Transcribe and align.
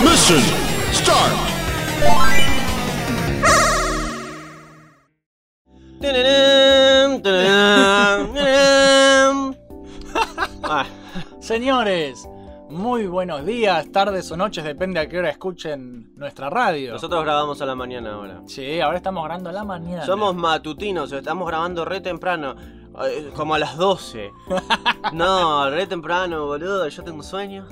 Mission 0.00 0.40
start. 0.92 1.32
Ah, 10.64 10.86
Señores, 11.40 12.28
muy 12.70 13.06
buenos 13.06 13.44
días, 13.44 13.90
tardes 13.92 14.30
o 14.30 14.36
noches, 14.36 14.64
depende 14.64 15.00
a 15.00 15.08
qué 15.08 15.18
hora 15.18 15.28
escuchen 15.28 16.12
nuestra 16.16 16.48
radio. 16.48 16.92
nosotros 16.92 17.22
grabamos 17.24 17.60
a 17.60 17.66
la 17.66 17.74
mañana 17.74 18.14
ahora. 18.14 18.40
Sí, 18.46 18.80
ahora 18.80 18.96
estamos 18.98 19.24
grabando 19.24 19.50
a 19.50 19.52
la 19.52 19.64
mañana. 19.64 20.06
Somos 20.06 20.34
matutinos, 20.34 21.12
estamos 21.12 21.46
grabando 21.46 21.84
re 21.84 22.00
temprano. 22.00 22.54
eh, 23.04 23.30
Como 23.36 23.54
a 23.54 23.58
las 23.58 23.76
12. 23.76 24.30
No, 25.12 25.68
re 25.68 25.86
temprano, 25.86 26.46
boludo. 26.46 26.88
Yo 26.88 27.02
tengo 27.02 27.22
sueño. 27.22 27.66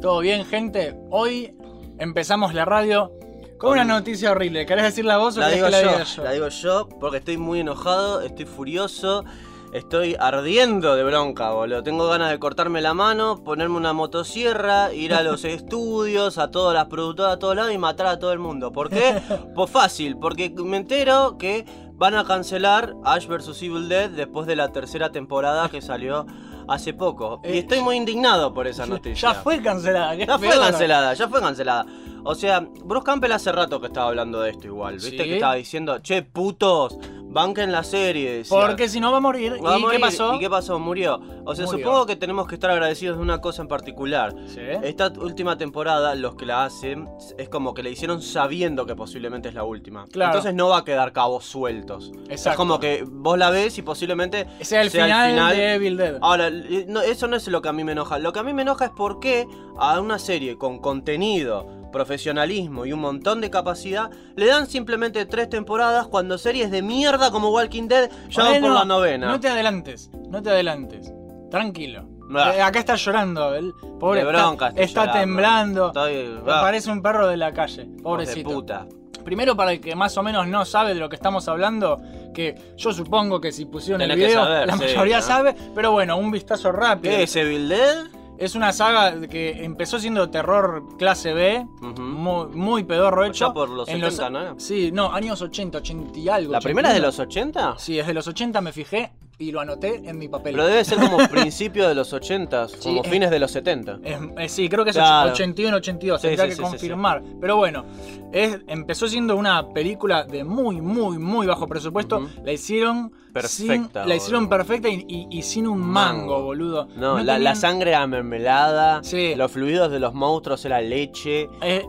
¿Todo 0.00 0.20
bien, 0.20 0.44
gente? 0.44 0.94
Hoy 1.10 1.56
empezamos 1.98 2.54
la 2.54 2.64
radio 2.64 3.12
con 3.58 3.72
una 3.72 3.84
noticia 3.84 4.32
horrible. 4.32 4.66
¿Querés 4.66 4.84
decir 4.84 5.04
la 5.04 5.18
voz 5.18 5.36
o 5.36 5.40
La 5.40 5.48
digo 5.48 5.66
que 5.66 5.72
la 5.72 5.82
yo, 5.82 5.88
diga 5.90 6.04
yo? 6.04 6.24
la 6.24 6.32
digo 6.32 6.48
yo 6.48 6.88
porque 7.00 7.18
estoy 7.18 7.36
muy 7.38 7.60
enojado, 7.60 8.20
estoy 8.20 8.44
furioso, 8.44 9.24
estoy 9.72 10.16
ardiendo 10.18 10.96
de 10.96 11.04
bronca, 11.04 11.50
boludo. 11.50 11.82
Tengo 11.82 12.06
ganas 12.08 12.30
de 12.30 12.38
cortarme 12.38 12.80
la 12.82 12.94
mano, 12.94 13.42
ponerme 13.42 13.76
una 13.76 13.92
motosierra, 13.92 14.92
ir 14.92 15.14
a 15.14 15.22
los 15.22 15.44
estudios, 15.44 16.38
a 16.38 16.50
todas 16.50 16.74
las 16.74 16.86
productoras, 16.86 17.34
a 17.34 17.38
todos 17.38 17.56
lados 17.56 17.72
y 17.72 17.78
matar 17.78 18.06
a 18.08 18.18
todo 18.18 18.32
el 18.32 18.38
mundo. 18.38 18.72
¿Por 18.72 18.90
qué? 18.90 19.20
Pues 19.54 19.70
fácil, 19.70 20.16
porque 20.18 20.50
me 20.50 20.76
entero 20.76 21.36
que 21.38 21.64
van 21.92 22.16
a 22.16 22.24
cancelar 22.24 22.94
Ash 23.04 23.26
vs 23.28 23.62
Evil 23.62 23.88
Dead 23.88 24.10
después 24.10 24.46
de 24.48 24.56
la 24.56 24.72
tercera 24.72 25.12
temporada 25.12 25.68
que 25.68 25.80
salió 25.80 26.26
hace 26.68 26.92
poco. 26.94 27.40
Y 27.44 27.48
Eh, 27.48 27.58
estoy 27.58 27.80
muy 27.80 27.96
indignado 27.96 28.52
por 28.52 28.66
esa 28.66 28.86
noticia. 28.86 29.32
Ya 29.32 29.40
fue 29.40 29.62
cancelada. 29.62 30.14
Ya 30.14 30.38
fue 30.38 30.48
cancelada, 30.58 31.14
ya 31.14 31.28
fue 31.28 31.40
cancelada. 31.40 31.86
O 32.24 32.34
sea, 32.34 32.60
Bruce 32.84 33.04
Campbell 33.04 33.32
hace 33.32 33.52
rato 33.52 33.80
que 33.80 33.86
estaba 33.88 34.08
hablando 34.08 34.40
de 34.40 34.50
esto 34.50 34.66
igual. 34.66 34.94
¿Viste? 34.94 35.10
Sí. 35.10 35.16
Que 35.18 35.34
estaba 35.34 35.54
diciendo, 35.54 35.98
che, 35.98 36.22
putos, 36.22 36.98
banquen 37.22 37.70
la 37.72 37.82
serie. 37.84 38.38
decía. 38.38 38.58
Porque 38.58 38.88
si 38.88 38.98
no 39.00 39.10
va 39.10 39.18
a 39.18 39.20
morir. 39.20 39.58
Va 39.64 39.74
a 39.74 39.78
¿Y 39.78 39.82
morir. 39.82 39.98
qué 39.98 40.06
pasó? 40.06 40.34
¿Y 40.34 40.38
qué 40.38 40.48
pasó? 40.48 40.78
Murió. 40.78 41.20
O 41.44 41.54
sea, 41.54 41.66
Murió. 41.66 41.78
supongo 41.84 42.06
que 42.06 42.16
tenemos 42.16 42.46
que 42.48 42.54
estar 42.54 42.70
agradecidos 42.70 43.16
de 43.18 43.22
una 43.22 43.40
cosa 43.42 43.60
en 43.60 43.68
particular. 43.68 44.34
Sí. 44.46 44.60
Esta 44.82 45.08
última 45.20 45.58
temporada, 45.58 46.14
los 46.14 46.36
que 46.36 46.46
la 46.46 46.64
hacen, 46.64 47.06
es 47.36 47.48
como 47.50 47.74
que 47.74 47.82
la 47.82 47.90
hicieron 47.90 48.22
sabiendo 48.22 48.86
que 48.86 48.94
posiblemente 48.96 49.48
es 49.50 49.54
la 49.54 49.64
última. 49.64 50.06
Claro. 50.06 50.30
Entonces 50.32 50.54
no 50.54 50.68
va 50.70 50.78
a 50.78 50.84
quedar 50.84 51.12
cabos 51.12 51.44
sueltos. 51.44 52.12
Es 52.24 52.40
Exacto. 52.40 52.56
como 52.56 52.80
que 52.80 53.04
vos 53.06 53.36
la 53.36 53.50
ves 53.50 53.76
y 53.76 53.82
posiblemente 53.82 54.46
Sea 54.62 54.80
el 54.80 54.90
final, 54.90 55.54
de 55.54 55.74
Evil 55.74 55.96
Dead. 55.98 56.18
Ahora, 56.22 56.48
no, 56.50 57.02
eso 57.02 57.26
no 57.26 57.36
es 57.36 57.46
lo 57.48 57.60
que 57.60 57.68
a 57.68 57.72
mí 57.74 57.84
me 57.84 57.92
enoja. 57.92 58.18
Lo 58.18 58.32
que 58.32 58.38
a 58.38 58.42
mí 58.42 58.54
me 58.54 58.62
enoja 58.62 58.86
es 58.86 58.90
por 58.92 59.20
qué 59.20 59.46
a 59.78 60.00
una 60.00 60.18
serie 60.18 60.56
con 60.56 60.78
contenido, 60.78 61.66
profesionalismo 61.94 62.84
y 62.84 62.92
un 62.92 63.00
montón 63.00 63.40
de 63.40 63.48
capacidad 63.50 64.10
le 64.36 64.46
dan 64.46 64.66
simplemente 64.66 65.24
tres 65.26 65.48
temporadas 65.48 66.08
cuando 66.08 66.36
series 66.36 66.70
de 66.70 66.82
mierda 66.82 67.30
como 67.30 67.50
Walking 67.50 67.88
Dead 67.88 68.10
ya 68.28 68.42
van 68.42 68.60
por 68.60 68.70
la 68.72 68.84
novena. 68.84 69.28
No 69.28 69.40
te 69.40 69.48
adelantes, 69.48 70.10
no 70.28 70.42
te 70.42 70.50
adelantes. 70.50 71.12
Tranquilo. 71.50 72.08
Ah. 72.34 72.52
Eh, 72.56 72.60
acá 72.62 72.80
está 72.80 72.96
llorando, 72.96 73.54
el 73.54 73.72
pobre. 74.00 74.24
Bronca 74.24 74.72
está, 74.76 75.12
temblando. 75.12 75.88
Estoy- 75.88 76.40
Parece 76.44 76.90
un 76.90 77.00
perro 77.00 77.28
de 77.28 77.36
la 77.36 77.52
calle. 77.52 77.82
hijos 77.84 77.96
de 77.96 78.02
Pobrecito. 78.02 78.50
puta. 78.50 78.86
Primero, 79.24 79.56
para 79.56 79.72
el 79.72 79.80
que 79.80 79.94
más 79.94 80.16
o 80.18 80.22
menos 80.22 80.46
no 80.48 80.64
sabe 80.66 80.92
de 80.94 81.00
lo 81.00 81.08
que 81.08 81.16
estamos 81.16 81.48
hablando, 81.48 81.98
que 82.34 82.74
yo 82.76 82.92
supongo 82.92 83.40
que 83.40 83.52
si 83.52 83.64
pusieron 83.64 84.00
Tenés 84.00 84.16
el 84.18 84.26
video, 84.26 84.44
saber, 84.44 84.66
la 84.66 84.72
sí, 84.74 84.78
mayoría 84.80 85.16
¿no? 85.16 85.22
sabe, 85.22 85.56
pero 85.74 85.92
bueno, 85.92 86.16
un 86.18 86.30
vistazo 86.30 86.72
rápido. 86.72 87.14
¿Qué 87.14 87.22
es 87.22 87.34
Evil 87.36 87.68
Dead? 87.70 88.04
Es 88.38 88.54
una 88.56 88.72
saga 88.72 89.28
que 89.28 89.64
empezó 89.64 89.98
siendo 89.98 90.28
terror 90.30 90.96
clase 90.98 91.32
B, 91.32 91.66
muy, 91.80 92.46
muy 92.48 92.84
pedorro 92.84 93.24
hecho. 93.24 93.46
Allá 93.46 93.54
por 93.54 93.68
los 93.70 93.88
En 93.88 94.00
70, 94.00 94.30
¿no? 94.30 94.58
Sí, 94.60 94.90
no, 94.92 95.12
años 95.12 95.40
80, 95.40 95.78
80 95.78 96.18
y 96.18 96.28
algo. 96.28 96.52
¿La 96.52 96.60
primera 96.60 96.88
es 96.88 96.94
de 96.94 97.00
81. 97.00 97.06
los 97.06 97.20
80? 97.20 97.74
Sí, 97.78 97.98
es 97.98 98.06
de 98.06 98.14
los 98.14 98.26
80, 98.26 98.60
me 98.60 98.72
fijé 98.72 99.12
y 99.38 99.52
lo 99.52 99.60
anoté 99.60 100.02
en 100.08 100.18
mi 100.18 100.28
papel. 100.28 100.52
Pero 100.54 100.66
debe 100.66 100.84
ser 100.84 100.98
como 100.98 101.18
principio 101.30 101.88
de 101.88 101.94
los 101.94 102.12
80, 102.12 102.68
Sí, 102.68 102.76
como 102.82 103.02
es- 103.04 103.10
fines 103.10 103.30
de 103.30 103.38
los 103.38 103.50
70. 103.52 103.98
Es- 104.02 104.18
eh, 104.38 104.48
sí, 104.48 104.68
creo 104.68 104.82
que 104.84 104.90
es 104.90 104.96
Claro. 104.96 105.30
81, 105.30 105.76
82, 105.76 106.20
Sí, 106.20 106.26
tendría 106.28 106.50
sí, 106.50 106.56
que 106.56 106.62
confirmar. 106.62 107.22
Pero 107.40 107.56
bueno, 107.56 107.84
empezó 108.32 109.06
siendo 109.08 109.36
una 109.36 109.68
película 109.72 110.24
de 110.24 110.42
muy, 110.44 110.80
muy, 110.80 111.18
muy 111.18 111.46
bajo 111.46 111.66
presupuesto. 111.68 112.28
La 112.44 112.52
hicieron 112.52 113.12
Perfecta, 113.34 114.00
sin- 114.02 114.08
la 114.08 114.14
hicieron 114.16 114.44
boludo. 114.48 114.56
perfecta 114.58 114.88
y, 114.88 115.04
y- 115.08 115.26
y 115.30 115.42
sin 115.42 115.66
un 115.66 115.80
mango, 115.80 116.40
boludo. 116.42 116.88
No, 116.96 117.18
la, 117.18 117.22
la 117.24 117.34
tenían- 117.34 117.56
sangre 117.56 117.90
era 117.90 118.06
mermelada, 118.06 119.02
Sí. 119.02 119.34
los 119.34 119.50
fluidos 119.50 119.90
de 119.90 119.98
los 120.00 120.14
monstruos 120.14 120.64
era 120.64 120.80
leche. 120.80 121.48
eh, 121.60 121.84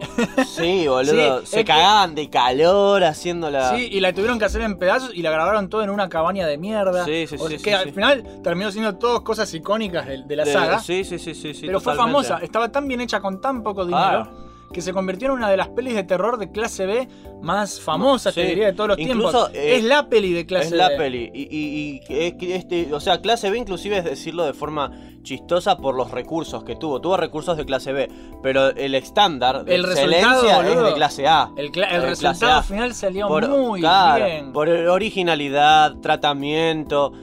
Sí, 0.47 0.88
boludo. 0.88 1.41
Sí, 1.41 1.45
se 1.47 1.57
que- 1.57 1.66
cagaban 1.66 2.16
de 2.16 2.29
calor 2.29 3.03
haciéndola. 3.03 3.75
sí, 3.75 3.88
y 3.91 4.00
la 4.00 4.11
tuvieron 4.11 4.39
que 4.39 4.45
hacer 4.45 4.61
en 4.61 4.78
pedazos 4.78 5.11
y 5.13 5.22
la 5.22 5.31
grabaron 5.31 5.69
todo 5.69 5.84
en 5.84 5.89
una 5.89 6.09
cabaña 6.09 6.47
de 6.47 6.57
mierda. 6.57 7.05
Sí, 7.05 7.28
sí, 7.28 7.35
O 7.35 7.47
sea, 7.47 7.57
sí, 7.57 7.63
que 7.63 7.69
sí, 7.69 7.75
al 7.75 7.94
final 7.94 8.23
terminó 8.44 8.72
siendo 8.72 8.95
todas 8.95 9.22
cosas 9.22 9.53
icónicas 9.53 10.07
de, 10.07 10.23
de 10.23 10.35
la 10.35 10.44
De- 10.44 10.51
saga. 10.53 10.79
Sí, 10.79 11.03
sí, 11.03 11.19
sí, 11.19 11.34
sí, 11.35 11.53
sí. 11.53 11.66
pero 11.67 11.79
fue 11.79 11.95
famosa, 11.95 12.39
estaba 12.41 12.69
tan 12.72 12.88
bien 12.88 13.01
hecha 13.01 13.19
con 13.19 13.39
tan 13.39 13.61
poco 13.63 13.85
dinero. 13.85 14.03
Claro. 14.23 14.44
Que 14.73 14.81
se 14.81 14.91
convirtió 14.91 15.27
en 15.27 15.33
una 15.35 15.49
de 15.49 15.55
las 15.57 15.69
pelis 15.69 15.95
de 15.95 16.03
terror 16.03 16.37
de 16.37 16.51
clase 16.51 16.85
B 16.85 17.07
más 17.41 17.79
famosas, 17.79 18.33
Sí. 18.33 18.41
te 18.41 18.47
diría, 18.47 18.65
de 18.67 18.73
todos 18.73 18.89
los 18.89 18.99
Incluso, 18.99 19.47
tiempos. 19.47 19.51
eh, 19.53 19.75
es 19.77 19.83
la 19.83 20.09
peli 20.09 20.33
de 20.33 20.45
clase 20.45 20.65
Es 20.65 20.71
B. 20.71 20.77
la 20.77 20.89
peli. 20.97 21.31
Y, 21.33 21.43
y- 21.43 22.01
y 22.09 22.13
es 22.13 22.33
este, 22.41 22.93
o 22.93 22.99
sea, 22.99 23.21
clase 23.21 23.49
B 23.49 23.57
inclusive 23.57 23.97
es 23.99 24.03
decirlo 24.03 24.43
de 24.45 24.53
forma 24.53 24.91
chistosa 25.23 25.77
por 25.77 25.95
los 25.95 26.11
recursos 26.11 26.63
que 26.63 26.75
tuvo. 26.75 26.99
Tuvo 27.01 27.15
recursos 27.17 27.55
de 27.57 27.65
clase 27.65 27.93
B, 27.93 28.09
pero 28.43 28.69
el 28.69 28.93
estándar 28.95 29.63
de 29.63 29.75
El 29.75 29.85
excelencia 29.85 30.59
es 30.61 30.67
boludo, 30.67 30.87
de 30.87 30.93
clase 30.93 31.25
A. 31.27 31.49
El, 31.57 31.67
resultado 31.73 32.15
clase 32.15 32.45
A. 32.45 32.61
final 32.63 32.93
salió 32.93 33.27
por, 33.27 33.47
muy 33.47 33.79
claro, 33.79 34.25
bien. 34.25 34.51
por 34.53 34.67
originalidad, 34.69 35.95
tratamiento, 36.01 37.13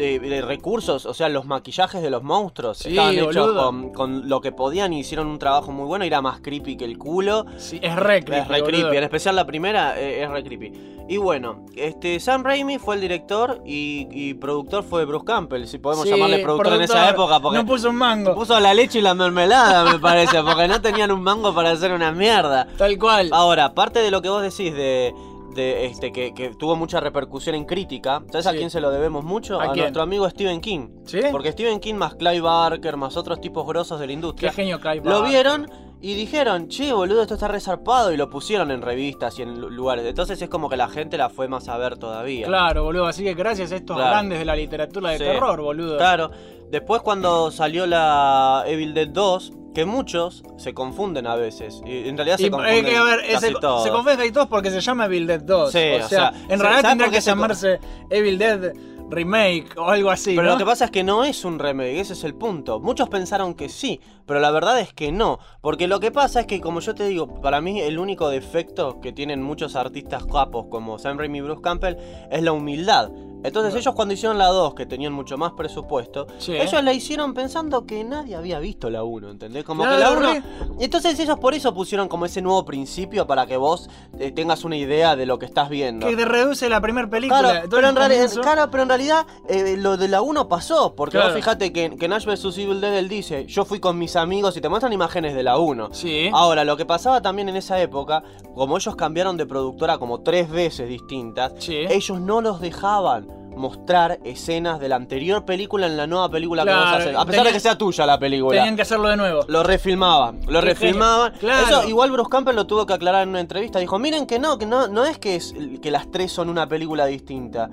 de, 0.00 0.42
recursos, 0.42 1.06
o 1.06 1.14
sea, 1.14 1.28
los 1.28 1.44
maquillajes 1.44 2.02
de 2.02 2.10
los 2.10 2.22
monstruos 2.22 2.78
Sí, 2.78 2.90
estaban 2.90 3.18
hechos 3.18 3.52
con, 3.54 3.90
con 3.92 4.28
lo 4.28 4.40
que 4.40 4.52
podían 4.52 4.92
y 4.92 5.00
hicieron 5.00 5.26
un 5.26 5.38
trabajo 5.38 5.72
muy 5.72 5.86
bueno 5.86 6.04
era 6.04 6.20
más 6.22 6.40
creepy 6.40 6.76
que 6.76 6.84
el 6.84 6.98
culo. 6.98 7.44
Sí, 7.58 7.78
es 7.82 7.94
re 7.96 8.24
creepy, 8.24 8.42
es 8.42 8.48
re 8.48 8.60
boludo. 8.62 8.78
creepy, 8.80 8.96
en 8.96 9.04
especial 9.04 9.36
la 9.36 9.46
primera 9.46 9.98
eh, 10.00 10.22
es 10.22 10.30
re 10.30 10.42
creepy. 10.42 10.72
Y 11.08 11.16
bueno, 11.16 11.66
este 11.74 12.20
Sam 12.20 12.44
Raimi 12.44 12.78
fue 12.78 12.94
el 12.94 13.00
director 13.00 13.60
y, 13.66 14.06
y 14.12 14.34
productor 14.34 14.84
fue 14.84 15.04
Bruce 15.04 15.24
Campbell, 15.24 15.66
si 15.66 15.78
podemos 15.78 16.04
Sí, 16.04 16.10
llamarle 16.10 16.38
productor, 16.38 16.74
en 16.74 16.82
esa 16.82 16.94
productor. 16.94 17.14
época, 17.14 17.40
porque 17.40 17.58
No 17.58 17.66
puso 17.66 17.90
un 17.90 17.96
mango. 17.96 18.34
puso 18.34 18.58
la 18.60 18.72
leche 18.74 19.00
y 19.00 19.02
la 19.02 19.14
mermelada, 19.14 19.84
me 19.92 19.98
parece, 19.98 20.40
porque 20.42 20.68
no 20.68 20.80
tenían 20.80 21.10
un 21.10 21.20
mango 21.22 21.52
para 21.54 21.72
hacer 21.72 21.92
una 21.92 22.12
mierda. 22.12 22.68
Tal 22.78 22.96
cual. 22.98 23.30
Ahora, 23.32 23.64
aparte 23.66 23.98
de 24.00 24.10
lo 24.12 24.22
que 24.22 24.28
vos 24.28 24.40
decís 24.42 24.72
de, 24.72 25.12
de 25.54 25.86
este 25.86 26.12
que, 26.12 26.32
que 26.34 26.50
tuvo 26.54 26.76
mucha 26.76 27.00
repercusión 27.00 27.54
en 27.54 27.64
crítica, 27.64 28.22
¿sabes 28.30 28.46
a 28.46 28.52
quién 28.52 28.70
se 28.70 28.80
lo 28.80 28.90
debemos 28.90 29.24
mucho? 29.24 29.60
¿A 29.60 29.74
nuestro 29.74 30.02
amigo 30.02 30.28
Stephen 30.30 30.60
King. 30.60 30.88
¿Sí? 31.04 31.20
Porque 31.30 31.52
Stephen 31.52 31.80
King 31.80 31.94
más 31.94 32.14
Clive 32.14 32.40
Barker 32.40 32.96
más 32.96 33.16
otros 33.16 33.40
tipos 33.40 33.66
grosos 33.66 33.98
de 34.00 34.06
la 34.06 34.10
Qué 34.10 34.14
industria 34.14 34.52
genio 34.52 34.80
Clive 34.80 35.02
lo 35.04 35.10
Barker. 35.20 35.28
vieron 35.30 35.70
y 36.02 36.14
dijeron, 36.14 36.68
che, 36.68 36.92
boludo, 36.94 37.20
esto 37.20 37.34
está 37.34 37.46
resarpado 37.48 38.10
y 38.12 38.16
lo 38.16 38.30
pusieron 38.30 38.70
en 38.70 38.80
revistas 38.80 39.38
y 39.38 39.42
en 39.42 39.60
lu- 39.60 39.68
lugares. 39.68 40.06
Entonces 40.06 40.40
es 40.40 40.48
como 40.48 40.68
que 40.70 40.76
la 40.78 40.88
gente 40.88 41.18
la 41.18 41.28
fue 41.28 41.46
más 41.46 41.68
a 41.68 41.76
ver 41.76 41.98
todavía. 41.98 42.46
Claro, 42.46 42.84
boludo. 42.84 43.06
Así 43.06 43.22
que 43.22 43.34
gracias 43.34 43.70
a 43.72 43.76
estos 43.76 43.96
Claro. 43.96 44.10
grandes 44.12 44.38
de 44.38 44.44
la 44.46 44.56
literatura 44.56 45.10
de 45.10 45.18
Sí. 45.18 45.24
terror, 45.24 45.60
boludo. 45.60 45.98
Claro. 45.98 46.30
Después 46.70 47.02
cuando 47.02 47.50
salió 47.50 47.84
la 47.86 48.64
Evil 48.66 48.94
Dead 48.94 49.08
2, 49.08 49.52
que 49.74 49.84
muchos 49.84 50.42
se 50.56 50.74
confunden 50.74 51.26
a 51.26 51.36
veces. 51.36 51.80
Y 51.86 52.08
en 52.08 52.16
realidad 52.16 52.38
Y, 52.38 52.42
se 52.42 52.48
eh, 52.48 52.50
confunden 52.50 52.96
a 52.96 53.04
ver, 53.04 53.20
casi 53.32 53.54
todos. 53.54 53.84
se 53.84 53.90
confunde 53.90 54.26
y 54.26 54.32
todos 54.32 54.48
porque 54.48 54.70
se 54.70 54.80
llama 54.80 55.06
Evil 55.06 55.26
Dead 55.26 55.40
2. 55.40 55.72
Sí, 55.72 55.78
o, 55.78 55.96
o 56.04 56.08
sea, 56.08 56.08
sea, 56.08 56.28
en 56.48 56.60
realidad 56.60 56.82
¿sabes 56.82 56.98
tendría 56.98 57.10
que 57.10 57.20
llamarse 57.20 57.80
Evil 58.10 58.38
Dead 58.38 58.72
Remake 59.10 59.76
o 59.76 59.88
algo 59.88 60.10
así. 60.10 60.30
Pero 60.36 60.44
¿no? 60.44 60.52
lo 60.52 60.58
que 60.58 60.64
pasa 60.64 60.86
es 60.86 60.90
que 60.90 61.02
no 61.02 61.24
es 61.24 61.44
un 61.44 61.58
remake, 61.58 62.00
ese 62.00 62.12
es 62.12 62.24
el 62.24 62.34
punto. 62.34 62.80
Muchos 62.80 63.08
pensaron 63.08 63.54
que 63.54 63.68
sí, 63.68 64.00
pero 64.30 64.38
la 64.38 64.52
verdad 64.52 64.78
es 64.78 64.92
que 64.92 65.10
no. 65.10 65.40
Porque 65.60 65.88
lo 65.88 65.98
que 65.98 66.12
pasa 66.12 66.38
es 66.38 66.46
que, 66.46 66.60
como 66.60 66.78
yo 66.78 66.94
te 66.94 67.04
digo, 67.08 67.40
para 67.40 67.60
mí 67.60 67.80
el 67.80 67.98
único 67.98 68.28
defecto 68.28 69.00
que 69.00 69.10
tienen 69.12 69.42
muchos 69.42 69.74
artistas 69.74 70.24
capos 70.24 70.66
como 70.70 71.00
Sam 71.00 71.18
Raimi 71.18 71.38
y 71.38 71.40
Bruce 71.40 71.62
Campbell 71.62 71.96
es 72.30 72.40
la 72.40 72.52
humildad. 72.52 73.10
Entonces 73.42 73.74
ellos 73.74 73.94
cuando 73.94 74.12
hicieron 74.12 74.36
la 74.36 74.48
2, 74.48 74.74
que 74.74 74.84
tenían 74.84 75.14
mucho 75.14 75.38
más 75.38 75.52
presupuesto, 75.52 76.26
Sí. 76.36 76.54
ellos 76.54 76.84
la 76.84 76.92
hicieron 76.92 77.32
pensando 77.32 77.86
que 77.86 78.04
nadie 78.04 78.36
había 78.36 78.58
visto 78.58 78.90
la 78.90 79.02
1, 79.02 79.30
¿entendés? 79.30 79.64
Como 79.64 79.82
Claro, 79.82 79.96
que 79.96 80.02
la 80.02 80.10
1... 80.12 80.32
re. 80.34 80.42
Entonces 80.84 81.18
ellos 81.18 81.38
por 81.38 81.54
eso 81.54 81.72
pusieron 81.72 82.06
como 82.06 82.26
ese 82.26 82.42
nuevo 82.42 82.66
principio 82.66 83.26
para 83.26 83.46
que 83.46 83.56
vos 83.56 83.88
eh, 84.18 84.30
tengas 84.30 84.62
una 84.64 84.76
idea 84.76 85.16
de 85.16 85.24
lo 85.24 85.38
que 85.38 85.46
estás 85.46 85.70
viendo. 85.70 86.06
Que 86.06 86.16
te 86.16 86.26
reduce 86.26 86.68
la 86.68 86.82
primera 86.82 87.08
película. 87.08 87.40
Claro, 87.40 87.68
pero 87.70 87.88
en, 87.88 87.96
realidad, 87.96 88.24
comienzo. 88.26 88.40
claro, 88.42 88.70
pero 88.70 88.82
en 88.82 88.88
realidad 88.90 89.26
eh, 89.48 89.74
lo 89.78 89.96
de 89.96 90.08
la 90.08 90.20
1 90.20 90.46
pasó. 90.46 90.94
Porque 90.94 91.12
Claro. 91.16 91.28
vos 91.28 91.36
fijate 91.36 91.72
que, 91.72 91.96
que 91.96 92.04
en 92.04 92.12
Ash 92.12 92.26
vs 92.26 92.58
Evil 92.58 92.82
Dead 92.82 92.94
él 92.98 93.08
dice: 93.08 93.46
Yo 93.46 93.64
fui 93.64 93.80
con 93.80 93.98
mis 93.98 94.16
amigos 94.20 94.56
y 94.56 94.60
te 94.60 94.68
muestran 94.68 94.92
imágenes 94.92 95.34
de 95.34 95.42
la 95.42 95.58
1. 95.58 95.88
Sí. 95.92 96.30
Ahora, 96.32 96.64
lo 96.64 96.76
que 96.76 96.86
pasaba 96.86 97.20
también 97.20 97.48
en 97.48 97.56
esa 97.56 97.80
época, 97.80 98.22
como 98.54 98.76
ellos 98.76 98.94
cambiaron 98.96 99.36
de 99.36 99.46
productora 99.46 99.98
como 99.98 100.20
tres 100.20 100.50
veces 100.50 100.88
distintas, 100.88 101.52
Sí. 101.58 101.76
ellos 101.88 102.20
no 102.20 102.40
los 102.40 102.60
dejaban 102.60 103.26
mostrar 103.56 104.20
escenas 104.24 104.80
de 104.80 104.88
la 104.88 104.96
anterior 104.96 105.44
película 105.44 105.86
en 105.86 105.96
la 105.96 106.06
nueva 106.06 106.30
película 106.30 106.64
que 106.64 106.70
vas 106.70 106.94
a 106.94 106.96
hacer. 106.96 107.16
A 107.16 107.24
pesar 107.26 107.44
de 107.46 107.52
que 107.52 107.60
sea 107.60 107.76
tuya 107.76 108.06
la 108.06 108.18
película. 108.18 108.56
Tenían 108.56 108.76
que 108.76 108.82
hacerlo 108.82 109.08
de 109.08 109.16
nuevo. 109.16 109.40
Lo 109.48 109.62
refilmaban, 109.62 110.40
lo 110.48 110.60
refilmaban. 110.62 111.32
Claro. 111.38 111.66
Eso 111.80 111.88
igual 111.88 112.10
Bruce 112.10 112.30
Campbell 112.30 112.54
lo 112.56 112.66
tuvo 112.66 112.86
que 112.86 112.94
aclarar 112.94 113.24
en 113.24 113.30
una 113.30 113.40
entrevista. 113.40 113.78
Dijo, 113.78 113.98
miren 113.98 114.26
que 114.26 114.38
no, 114.38 114.56
que 114.56 114.66
no, 114.66 114.88
no 114.88 115.04
es 115.04 115.18
que, 115.18 115.36
es 115.36 115.54
que 115.82 115.90
las 115.90 116.10
tres 116.10 116.32
son 116.32 116.48
una 116.48 116.68
película 116.68 117.04
distinta. 117.06 117.68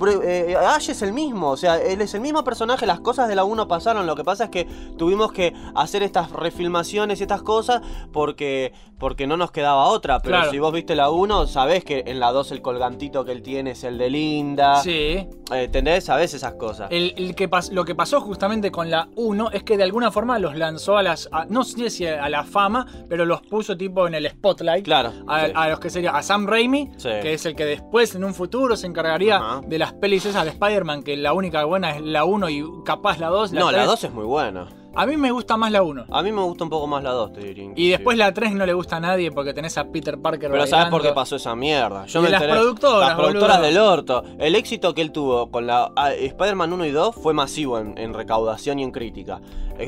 Bru- 0.00 0.22
eh, 0.24 0.56
Ash 0.56 0.88
es 0.90 1.02
el 1.02 1.12
mismo, 1.12 1.50
o 1.50 1.56
sea, 1.56 1.76
él 1.76 2.00
es 2.00 2.14
el 2.14 2.20
mismo 2.22 2.42
personaje, 2.42 2.86
las 2.86 3.00
cosas 3.00 3.28
de 3.28 3.34
la 3.36 3.44
1 3.44 3.68
pasaron, 3.68 4.06
lo 4.06 4.16
que 4.16 4.24
pasa 4.24 4.44
es 4.44 4.50
que 4.50 4.64
tuvimos 4.96 5.30
que 5.32 5.52
hacer 5.74 6.02
estas 6.02 6.30
refilmaciones 6.32 7.20
y 7.20 7.22
estas 7.24 7.42
cosas 7.42 7.82
porque, 8.12 8.72
porque 8.98 9.26
no 9.26 9.36
nos 9.36 9.50
quedaba 9.50 9.84
otra, 9.86 10.20
pero 10.20 10.36
Claro. 10.36 10.50
si 10.50 10.58
vos 10.58 10.72
viste 10.72 10.94
la 10.96 11.10
1, 11.10 11.46
sabés 11.46 11.84
que 11.84 12.04
en 12.06 12.18
la 12.18 12.32
2 12.32 12.50
el 12.52 12.62
colgantito 12.62 13.24
que 13.24 13.32
él 13.32 13.42
tiene 13.42 13.72
es 13.72 13.84
el 13.84 13.98
de 13.98 14.10
Linda, 14.10 14.76
Sí. 14.82 14.90
eh, 14.90 15.28
¿entendés? 15.52 16.04
Sabés 16.04 16.32
esas 16.34 16.54
cosas. 16.54 16.88
El, 16.90 17.14
el 17.16 17.34
que 17.34 17.50
pas- 17.50 17.70
lo 17.70 17.84
que 17.84 17.94
pasó 17.94 18.20
justamente 18.20 18.70
con 18.70 18.90
la 18.90 19.08
1 19.16 19.50
es 19.52 19.62
que 19.64 19.76
de 19.76 19.82
alguna 19.84 20.10
forma 20.10 20.38
los 20.38 20.56
lanzó 20.56 20.96
a 20.96 21.02
las. 21.02 21.28
a- 21.32 21.44
no 21.46 21.62
sé 21.64 21.90
si 21.90 22.06
a 22.06 22.28
la 22.28 22.44
fama, 22.44 22.86
pero 23.08 23.24
los 23.26 23.42
puso 23.42 23.76
tipo 23.76 24.06
en 24.06 24.14
el 24.14 24.28
spotlight. 24.30 24.84
Claro. 24.84 25.12
A, 25.26 25.46
sí. 25.46 25.52
a 25.54 25.68
los 25.68 25.80
que 25.80 25.90
sería 25.90 26.10
a 26.16 26.22
Sam 26.22 26.46
Raimi, 26.46 26.90
Sí. 26.96 27.08
que 27.22 27.34
es 27.34 27.44
el 27.46 27.54
que 27.54 27.64
después 27.64 28.14
en 28.14 28.24
un 28.24 28.34
futuro 28.34 28.76
se 28.76 28.86
encargaría 28.86 29.60
de 29.66 29.78
las 29.78 29.89
pelis 29.92 30.24
esas 30.26 30.44
de 30.44 30.50
Spider-Man, 30.50 31.02
que 31.02 31.16
la 31.16 31.32
única 31.32 31.64
buena 31.64 31.96
es 31.96 32.02
la 32.02 32.24
1 32.24 32.48
y 32.50 32.64
capaz 32.84 33.18
la 33.18 33.28
2. 33.28 33.52
no, 33.52 33.70
la 33.70 33.78
tres. 33.78 33.86
2 33.86 34.04
es 34.04 34.12
muy 34.12 34.24
buena. 34.24 34.68
A 34.96 35.06
mí 35.06 35.16
me 35.16 35.30
gusta 35.30 35.56
más 35.56 35.70
la 35.70 35.82
1. 35.84 36.06
A 36.10 36.20
mí 36.22 36.32
me 36.32 36.42
gusta 36.42 36.64
un 36.64 36.70
poco 36.70 36.88
más 36.88 37.04
la 37.04 37.10
2, 37.12 37.32
te 37.34 37.40
diría. 37.40 37.70
Y 37.76 37.90
después 37.90 38.18
la 38.18 38.34
3 38.34 38.54
no 38.54 38.66
le 38.66 38.72
gusta 38.72 38.96
a 38.96 39.00
nadie 39.00 39.30
porque 39.30 39.54
tenés 39.54 39.78
a 39.78 39.84
Peter 39.84 40.20
Parker. 40.20 40.50
Pero 40.50 40.66
¿sabes 40.66 40.86
por 40.88 41.00
qué 41.00 41.12
pasó 41.12 41.36
esa 41.36 41.54
mierda? 41.54 42.06
Yo 42.06 42.18
Y 42.18 42.22
me 42.24 42.30
las 42.30 42.42
enteré- 42.42 42.52
productoras, 42.58 43.08
Las 43.10 43.16
productoras 43.18 43.56
boludo. 43.58 43.68
del 43.68 43.78
orto. 43.78 44.24
El 44.40 44.56
éxito 44.56 44.92
que 44.92 45.02
él 45.02 45.12
tuvo 45.12 45.48
con 45.52 45.68
la 45.68 45.92
ah, 45.94 46.12
Spider-Man 46.12 46.72
1 46.72 46.86
y 46.86 46.90
2 46.90 47.14
fue 47.14 47.32
masivo 47.34 47.78
en, 47.78 47.96
en 47.98 48.14
recaudación 48.14 48.80
y 48.80 48.82
en 48.82 48.90
crítica. 48.90 49.40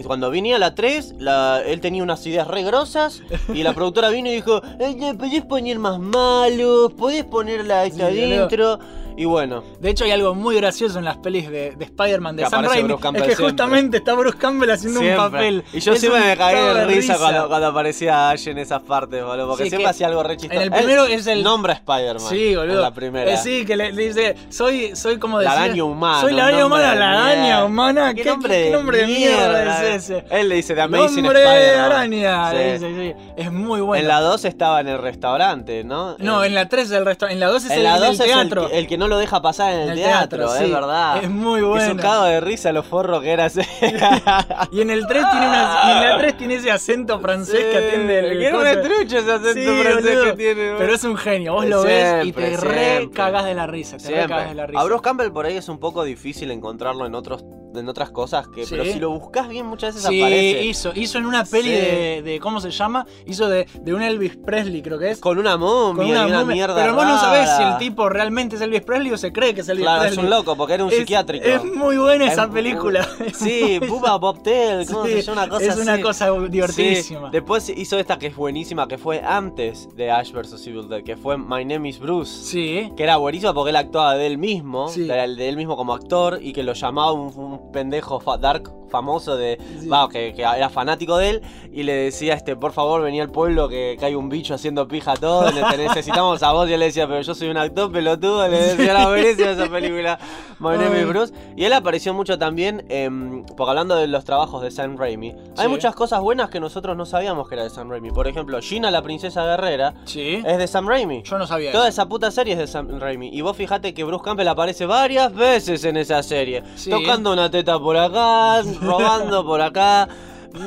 Cuando 0.07 0.31
venía 0.31 0.59
la 0.59 0.75
3, 0.75 1.15
la- 1.19 1.63
él 1.67 1.81
tenía 1.81 2.03
unas 2.03 2.25
ideas 2.27 2.47
re 2.49 2.63
grosas 2.63 3.23
y 3.53 3.63
la 3.63 3.73
productora 3.75 4.09
vino 4.11 4.29
y 4.31 4.35
dijo, 4.35 4.61
"Eh, 4.81 5.15
podés 5.19 5.43
poner 5.45 5.79
más 5.79 5.99
malos, 5.99 6.93
podés 6.95 7.25
ponerla 7.25 7.85
esta 7.85 8.11
Sí, 8.11 8.23
adentro. 8.25 8.79
Y 9.15 9.27
bueno, 9.27 9.63
De 9.79 9.91
hecho, 9.91 10.05
hay 10.05 10.11
algo 10.13 10.35
muy 10.35 10.57
gracioso 10.57 10.99
en 10.99 11.05
las 11.05 11.19
pelis 11.19 11.51
de, 11.51 11.73
de 11.73 11.85
Spider-Man 11.85 12.35
de 12.37 12.45
Que 12.45 12.49
Sam 12.49 12.65
Raimi. 12.65 12.85
Bruce 12.89 13.03
Campbell 13.03 13.23
es 13.25 13.29
que 13.29 13.35
siempre. 13.37 13.51
justamente 13.65 13.97
está 13.99 14.15
Bruce 14.15 14.39
Campbell 14.39 14.71
haciendo 14.71 15.01
siempre. 15.01 15.23
un 15.27 15.31
papel. 15.33 15.65
Y 15.75 15.81
yo 15.81 15.93
Es 15.93 16.01
siempre 16.01 16.21
me 16.23 16.35
cagué 16.37 16.55
cago 16.57 16.75
de 16.75 16.85
risa, 16.87 17.19
Cuando, 17.19 17.39
risa. 17.41 17.49
cuando 17.49 17.67
aparecía 17.67 18.31
Ash 18.31 18.49
en 18.49 18.57
esas 18.57 18.81
partes, 18.81 19.23
boludo. 19.23 19.49
Porque 19.49 19.65
Sí, 19.65 19.69
siempre 19.69 19.91
hacía 19.91 20.07
algo 20.07 20.23
re 20.23 20.39
chistoso. 20.39 20.55
en 20.63 20.69
el 20.69 20.73
Él 20.73 20.79
primero 20.85 21.05
es 21.05 21.27
el- 21.27 21.43
Nombra 21.43 21.75
a 21.75 21.77
Spider-Man. 21.77 22.27
Sí, 22.31 22.57
boludo. 22.57 22.75
En 22.77 22.81
la 22.81 22.95
primera. 22.95 23.35
Eh, 23.35 23.37
sí, 23.37 23.67
que 23.67 23.77
le, 23.77 23.93
le 23.93 24.03
dice, 24.09 24.35
soy, 24.49 24.97
soy 24.97 25.19
como 25.19 25.43
La 25.43 25.51
decir. 25.51 25.65
araña 25.65 25.85
humana. 25.85 26.21
Soy 26.23 26.33
la 26.33 26.47
araña 26.47 26.65
humana, 26.67 26.95
la 26.95 27.11
araña 27.11 27.43
mierda. 27.43 27.65
humana. 27.67 28.15
¿Qué, 28.15 28.23
¿Qué, 28.23 28.31
nombre, 28.31 28.49
qué 28.55 28.65
de 28.65 28.71
nombre 28.71 28.99
de 28.99 29.07
mierda 29.09 29.82
es 29.89 30.11
ese? 30.11 30.25
Él 30.31 30.49
le 30.49 30.55
dice 30.57 30.75
de 30.75 30.81
El 30.83 30.95
Amazing 30.95 31.25
hombre 31.27 31.43
Spider-Man. 31.45 31.93
araña. 31.93 32.51
Sí. 32.51 32.57
le 32.57 32.73
dice, 32.73 32.95
sí. 33.17 33.33
Es 33.37 33.53
muy 33.53 33.81
bueno. 33.81 34.03
En 34.03 34.09
la 34.09 34.21
2 34.21 34.45
estaba 34.45 34.81
en 34.81 34.89
el 34.89 34.99
restaurante, 34.99 35.85
¿no? 35.85 36.17
No, 36.19 36.43
Eh, 36.43 36.47
en 36.47 36.55
la 36.55 36.69
3 36.69 36.89
del 36.89 37.05
resto. 37.05 37.29
En 37.29 37.41
la 37.41 37.47
2 37.49 37.65
es 37.65 37.71
en 37.71 37.79
el, 37.79 37.85
la 37.85 37.95
del 38.01 38.09
2 38.09 38.15
es 38.15 38.21
el, 38.21 38.27
teatro. 38.27 38.69
que- 38.69 38.79
el 38.79 38.87
que 38.87 38.99
no 38.99 39.09
lo 39.09 39.19
deja 39.19 39.41
pasar 39.43 39.73
en 39.73 39.81
el, 39.81 39.89
el 39.91 39.95
teatro, 39.97 40.39
teatro, 40.39 40.55
es 40.57 40.67
sí. 40.67 40.73
verdad. 40.73 41.23
Es 41.25 41.31
muy 41.31 41.61
Es 41.61 41.65
un 41.65 41.71
bueno. 41.71 42.03
cago 42.03 42.25
de 42.25 42.41
risa 42.41 42.73
lo 42.73 42.83
forro 42.83 43.21
que 43.21 43.31
era 43.33 43.47
ese. 43.47 43.67
Y 44.73 44.81
en 44.81 44.91
el 44.91 45.07
3 45.07 45.25
tiene 45.31 45.49
una, 45.49 45.81
y 45.87 45.91
en 45.91 46.09
la 46.11 46.19
3 46.19 46.37
tiene 46.37 46.55
ese 46.55 46.71
acento 46.71 47.21
francés 47.21 47.65
que 47.65 47.77
atiende 47.77 48.19
el. 48.21 48.39
Que 48.39 48.47
es 48.49 48.53
retrucho 48.53 49.19
ese 49.19 49.33
acento 49.33 49.53
Sí, 49.55 49.83
francés 49.83 50.05
boludo. 50.17 50.25
que 50.25 50.33
tiene. 50.33 50.75
Pero 50.79 50.95
es 50.95 51.05
un 51.05 51.17
genio, 51.17 51.53
vos 51.55 51.67
lo 51.67 51.83
ves 51.83 52.17
y 52.21 52.33
Siempre, 52.33 52.51
te 52.51 52.57
re 52.57 52.85
siempre. 52.97 53.11
cagás 53.17 53.45
de 53.45 53.55
la 53.55 53.67
risa, 53.67 53.97
te 53.97 54.03
re 54.05 54.09
Siempre. 54.09 54.29
cagás 54.29 54.49
de 54.49 54.55
la 54.55 54.67
risa. 54.67 54.81
A 54.81 54.85
Bruce 54.85 55.03
Campbell 55.03 55.31
por 55.31 55.47
ahí 55.47 55.57
es 55.57 55.69
un 55.69 55.79
poco 55.79 56.05
difícil 56.05 56.51
encontrarlo 56.51 57.07
en 57.07 57.15
otros 57.15 57.45
en 57.75 57.89
otras 57.89 58.11
cosas 58.11 58.49
que 58.49 58.65
Sí. 58.65 58.71
pero 58.77 58.85
si 58.85 58.99
lo 58.99 59.11
buscas 59.11 59.49
bien 59.49 59.67
muchas 59.67 59.95
veces 59.95 60.09
Sí, 60.11 60.21
aparece 60.21 60.65
hizo, 60.65 60.93
hizo 60.95 61.19
en 61.19 61.27
una 61.27 61.45
peli 61.45 61.71
Sí. 61.71 61.75
de, 61.77 62.23
de- 62.23 62.41
¿cómo 62.41 62.61
se 62.61 62.71
llama? 62.71 63.07
Hizo 63.27 63.49
de, 63.49 63.67
de 63.81 63.95
un 63.95 64.03
Elvis 64.03 64.37
Presley, 64.37 64.83
creo 64.83 64.99
que 64.99 65.11
es. 65.11 65.19
con 65.21 65.39
una 65.39 65.57
momia 65.57 65.97
Con 65.97 66.07
y 66.07 66.11
una 66.11 66.41
momia. 66.41 66.55
mierda 66.55 66.75
Pero 66.75 66.95
vos 66.95 67.05
no 67.05 67.19
sabés 67.19 67.49
si 67.57 67.63
el 67.63 67.79
tipo 67.79 68.09
realmente 68.09 68.57
es 68.57 68.63
Elvis 68.63 68.83
Presley 68.83 69.13
o 69.13 69.17
se 69.19 69.33
cree 69.33 69.55
que 69.55 69.63
es 69.63 69.69
Elvis 69.69 69.85
Claro, 69.85 70.03
es 70.03 70.09
Presley. 70.09 70.25
un 70.25 70.31
loco 70.31 70.57
porque 70.57 70.75
era 70.75 70.85
un 70.85 70.91
Es- 70.91 70.99
psiquiátrico. 70.99 71.45
Es 71.47 71.65
muy 71.65 71.97
buena 71.97 72.27
esa 72.31 72.45
Es- 72.45 72.49
película. 72.51 73.09
Sí, 73.35 73.79
Bubba 73.89 74.17
Bobtail, 74.19 74.87
¿cómo 74.87 75.05
se 75.07 75.23
llama? 75.23 75.43
Una 75.45 75.51
cosa 75.51 75.65
es 75.67 75.77
una 75.79 75.93
así. 75.95 76.03
cosa 76.03 76.31
divertidísima. 76.49 77.31
Después 77.31 77.69
hizo 77.71 77.99
esta 77.99 78.19
que 78.19 78.29
es 78.29 78.37
buenísima, 78.37 78.87
que 78.89 78.99
fue 78.99 79.21
antes 79.21 79.89
de 79.97 80.11
Ash 80.11 80.33
vs. 80.33 80.67
Evil 80.67 80.89
Dead, 80.89 81.03
que 81.03 81.17
fue 81.17 81.37
My 81.39 81.65
Name 81.65 81.89
is 81.89 81.99
Bruce. 81.99 82.45
Sí. 82.45 82.93
Que 82.97 83.03
era 83.03 83.17
buenísima 83.17 83.53
porque 83.55 83.71
él 83.71 83.77
actuaba 83.77 84.15
de 84.17 84.27
él 84.27 84.39
mismo, 84.39 84.89
Sí. 84.89 85.03
de, 85.05 85.35
de 85.35 85.49
él 85.49 85.57
mismo 85.57 85.77
como 85.77 85.95
actor, 85.95 86.39
y 86.41 86.53
que 86.53 86.63
lo 86.63 86.73
llamaba 86.75 87.13
un, 87.13 87.33
un 87.37 87.62
pendejo 87.73 88.21
fa- 88.21 88.39
dark 88.39 88.71
famoso 88.91 89.37
de. 89.39 89.59
Sí. 89.81 89.89
que, 90.13 90.35
que 90.35 90.43
era 90.43 90.69
fanático 90.69 91.17
de 91.17 91.31
él, 91.31 91.43
y 91.73 91.83
le 91.83 91.95
decía, 91.95 92.35
este, 92.35 92.57
por 92.57 92.73
favor, 92.73 93.01
venía 93.03 93.23
al 93.23 93.31
pueblo 93.31 93.67
que, 93.69 93.97
que 93.99 94.05
hay 94.05 94.15
un 94.15 94.29
bicho 94.29 94.53
haciendo 94.55 94.87
pija 94.87 95.15
todo, 95.17 95.51
te 95.51 95.77
necesitamos 95.79 96.43
a 96.43 96.53
vos. 96.53 96.69
Y 96.69 96.75
él 96.75 96.81
le 96.81 96.87
decía, 96.87 97.07
pero 97.09 97.23
yo 97.23 97.35
soy 97.35 97.49
un 97.49 97.57
actor 97.57 97.91
pelotudo, 97.91 98.47
le 98.49 98.59
decía, 98.59 98.91
era 98.91 99.09
buenísima 99.09 99.51
esa 99.53 99.67
película, 99.69 100.19
My 100.59 100.77
Name 100.77 101.01
is 101.01 101.07
Bruce. 101.09 101.33
Y 101.57 101.65
él 101.65 101.73
apareció 101.73 102.13
mucho 102.13 102.39
también, 102.39 102.85
em, 102.91 103.45
porque 103.57 103.71
hablando 103.71 103.97
de 103.97 104.07
los 104.09 104.25
trabajos 104.25 104.61
de 104.63 104.71
Sam 104.71 104.99
Raimi, 104.99 105.31
hay 105.57 105.65
Sí. 105.65 105.69
muchas 105.69 105.95
cosas 105.95 106.21
buenas 106.21 106.51
que 106.51 106.61
nosotros 106.61 106.95
no 106.95 107.07
sabíamos 107.07 107.49
que 107.49 107.55
era 107.55 107.65
de 107.65 107.71
Sam 107.71 107.89
Raimi. 107.91 108.11
Por 108.11 108.29
ejemplo, 108.29 108.61
Gina 108.61 108.91
la 108.91 109.01
princesa 109.03 109.43
guerrera 109.47 109.95
Sí. 110.05 110.43
es 110.45 110.59
de 110.59 110.67
Sam 110.69 110.87
Raimi. 110.87 111.23
Yo 111.25 111.39
no 111.39 111.47
sabía 111.47 111.73
Toda 111.73 111.89
eso. 111.89 112.03
esa 112.03 112.09
puta 112.11 112.31
serie 112.31 112.53
es 112.53 112.59
de 112.59 112.67
Sam 112.67 112.99
Raimi. 113.01 113.31
Y 113.33 113.41
vos 113.41 113.57
fijate 113.57 113.95
que 113.95 114.05
Bruce 114.05 114.23
Campbell 114.23 114.49
aparece 114.49 114.85
varias 114.85 115.33
veces 115.35 115.83
en 115.87 115.97
esa 115.97 116.23
serie. 116.23 116.63
Tocando 116.91 117.33
una 117.33 117.51
teta 117.53 117.79
por 117.79 117.97
acá, 117.97 118.63
robando 118.81 119.45
por 119.47 119.61
acá. 119.61 120.09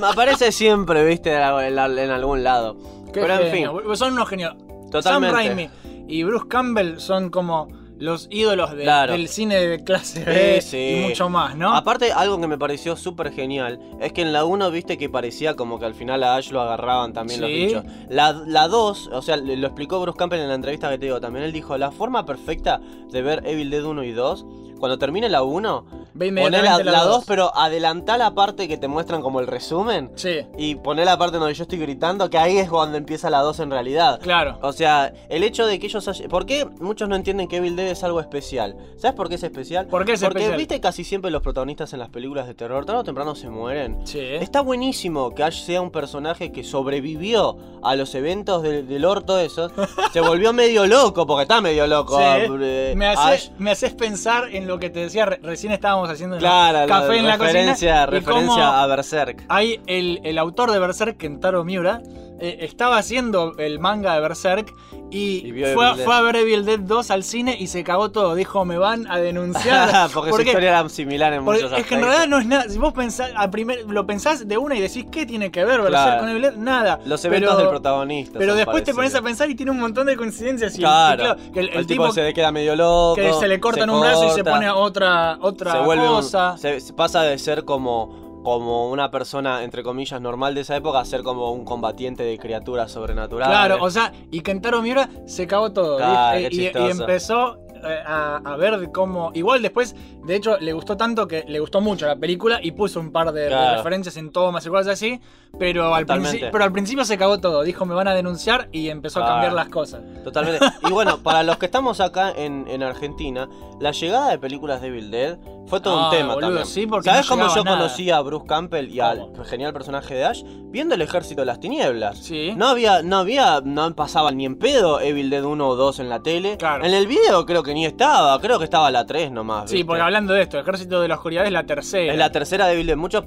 Aparece 0.04 0.52
siempre, 0.54 1.04
viste, 1.06 1.34
en, 1.34 1.80
algún 2.12 2.44
lado. 2.44 2.78
Qué 3.14 3.20
Pero 3.22 3.36
en 3.40 3.52
fin, 3.52 3.68
Son 3.96 4.14
unos 4.14 4.30
genios. 4.30 4.56
Totalmente. 4.92 5.36
Sam 5.36 5.46
Raimi 5.58 5.70
y 6.08 6.24
Bruce 6.24 6.48
Campbell 6.48 7.00
son 7.00 7.30
como 7.30 7.68
los 7.98 8.28
ídolos 8.30 8.72
de- 8.76 8.84
Claro. 8.84 9.14
del 9.14 9.28
cine 9.30 9.56
de 9.56 9.84
clase 9.84 10.24
B 10.26 10.60
Sí, 10.62 10.70
sí. 10.70 10.96
y 11.00 11.08
mucho 11.08 11.30
más, 11.30 11.56
¿no? 11.56 11.74
Aparte, 11.74 12.12
algo 12.12 12.40
que 12.42 12.48
me 12.48 12.58
pareció 12.58 12.96
súper 12.98 13.32
genial 13.32 13.80
es 14.02 14.12
que 14.12 14.22
en 14.22 14.34
la 14.34 14.44
1 14.44 14.70
viste 14.70 14.98
que 14.98 15.10
parecía 15.10 15.56
como 15.56 15.80
que 15.80 15.86
al 15.86 15.94
final 15.96 16.22
a 16.24 16.36
Ash 16.36 16.52
lo 16.52 16.62
agarraban 16.62 17.14
también 17.14 17.40
los 17.42 17.50
Sí. 17.50 17.56
bichos. 17.68 17.86
La, 18.10 18.34
la 18.34 18.68
2, 18.68 19.10
o 19.14 19.22
sea, 19.22 19.38
lo 19.38 19.66
explicó 19.68 20.02
Bruce 20.02 20.18
Campbell 20.18 20.40
en 20.42 20.50
la 20.50 20.56
entrevista 20.56 20.90
que 20.90 20.98
te 20.98 21.06
digo 21.06 21.22
también. 21.22 21.46
Él 21.46 21.54
dijo: 21.54 21.78
La 21.78 21.90
forma 21.92 22.26
perfecta 22.26 22.82
de 23.12 23.22
ver 23.22 23.44
Evil 23.46 23.70
Dead 23.70 23.84
1 23.86 24.04
y 24.04 24.12
2, 24.12 24.46
cuando 24.80 24.98
termine 24.98 25.30
la 25.30 25.44
1, 25.44 25.86
Ve 26.14 26.28
poné 26.32 26.62
la, 26.62 26.78
la 26.80 26.92
la 26.92 27.00
2, 27.04 27.08
dos. 27.10 27.26
pero 27.26 27.56
adelantá 27.56 28.18
la 28.18 28.34
parte 28.36 28.68
que 28.68 28.78
te 28.78 28.88
muestran 28.88 29.22
como 29.22 29.40
el 29.40 29.48
resumen. 29.48 30.12
Sí, 30.16 30.46
Y 30.58 30.76
poné 30.76 31.04
la 31.06 31.18
parte 31.18 31.38
donde 31.38 31.54
yo 31.54 31.64
estoy 31.64 31.80
gritando, 31.80 32.30
que 32.30 32.38
ahí 32.38 32.58
es 32.58 32.70
cuando 32.70 32.98
empieza 32.98 33.30
la 33.30 33.40
2 33.40 33.60
en 33.62 33.72
realidad. 33.72 34.20
claro. 34.22 34.58
O 34.62 34.72
sea, 34.74 35.12
el 35.30 35.44
hecho 35.44 35.66
de 35.68 35.80
que 35.80 35.88
ellos... 35.88 36.10
¿Por 36.30 36.46
qué 36.46 36.66
muchos 36.80 37.10
no 37.10 37.16
entienden 37.16 37.48
que 37.48 37.58
Evil 37.58 37.76
Dead 37.76 37.88
es 37.88 38.04
algo 38.04 38.20
especial? 38.20 38.76
¿Sabes 38.98 39.16
por 39.16 39.30
qué 39.30 39.36
es 39.36 39.44
especial? 39.44 39.88
¿Por 39.88 40.06
qué 40.06 40.14
es 40.14 40.22
Porque 40.22 40.40
especial? 40.40 40.58
viste 40.58 40.80
casi 40.80 41.04
siempre 41.04 41.32
los 41.32 41.42
protagonistas 41.42 41.94
en 41.94 42.00
las 42.00 42.10
películas 42.10 42.48
de 42.48 42.54
terror, 42.54 42.86
tarde 42.86 43.00
o 43.02 43.04
temprano 43.04 43.36
se 43.36 43.50
mueren. 43.50 44.00
Sí. 44.06 44.20
Está 44.20 44.62
buenísimo 44.62 45.34
que 45.36 45.44
Ash 45.44 45.64
sea 45.66 45.82
un 45.82 45.92
personaje 45.92 46.52
que 46.52 46.64
sobrevivió 46.64 47.58
a 47.84 47.96
los 47.96 48.16
eventos 48.16 48.64
del, 48.64 48.88
del 48.88 49.06
orto 49.06 49.38
esos. 49.40 49.72
se 50.14 50.22
volvió 50.22 50.54
medio 50.54 50.86
loco, 50.88 51.26
porque 51.28 51.44
está 51.44 51.62
medio 51.62 51.86
loco. 51.88 52.18
Sí. 52.18 52.24
eh, 52.62 52.94
me, 52.96 53.06
Ash. 53.08 53.18
hace- 53.18 53.52
me 53.58 53.72
haces 53.72 53.94
pensar 53.94 54.46
en 54.54 54.68
lo 54.68 54.75
que 54.80 54.90
te 54.90 55.00
decía, 55.00 55.26
re- 55.26 55.40
recién 55.42 55.72
estábamos 55.74 56.10
haciendo 56.10 56.36
una 56.38 56.42
Claro, 56.42 56.88
café 56.88 57.18
en 57.18 57.26
la 57.28 57.38
referencia, 57.38 58.06
cocina. 58.06 58.06
referencia 58.08 58.82
a 58.84 58.88
Berserk. 58.88 59.44
Hay 59.50 59.82
el, 59.88 60.22
el 60.24 60.38
autor 60.38 60.72
de 60.72 60.80
Berserk, 60.80 61.18
Kentaro 61.18 61.64
Miura, 61.64 62.02
eh, 62.40 62.58
estaba 62.62 62.98
haciendo 62.98 63.54
el 63.58 63.80
manga 63.80 64.14
de 64.16 64.20
Berserk 64.22 64.74
y, 65.12 65.54
fue, 65.74 65.86
a- 65.86 65.96
fue 65.96 66.14
a 66.16 66.22
ver 66.22 66.36
Evil 66.36 66.66
Dead 66.66 66.80
2 66.80 67.12
al 67.12 67.24
cine 67.24 67.56
y 67.60 67.68
se 67.68 67.84
cagó 67.84 68.12
todo. 68.12 68.36
Dijo, 68.36 68.66
me 68.66 68.78
van 68.78 69.10
a 69.10 69.18
denunciar. 69.20 70.10
porque 70.14 70.34
su 70.34 70.42
historia 70.42 70.70
era 70.70 70.90
similar 70.90 71.32
en 71.34 71.46
porque 71.46 71.64
muchos 71.64 71.78
es 71.80 71.86
que 71.86 71.94
en 71.96 72.02
aspectos. 72.04 72.08
realidad 72.08 72.28
no 72.28 72.40
es 72.40 72.46
nada. 72.48 72.70
Si 72.70 72.78
vos 72.78 72.94
pensás, 72.94 73.32
a 73.38 73.50
primer, 73.52 73.86
lo 73.90 74.06
pensás 74.06 74.48
de 74.48 74.58
una 74.58 74.76
y 74.76 74.82
decís, 74.82 75.06
¿qué 75.12 75.26
tiene 75.26 75.52
que 75.52 75.64
ver 75.64 75.82
Berserk 75.82 75.90
Claro. 76.04 76.20
con 76.22 76.30
Evil 76.30 76.42
Dead? 76.42 76.56
Nada. 76.56 77.00
Los 77.06 77.24
eventos 77.24 77.52
Pero- 77.52 77.60
del 77.62 77.70
protagonista. 77.70 78.40
Pero 78.40 78.56
después 78.56 78.84
te 78.84 78.94
pones 78.94 79.16
a 79.16 79.22
pensar 79.22 79.50
y 79.50 79.56
tiene 79.56 79.72
un 79.72 79.80
montón 79.80 80.08
de 80.08 80.18
coincidencias. 80.18 80.74
Y, 80.76 80.78
y 80.78 80.80
Claro. 80.82 81.36
que 81.54 81.60
el, 81.62 81.70
El, 81.70 81.78
el 81.78 81.88
tipo, 81.88 82.04
tipo 82.04 82.14
se 82.14 82.34
queda 82.34 82.52
medio 82.52 82.76
loco. 82.76 83.16
que 83.16 83.32
se 83.34 83.48
le 83.48 83.60
cortan 83.60 83.90
un 83.90 84.02
brazo 84.02 84.28
y 84.28 84.32
se 84.32 84.44
pone 84.44 84.66
a 84.66 84.76
otra, 84.76 85.38
otra 85.40 85.72
se 85.72 85.80
vuelve 85.80 86.06
cosa. 86.08 86.58
se, 86.58 86.80
se 86.82 86.94
pasa 86.94 87.22
de 87.22 87.38
ser 87.38 87.64
como, 87.64 88.25
como 88.46 88.92
una 88.92 89.10
persona, 89.10 89.64
entre 89.64 89.82
comillas, 89.82 90.22
normal 90.22 90.54
de 90.54 90.62
esa 90.62 90.76
época 90.76 91.04
ser 91.04 91.24
como 91.24 91.52
un 91.52 91.66
combatiente 91.66 92.22
de 92.22 92.38
criaturas 92.38 92.92
sobrenaturales. 92.92 93.58
Claro, 93.58 93.78
o 93.84 93.90
sea, 93.90 94.14
y 94.30 94.42
Kentaro 94.42 94.84
Miura 94.84 95.10
se 95.26 95.48
cagó 95.48 95.74
todo. 95.74 95.98
Claro, 95.98 96.40
y, 96.40 96.68
empezó 96.68 97.58
eh, 97.84 98.04
a, 98.06 98.38
a 98.46 98.56
ver 98.56 98.92
cómo. 98.92 99.32
Igual 99.34 99.64
después 99.64 99.96
De 100.24 100.36
hecho, 100.36 100.58
le 100.60 100.74
gustó 100.74 100.96
tanto 100.96 101.28
que 101.28 101.44
le 101.48 101.60
gustó 101.60 101.82
mucho 101.82 102.06
la 102.06 102.16
película 102.16 102.60
y 102.62 102.72
puso 102.72 103.00
un 103.00 103.12
par 103.12 103.32
de, 103.32 103.50
referencias 103.50 104.16
en 104.18 104.32
tomas 104.32 104.64
y 104.66 104.70
cosas 104.70 104.94
así. 104.94 105.20
Pero 105.58 105.96
al, 105.96 106.06
pero 106.06 106.64
al 106.64 106.72
principio 106.72 107.04
se 107.04 107.18
cagó 107.18 107.40
todo. 107.40 107.64
Dijo, 107.64 107.84
me 107.86 107.96
van 107.96 108.08
a 108.08 108.14
denunciar 108.14 108.70
y 108.72 108.90
empezó 108.90 109.24
a 109.24 109.28
cambiar 109.28 109.54
las 109.54 109.70
cosas. 109.70 110.02
Totalmente. 110.24 110.64
Y 110.88 110.92
bueno, 110.92 111.18
para 111.24 111.42
los 111.42 111.58
que 111.58 111.66
estamos 111.66 112.00
acá 112.00 112.32
en, 112.32 112.68
en 112.68 112.84
Argentina, 112.84 113.50
la 113.80 113.92
llegada 113.92 114.30
de 114.30 114.38
películas 114.38 114.82
de 114.82 114.88
Evil 114.90 115.10
Dead 115.10 115.40
fue 115.68 115.80
todo 115.82 116.00
Ah, 116.00 116.06
un 116.10 116.12
tema 116.18 116.34
boludo, 116.36 116.48
también. 116.50 116.66
sí, 116.68 116.88
¿Sabes 117.04 117.30
no 117.30 117.36
cómo 117.38 117.56
yo 117.56 117.64
nada. 117.64 117.78
conocí 117.78 118.12
a 118.12 118.20
Bruce 118.22 118.46
Campbell 118.48 118.90
y 118.90 119.00
al 119.00 119.20
¿Cómo? 119.32 119.44
genial 119.46 119.74
personaje 119.74 120.14
de 120.14 120.26
Ash? 120.26 120.44
Viendo 120.46 120.94
el 120.96 121.02
ejército 121.02 121.42
de 121.42 121.46
las 121.46 121.60
tinieblas. 121.60 122.18
Sí. 122.20 122.54
No 122.56 122.68
había, 122.68 123.02
no 123.02 123.18
había, 123.18 123.62
no 123.64 123.96
pasaba 123.96 124.32
ni 124.32 124.46
en 124.46 124.58
pedo 124.58 125.00
Evil 125.00 125.30
Dead 125.30 125.44
1 125.44 125.68
o 125.68 125.76
2 125.76 126.00
en 126.00 126.10
la 126.10 126.22
tele. 126.22 126.58
Claro. 126.58 126.86
En 126.86 126.94
el 126.94 127.08
video 127.08 127.46
creo 127.46 127.64
que 127.64 127.74
ni 127.74 127.86
estaba, 127.86 128.40
creo 128.42 128.58
que 128.60 128.66
estaba 128.66 128.92
la 128.92 129.06
3 129.06 129.32
nomás. 129.32 129.70
Sí, 129.72 129.84
porque 129.84 130.02
hablando 130.02 130.34
de 130.34 130.42
esto, 130.44 130.60
Ejército 130.60 131.02
de 131.02 131.08
la 131.08 131.16
Oscuridad 131.16 131.46
es 131.46 131.52
la 131.52 131.64
tercera. 131.66 132.12
Es 132.14 132.20
la 132.20 132.32
tercera 132.32 132.68
de 132.68 132.74
Evil 132.74 132.88
Dead. 132.88 132.98
Muchos 132.98 133.24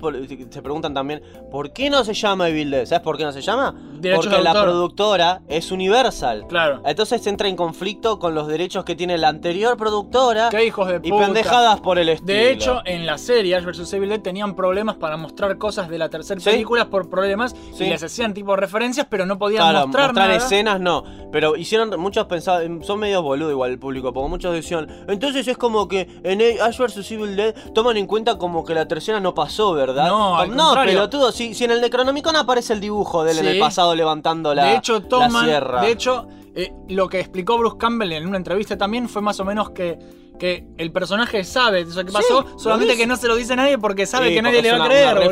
se 0.50 0.62
preguntan 0.62 0.94
también, 0.94 1.22
¿por 1.50 1.72
qué 1.72 1.90
no 1.90 2.04
se 2.04 2.14
llama 2.14 2.48
Evil 2.48 2.70
Dead? 2.70 2.86
¿Sabes 2.86 3.02
por 3.02 3.16
qué 3.16 3.24
no 3.24 3.32
se 3.32 3.40
llama? 3.40 3.74
Derechos 4.00 4.26
Porque 4.26 4.38
de 4.38 4.44
la 4.44 4.52
productora 4.52 5.42
es 5.48 5.70
Universal. 5.72 6.46
Claro. 6.48 6.82
Entonces 6.84 7.26
entra 7.26 7.48
en 7.48 7.56
conflicto 7.56 8.18
con 8.18 8.34
los 8.34 8.46
derechos 8.46 8.84
que 8.84 8.94
tiene 8.94 9.18
la 9.18 9.28
anterior 9.28 9.76
productora 9.76 10.48
Qué 10.50 10.64
hijos 10.66 10.86
de 10.88 11.00
y 11.02 11.10
puta. 11.10 11.24
pendejadas 11.26 11.80
por 11.80 11.98
el 11.98 12.08
estilo. 12.08 12.32
De 12.38 12.50
hecho, 12.52 12.80
en 12.84 13.06
la 13.06 13.18
serie 13.18 13.56
Ash 13.56 13.64
vs 13.64 13.92
Evil 13.92 14.08
Dead 14.10 14.20
tenían 14.20 14.54
problemas 14.54 14.96
para 14.96 15.16
mostrar 15.16 15.58
cosas 15.58 15.88
de 15.88 15.98
la 15.98 16.08
tercera 16.08 16.40
Sí. 16.40 16.50
película 16.50 16.88
por 16.90 17.08
problemas 17.10 17.54
Sí. 17.74 17.84
y 17.84 17.88
les 17.90 18.02
hacían 18.02 18.34
tipo 18.34 18.54
referencias, 18.56 19.06
pero 19.08 19.26
no 19.26 19.38
podían 19.38 19.62
Claro, 19.70 19.86
mostrar, 19.86 20.08
mostrar 20.08 20.28
nada. 20.28 20.36
escenas 20.38 20.80
no, 20.80 21.04
pero 21.32 21.56
hicieron, 21.56 21.98
muchos 22.00 22.26
pensaban, 22.26 22.82
son 22.84 22.98
medio 23.00 23.22
boludo 23.22 23.50
igual 23.50 23.70
el 23.72 23.78
público, 23.78 24.12
porque 24.12 24.28
muchos 24.28 24.52
decían, 24.52 24.86
entonces 25.08 25.46
es 25.48 25.56
como 25.56 25.88
que 25.88 26.20
en 26.22 26.40
Ash 26.62 26.78
vs 26.78 27.10
Evil 27.10 27.36
Dead 27.36 27.54
toman 27.74 27.96
en 27.96 28.06
cuenta 28.06 28.38
como 28.38 28.64
que 28.64 28.74
la 28.74 28.86
tercera 28.86 29.20
no 29.20 29.34
pasó, 29.34 29.72
¿verdad? 29.72 30.08
No, 30.08 30.36
al 30.38 30.50
no 30.54 30.64
contrario. 30.66 30.92
pelotudo, 30.94 31.32
si, 31.32 31.54
si 31.54 31.64
en 31.64 31.70
el 31.72 31.80
Necronomicon 31.80 32.36
aparece 32.36 32.72
el 32.72 32.80
dibujo 32.80 33.24
de 33.24 33.32
él 33.32 33.38
en 33.38 33.46
el 33.46 33.58
pasado 33.58 33.87
levantando 33.94 34.54
la, 34.54 34.66
de 34.66 34.76
hecho, 34.76 35.00
la 35.00 35.08
toman. 35.08 35.44
sierra. 35.44 35.80
De 35.82 35.90
hecho, 35.90 36.28
eh, 36.54 36.72
lo 36.88 37.08
que 37.08 37.20
explicó 37.20 37.58
Bruce 37.58 37.76
Campbell 37.78 38.12
en 38.12 38.26
una 38.26 38.36
entrevista 38.36 38.76
también 38.76 39.08
fue 39.08 39.22
más 39.22 39.38
o 39.40 39.44
menos 39.44 39.70
que, 39.70 39.98
que 40.38 40.66
el 40.76 40.92
personaje 40.92 41.44
sabe 41.44 41.80
eso 41.80 42.04
que 42.04 42.12
pasó, 42.12 42.58
solamente 42.58 42.96
que 42.96 43.06
no 43.06 43.16
se 43.16 43.28
lo 43.28 43.36
dice 43.36 43.52
a 43.52 43.56
nadie 43.56 43.78
porque 43.78 44.06
sabe 44.06 44.28
Sí, 44.28 44.34
que 44.34 44.42
nadie 44.42 44.62
le 44.62 44.72
va 44.76 44.84
a 44.84 44.88
creer. 44.88 45.30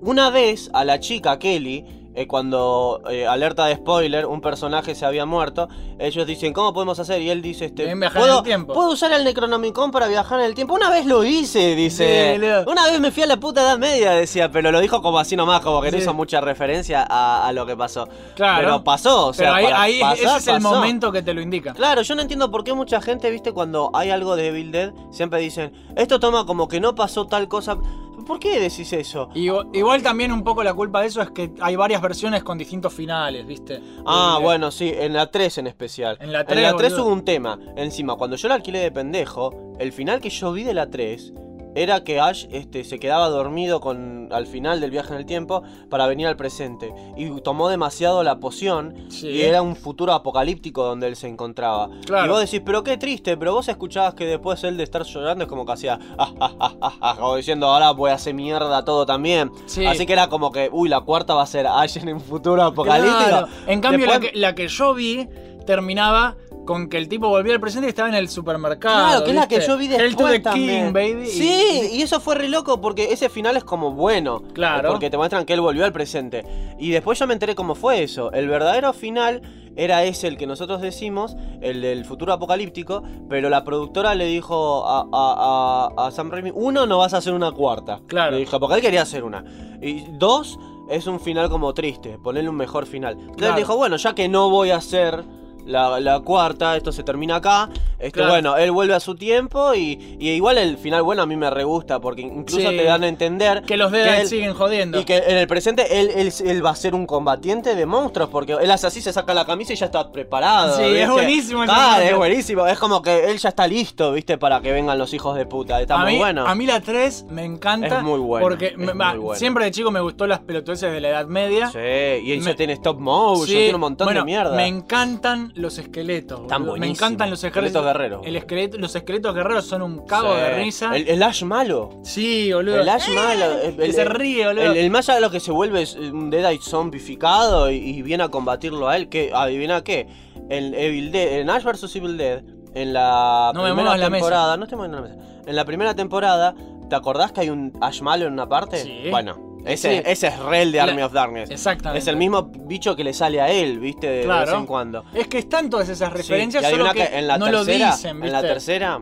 Una 0.00 0.30
vez 0.30 0.70
a 0.72 0.84
la 0.84 1.00
chica 1.00 1.38
Kelly, 1.38 2.01
eh, 2.14 2.26
cuando 2.26 3.00
eh, 3.10 3.26
alerta 3.26 3.66
de 3.66 3.76
spoiler, 3.76 4.26
un 4.26 4.40
personaje 4.40 4.94
se 4.94 5.04
había 5.06 5.24
muerto, 5.26 5.68
ellos 5.98 6.26
dicen, 6.26 6.52
¿cómo 6.52 6.72
podemos 6.74 6.98
hacer? 6.98 7.22
Y 7.22 7.30
él 7.30 7.40
dice, 7.42 7.66
este, 7.66 7.94
¿puedo, 8.14 8.38
el 8.38 8.44
tiempo". 8.44 8.72
¿puedo 8.74 8.90
usar 8.90 9.12
el 9.12 9.24
Necronomicon 9.24 9.90
para 9.90 10.08
viajar 10.08 10.40
en 10.40 10.46
el 10.46 10.54
tiempo? 10.54 10.74
Una 10.74 10.90
vez 10.90 11.06
lo 11.06 11.24
hice, 11.24 11.74
dice. 11.74 12.38
Sí. 12.38 12.70
Una 12.70 12.86
vez 12.90 13.00
me 13.00 13.10
fui 13.10 13.22
a 13.22 13.26
la 13.26 13.38
puta 13.38 13.62
edad 13.62 13.78
media, 13.78 14.12
decía, 14.12 14.50
pero 14.50 14.70
lo 14.72 14.80
dijo 14.80 15.00
como 15.02 15.18
así 15.18 15.36
nomás, 15.36 15.60
como 15.60 15.80
que 15.80 15.90
no 15.90 15.98
hizo 15.98 16.12
mucha 16.14 16.40
referencia 16.40 17.06
a, 17.08 17.46
a 17.46 17.52
lo 17.52 17.64
que 17.66 17.76
pasó. 17.76 18.08
Claro. 18.34 18.60
Pero 18.62 18.84
pasó, 18.84 19.28
o 19.28 19.32
sea, 19.32 19.54
Pero 19.54 19.66
ahí, 19.74 19.94
ahí 19.94 20.00
pasar, 20.00 20.16
ese 20.18 20.36
es 20.36 20.46
el 20.48 20.62
pasó. 20.62 20.74
momento 20.74 21.12
que 21.12 21.22
te 21.22 21.32
lo 21.34 21.40
indica. 21.40 21.72
Claro, 21.72 22.02
yo 22.02 22.14
no 22.14 22.22
entiendo 22.22 22.50
por 22.50 22.64
qué 22.64 22.74
mucha 22.74 23.00
gente, 23.00 23.30
viste, 23.30 23.52
cuando 23.52 23.90
hay 23.94 24.10
algo 24.10 24.36
de 24.36 24.48
Evil 24.48 24.70
Dead, 24.72 24.92
siempre 25.10 25.40
dicen, 25.40 25.72
esto 25.96 26.20
toma 26.20 26.44
como 26.46 26.68
que 26.68 26.80
no 26.80 26.94
pasó 26.94 27.26
tal 27.26 27.48
cosa. 27.48 27.76
¿Por 28.24 28.38
qué 28.38 28.58
decís 28.60 28.92
eso? 28.92 29.28
Igual, 29.34 29.68
igual 29.72 30.02
también 30.02 30.32
un 30.32 30.42
poco 30.44 30.62
la 30.62 30.74
culpa 30.74 31.00
de 31.00 31.08
eso 31.08 31.20
es 31.22 31.30
que 31.30 31.52
hay 31.60 31.76
varias 31.76 32.00
versiones 32.02 32.42
con 32.42 32.58
distintos 32.58 32.92
finales, 32.92 33.46
¿viste? 33.46 33.80
Ah, 34.06 34.36
Eh, 34.38 34.42
bueno, 34.42 34.70
sí, 34.70 34.92
en 34.94 35.12
la 35.12 35.30
3 35.30 35.58
en 35.58 35.66
especial. 35.66 36.16
En 36.20 36.32
la 36.32 36.44
3, 36.44 36.92
boludo. 36.92 37.04
hubo 37.06 37.12
un 37.12 37.24
tema. 37.24 37.58
Encima, 37.76 38.16
cuando 38.16 38.36
yo 38.36 38.48
la 38.48 38.54
alquilé 38.54 38.80
de 38.80 38.90
pendejo, 38.92 39.74
el 39.78 39.92
final 39.92 40.20
que 40.20 40.30
yo 40.30 40.52
vi 40.52 40.64
de 40.64 40.74
la 40.74 40.88
3 40.90 41.32
era 41.74 42.04
que 42.04 42.20
Ash 42.20 42.46
este, 42.50 42.84
se 42.84 42.98
quedaba 42.98 43.28
dormido 43.28 43.80
con, 43.80 44.28
al 44.32 44.46
final 44.46 44.80
del 44.80 44.90
viaje 44.90 45.12
en 45.12 45.18
el 45.18 45.26
tiempo 45.26 45.62
para 45.88 46.06
venir 46.06 46.26
al 46.26 46.36
presente. 46.36 46.92
Y 47.16 47.30
tomó 47.40 47.68
demasiado 47.68 48.22
la 48.22 48.38
poción 48.40 48.94
Sí. 49.08 49.28
y 49.28 49.42
era 49.42 49.62
un 49.62 49.76
futuro 49.76 50.12
apocalíptico 50.12 50.84
donde 50.84 51.06
él 51.08 51.16
se 51.16 51.28
encontraba. 51.28 51.88
Claro. 52.06 52.26
Y 52.26 52.28
vos 52.30 52.40
decís, 52.40 52.60
pero 52.64 52.82
qué 52.82 52.96
triste, 52.96 53.36
pero 53.36 53.52
vos 53.54 53.68
escuchabas 53.68 54.14
que 54.14 54.26
después 54.26 54.62
él 54.64 54.76
de 54.76 54.84
estar 54.84 55.02
llorando 55.04 55.44
es 55.44 55.48
como 55.48 55.64
que 55.66 55.72
hacía, 55.72 55.98
ah, 56.18 56.32
ah, 56.40 56.52
ah, 56.60 56.92
ah, 57.00 57.16
como 57.18 57.36
diciendo, 57.36 57.66
ahora 57.68 57.90
voy 57.92 58.10
a 58.10 58.14
hacer 58.14 58.34
mierda 58.34 58.84
todo 58.84 59.06
también. 59.06 59.50
Sí. 59.66 59.84
Así 59.86 60.06
que 60.06 60.12
era 60.12 60.28
como 60.28 60.50
que, 60.52 60.68
uy, 60.72 60.88
la 60.88 61.00
cuarta 61.00 61.34
va 61.34 61.42
a 61.42 61.46
ser 61.46 61.66
Ash 61.66 61.96
en 61.96 62.12
un 62.14 62.20
futuro 62.20 62.62
apocalíptico. 62.62 63.28
Claro. 63.28 63.48
En 63.66 63.80
cambio, 63.80 64.06
la, 64.06 64.12
Después- 64.18 64.32
que, 64.32 64.38
la 64.38 64.54
que 64.54 64.68
yo 64.68 64.94
vi 64.94 65.28
terminaba 65.66 66.36
con 66.64 66.88
que 66.88 66.96
el 66.98 67.08
tipo 67.08 67.28
volvía 67.28 67.54
al 67.54 67.60
presente 67.60 67.86
y 67.86 67.90
estaba 67.90 68.08
en 68.08 68.14
el 68.14 68.28
supermercado. 68.28 69.06
Claro, 69.08 69.24
que 69.24 69.30
es 69.30 69.36
la 69.36 69.48
que 69.48 69.60
yo 69.60 69.76
vi 69.76 69.88
después 69.88 70.16
to 70.16 70.26
the 70.28 70.40
también. 70.40 70.86
King, 70.86 70.92
baby. 70.92 71.26
Sí, 71.26 71.90
y 71.92 72.02
eso 72.02 72.20
fue 72.20 72.34
re 72.36 72.48
loco 72.48 72.80
porque 72.80 73.12
ese 73.12 73.28
final 73.28 73.56
es 73.56 73.64
como 73.64 73.92
bueno. 73.92 74.42
Claro. 74.54 74.90
Porque 74.90 75.10
te 75.10 75.16
muestran 75.16 75.44
que 75.44 75.54
él 75.54 75.60
volvió 75.60 75.84
al 75.84 75.92
presente. 75.92 76.44
Y 76.78 76.90
después 76.90 77.18
yo 77.18 77.26
me 77.26 77.32
enteré 77.34 77.54
cómo 77.54 77.74
fue 77.74 78.02
eso. 78.02 78.30
El 78.32 78.48
verdadero 78.48 78.92
final 78.92 79.42
era 79.74 80.04
ese 80.04 80.28
el 80.28 80.36
que 80.36 80.46
nosotros 80.46 80.80
decimos, 80.82 81.34
el 81.62 81.80
del 81.80 82.04
futuro 82.04 82.32
apocalíptico, 82.34 83.02
pero 83.28 83.48
la 83.48 83.64
productora 83.64 84.14
le 84.14 84.26
dijo 84.26 84.84
a, 84.86 85.00
a- 85.12 85.88
a- 85.96 86.06
a 86.06 86.10
Sam 86.10 86.30
Raimi, 86.30 86.52
uno, 86.54 86.86
no 86.86 86.98
vas 86.98 87.14
a 87.14 87.16
hacer 87.18 87.32
una 87.32 87.50
cuarta. 87.52 88.00
Claro. 88.06 88.32
Le 88.32 88.38
dijo, 88.38 88.60
porque 88.60 88.76
él 88.76 88.82
quería 88.82 89.02
hacer 89.02 89.24
una. 89.24 89.42
Y 89.80 90.04
dos, 90.18 90.58
es 90.90 91.06
un 91.06 91.18
final 91.20 91.48
como 91.48 91.72
triste, 91.72 92.18
ponerle 92.22 92.50
un 92.50 92.56
mejor 92.56 92.84
final. 92.86 93.14
Entonces 93.14 93.36
Claro. 93.38 93.56
dijo, 93.56 93.76
bueno, 93.76 93.96
ya 93.96 94.14
que 94.14 94.28
no 94.28 94.50
voy 94.50 94.70
a 94.70 94.76
hacer 94.76 95.24
la, 95.66 96.00
la 96.00 96.20
cuarta, 96.20 96.76
esto 96.76 96.92
se 96.92 97.02
termina 97.02 97.36
acá. 97.36 97.68
Este, 97.98 98.12
Claro. 98.12 98.30
Bueno, 98.32 98.56
él 98.56 98.72
vuelve 98.72 98.94
a 98.94 99.00
su 99.00 99.14
tiempo 99.14 99.74
y, 99.74 100.16
y 100.18 100.30
igual 100.30 100.58
el 100.58 100.76
final, 100.76 101.02
bueno, 101.02 101.22
a 101.22 101.26
mí 101.26 101.36
me 101.36 101.48
re 101.50 101.62
gusta 101.64 102.00
porque 102.00 102.22
incluso 102.22 102.68
Sí. 102.70 102.76
te 102.76 102.82
dan 102.84 103.04
a 103.04 103.08
entender 103.08 103.62
Que 103.62 103.76
los 103.76 103.92
él- 103.92 104.26
siguen 104.26 104.54
jodiendo. 104.54 104.98
y 105.00 105.04
que 105.04 105.18
en 105.18 105.38
el 105.38 105.46
presente 105.46 106.00
él, 106.00 106.10
él, 106.16 106.32
él 106.44 106.64
va 106.66 106.70
a 106.70 106.76
ser 106.76 106.94
un 106.96 107.06
combatiente 107.06 107.74
de 107.76 107.86
monstruos 107.86 108.28
porque 108.28 108.54
él 108.60 108.70
hace 108.72 108.88
así, 108.88 109.00
se 109.00 109.12
saca 109.12 109.32
la 109.34 109.44
camisa 109.44 109.72
y 109.72 109.76
ya 109.76 109.86
está 109.86 110.10
preparado. 110.10 110.76
Sí, 110.76 110.82
es 110.84 111.08
buenísimo 111.08 111.60
momento. 111.60 112.00
es 112.02 112.16
buenísimo. 112.16 112.66
Es 112.66 112.78
como 112.78 113.02
que 113.02 113.30
él 113.30 113.38
ya 113.38 113.50
está 113.50 113.66
listo, 113.68 114.12
¿viste? 114.12 114.36
Para 114.36 114.60
que 114.60 114.72
vengan 114.72 114.98
los 114.98 115.14
hijos 115.14 115.36
de 115.36 115.46
puta. 115.46 115.80
Está 115.80 115.94
a, 115.94 115.98
muy 116.04 116.12
mí, 116.14 116.18
bueno. 116.18 116.44
a 116.46 116.54
mí 116.56 116.66
la 116.66 116.80
3 116.80 117.26
me 117.30 117.44
encanta. 117.44 117.98
Es 117.98 118.02
muy 118.02 118.18
buena, 118.18 118.44
Porque 118.44 118.66
es 118.66 118.76
me- 118.78 118.86
muy 118.94 118.98
va, 118.98 119.14
buena. 119.14 119.38
siempre 119.38 119.64
de 119.66 119.70
chico 119.70 119.90
me 119.92 120.00
gustó 120.00 120.26
las 120.26 120.40
pelotudeces 120.40 120.92
de 120.92 121.00
la 121.00 121.08
Edad 121.10 121.26
Media. 121.26 121.68
Sí, 121.70 121.78
y 121.78 122.32
ella 122.32 122.44
Me- 122.46 122.54
tiene 122.54 122.72
stop 122.74 122.98
motion, 122.98 123.46
Sí, 123.46 123.52
tiene 123.54 123.74
un 123.74 123.80
montón 123.80 124.06
bueno, 124.06 124.20
de 124.20 124.26
mierda. 124.26 124.56
Me 124.56 124.66
encantan 124.66 125.51
los 125.54 125.78
esqueletos. 125.78 126.42
Me 126.78 126.86
encantan 126.88 127.30
los. 127.30 127.42
Esqueletos 127.44 127.84
guerreros. 127.84 128.22
El 128.24 128.36
esqueleto, 128.36 128.78
los 128.78 128.94
esqueletos 128.94 129.34
guerreros 129.34 129.64
son 129.66 129.82
un 129.82 130.06
cago 130.06 130.34
Sí. 130.34 130.40
de 130.40 130.54
risa. 130.62 130.96
El, 130.96 131.08
el 131.08 131.22
Ash 131.22 131.42
malo. 131.44 131.90
Sí, 132.04 132.52
boludo. 132.52 132.80
El 132.80 132.88
Ash 132.88 133.08
malo. 133.14 133.44
el- 133.62 133.80
el- 133.80 133.92
se 133.92 134.04
ríe, 134.04 134.46
boludo. 134.46 134.72
El, 134.72 134.90
más 134.90 135.08
allá 135.08 135.16
de 135.16 135.20
lo 135.22 135.30
que 135.30 135.40
se 135.40 135.50
vuelve 135.50 135.82
es 135.82 135.94
un 135.96 136.30
Deadite 136.30 136.64
zombificado 136.64 137.70
y, 137.70 137.76
y 137.76 138.02
viene 138.02 138.24
a 138.24 138.28
combatirlo 138.28 138.88
a 138.88 138.96
él. 138.96 139.08
que 139.08 139.30
¿Adivina 139.34 139.82
qué? 139.84 140.06
En 140.48 140.74
Evil 140.74 141.12
Dead, 141.12 141.38
en 141.40 141.50
Ash 141.50 141.64
vs 141.64 141.94
Evil 141.96 142.16
Dead, 142.16 142.42
en 142.74 142.92
la 142.92 143.52
No 143.54 143.62
me 143.62 143.68
primera 143.70 143.96
la 143.96 144.10
mesa. 144.10 144.20
temporada. 144.20 144.56
No 144.56 144.64
estoy 144.64 144.76
moviendo 144.76 145.00
la 145.00 145.08
mesa. 145.08 145.16
En 145.46 145.56
la 145.56 145.64
primera 145.64 145.94
temporada, 145.94 146.54
¿te 146.88 146.94
acordás 146.96 147.32
que 147.32 147.40
hay 147.42 147.50
un 147.50 147.72
Ash 147.80 148.00
malo 148.02 148.26
en 148.26 148.32
una 148.32 148.48
parte? 148.48 148.78
Sí. 148.78 149.08
Bueno, 149.10 149.51
ese, 149.66 149.96
Sí. 149.96 150.02
ese 150.04 150.26
es 150.28 150.38
Rel 150.38 150.72
de 150.72 150.78
La- 150.78 150.84
Army 150.84 151.02
of 151.02 151.12
Darkness. 151.12 151.50
Exactamente. 151.50 151.98
Es 152.00 152.06
el 152.08 152.16
mismo 152.16 152.44
bicho 152.44 152.94
que 152.96 153.04
le 153.04 153.12
sale 153.12 153.40
a 153.40 153.48
él, 153.50 153.78
¿viste? 153.78 154.06
De, 154.08 154.26
vez 154.26 154.50
en 154.50 154.66
cuando. 154.66 155.04
Es 155.14 155.28
que 155.28 155.38
están 155.38 155.70
todas 155.70 155.88
esas 155.88 156.10
Sí, 156.12 156.16
referencias, 156.18 156.62
y 156.64 156.70
solo 156.70 156.86
adivina 156.86 157.06
que, 157.08 157.18
en 157.18 157.26
la 157.26 157.38
no 157.38 157.50
lo 157.50 157.62
en 157.66 158.32
la 158.32 158.40
tercera, 158.42 159.00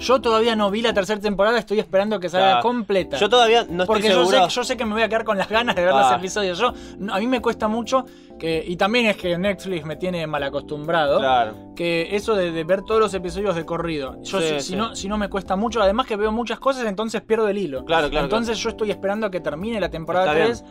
Yo 0.00 0.20
todavía 0.20 0.56
no 0.56 0.70
vi 0.70 0.82
la 0.82 0.92
tercera 0.92 1.20
temporada, 1.20 1.58
estoy 1.58 1.78
esperando 1.78 2.18
que 2.18 2.28
salga 2.28 2.60
completa. 2.60 3.16
yo 3.18 3.28
todavía 3.28 3.62
no 3.64 3.84
estoy 3.84 3.86
Porque 3.86 4.08
yo 4.08 4.24
sé, 4.26 4.40
yo 4.48 4.64
sé 4.64 4.76
que 4.76 4.84
me 4.84 4.94
voy 4.94 5.02
a 5.02 5.08
quedar 5.08 5.24
con 5.24 5.38
las 5.38 5.48
ganas 5.48 5.76
de 5.76 5.82
ver 5.82 5.92
Ah. 5.94 6.00
los 6.10 6.18
episodios. 6.18 6.58
Yo, 6.58 6.72
a 7.12 7.18
mí 7.18 7.26
me 7.26 7.40
cuesta 7.40 7.68
mucho 7.68 8.04
que. 8.38 8.64
Y 8.66 8.76
también 8.76 9.06
es 9.06 9.16
que 9.16 9.36
Netflix 9.38 9.84
me 9.84 9.96
tiene 9.96 10.26
mal 10.26 10.42
acostumbrado. 10.42 11.18
Claro. 11.18 11.54
Que 11.76 12.16
eso 12.16 12.34
de, 12.34 12.50
de 12.50 12.64
ver 12.64 12.82
todos 12.82 13.00
los 13.00 13.12
episodios 13.14 13.54
de 13.54 13.64
corrido. 13.64 14.16
Yo 14.22 14.40
Sí, 14.40 14.60
si, 14.60 14.76
no, 14.76 14.96
si 14.96 15.08
no 15.08 15.18
me 15.18 15.28
cuesta 15.28 15.54
mucho, 15.56 15.80
además 15.82 16.06
que 16.06 16.16
veo 16.16 16.32
muchas 16.32 16.58
cosas, 16.58 16.84
entonces 16.86 17.20
pierdo 17.22 17.46
el 17.48 17.58
hilo. 17.58 17.84
Claro, 17.84 18.08
claro, 18.10 18.24
Entonces 18.24 18.58
yo 18.58 18.70
estoy 18.70 18.90
esperando 18.90 19.26
a 19.26 19.30
que 19.30 19.40
termine 19.40 19.78
la 19.80 19.90
temporada 19.90 20.26
Está 20.32 20.44
3. 20.46 20.64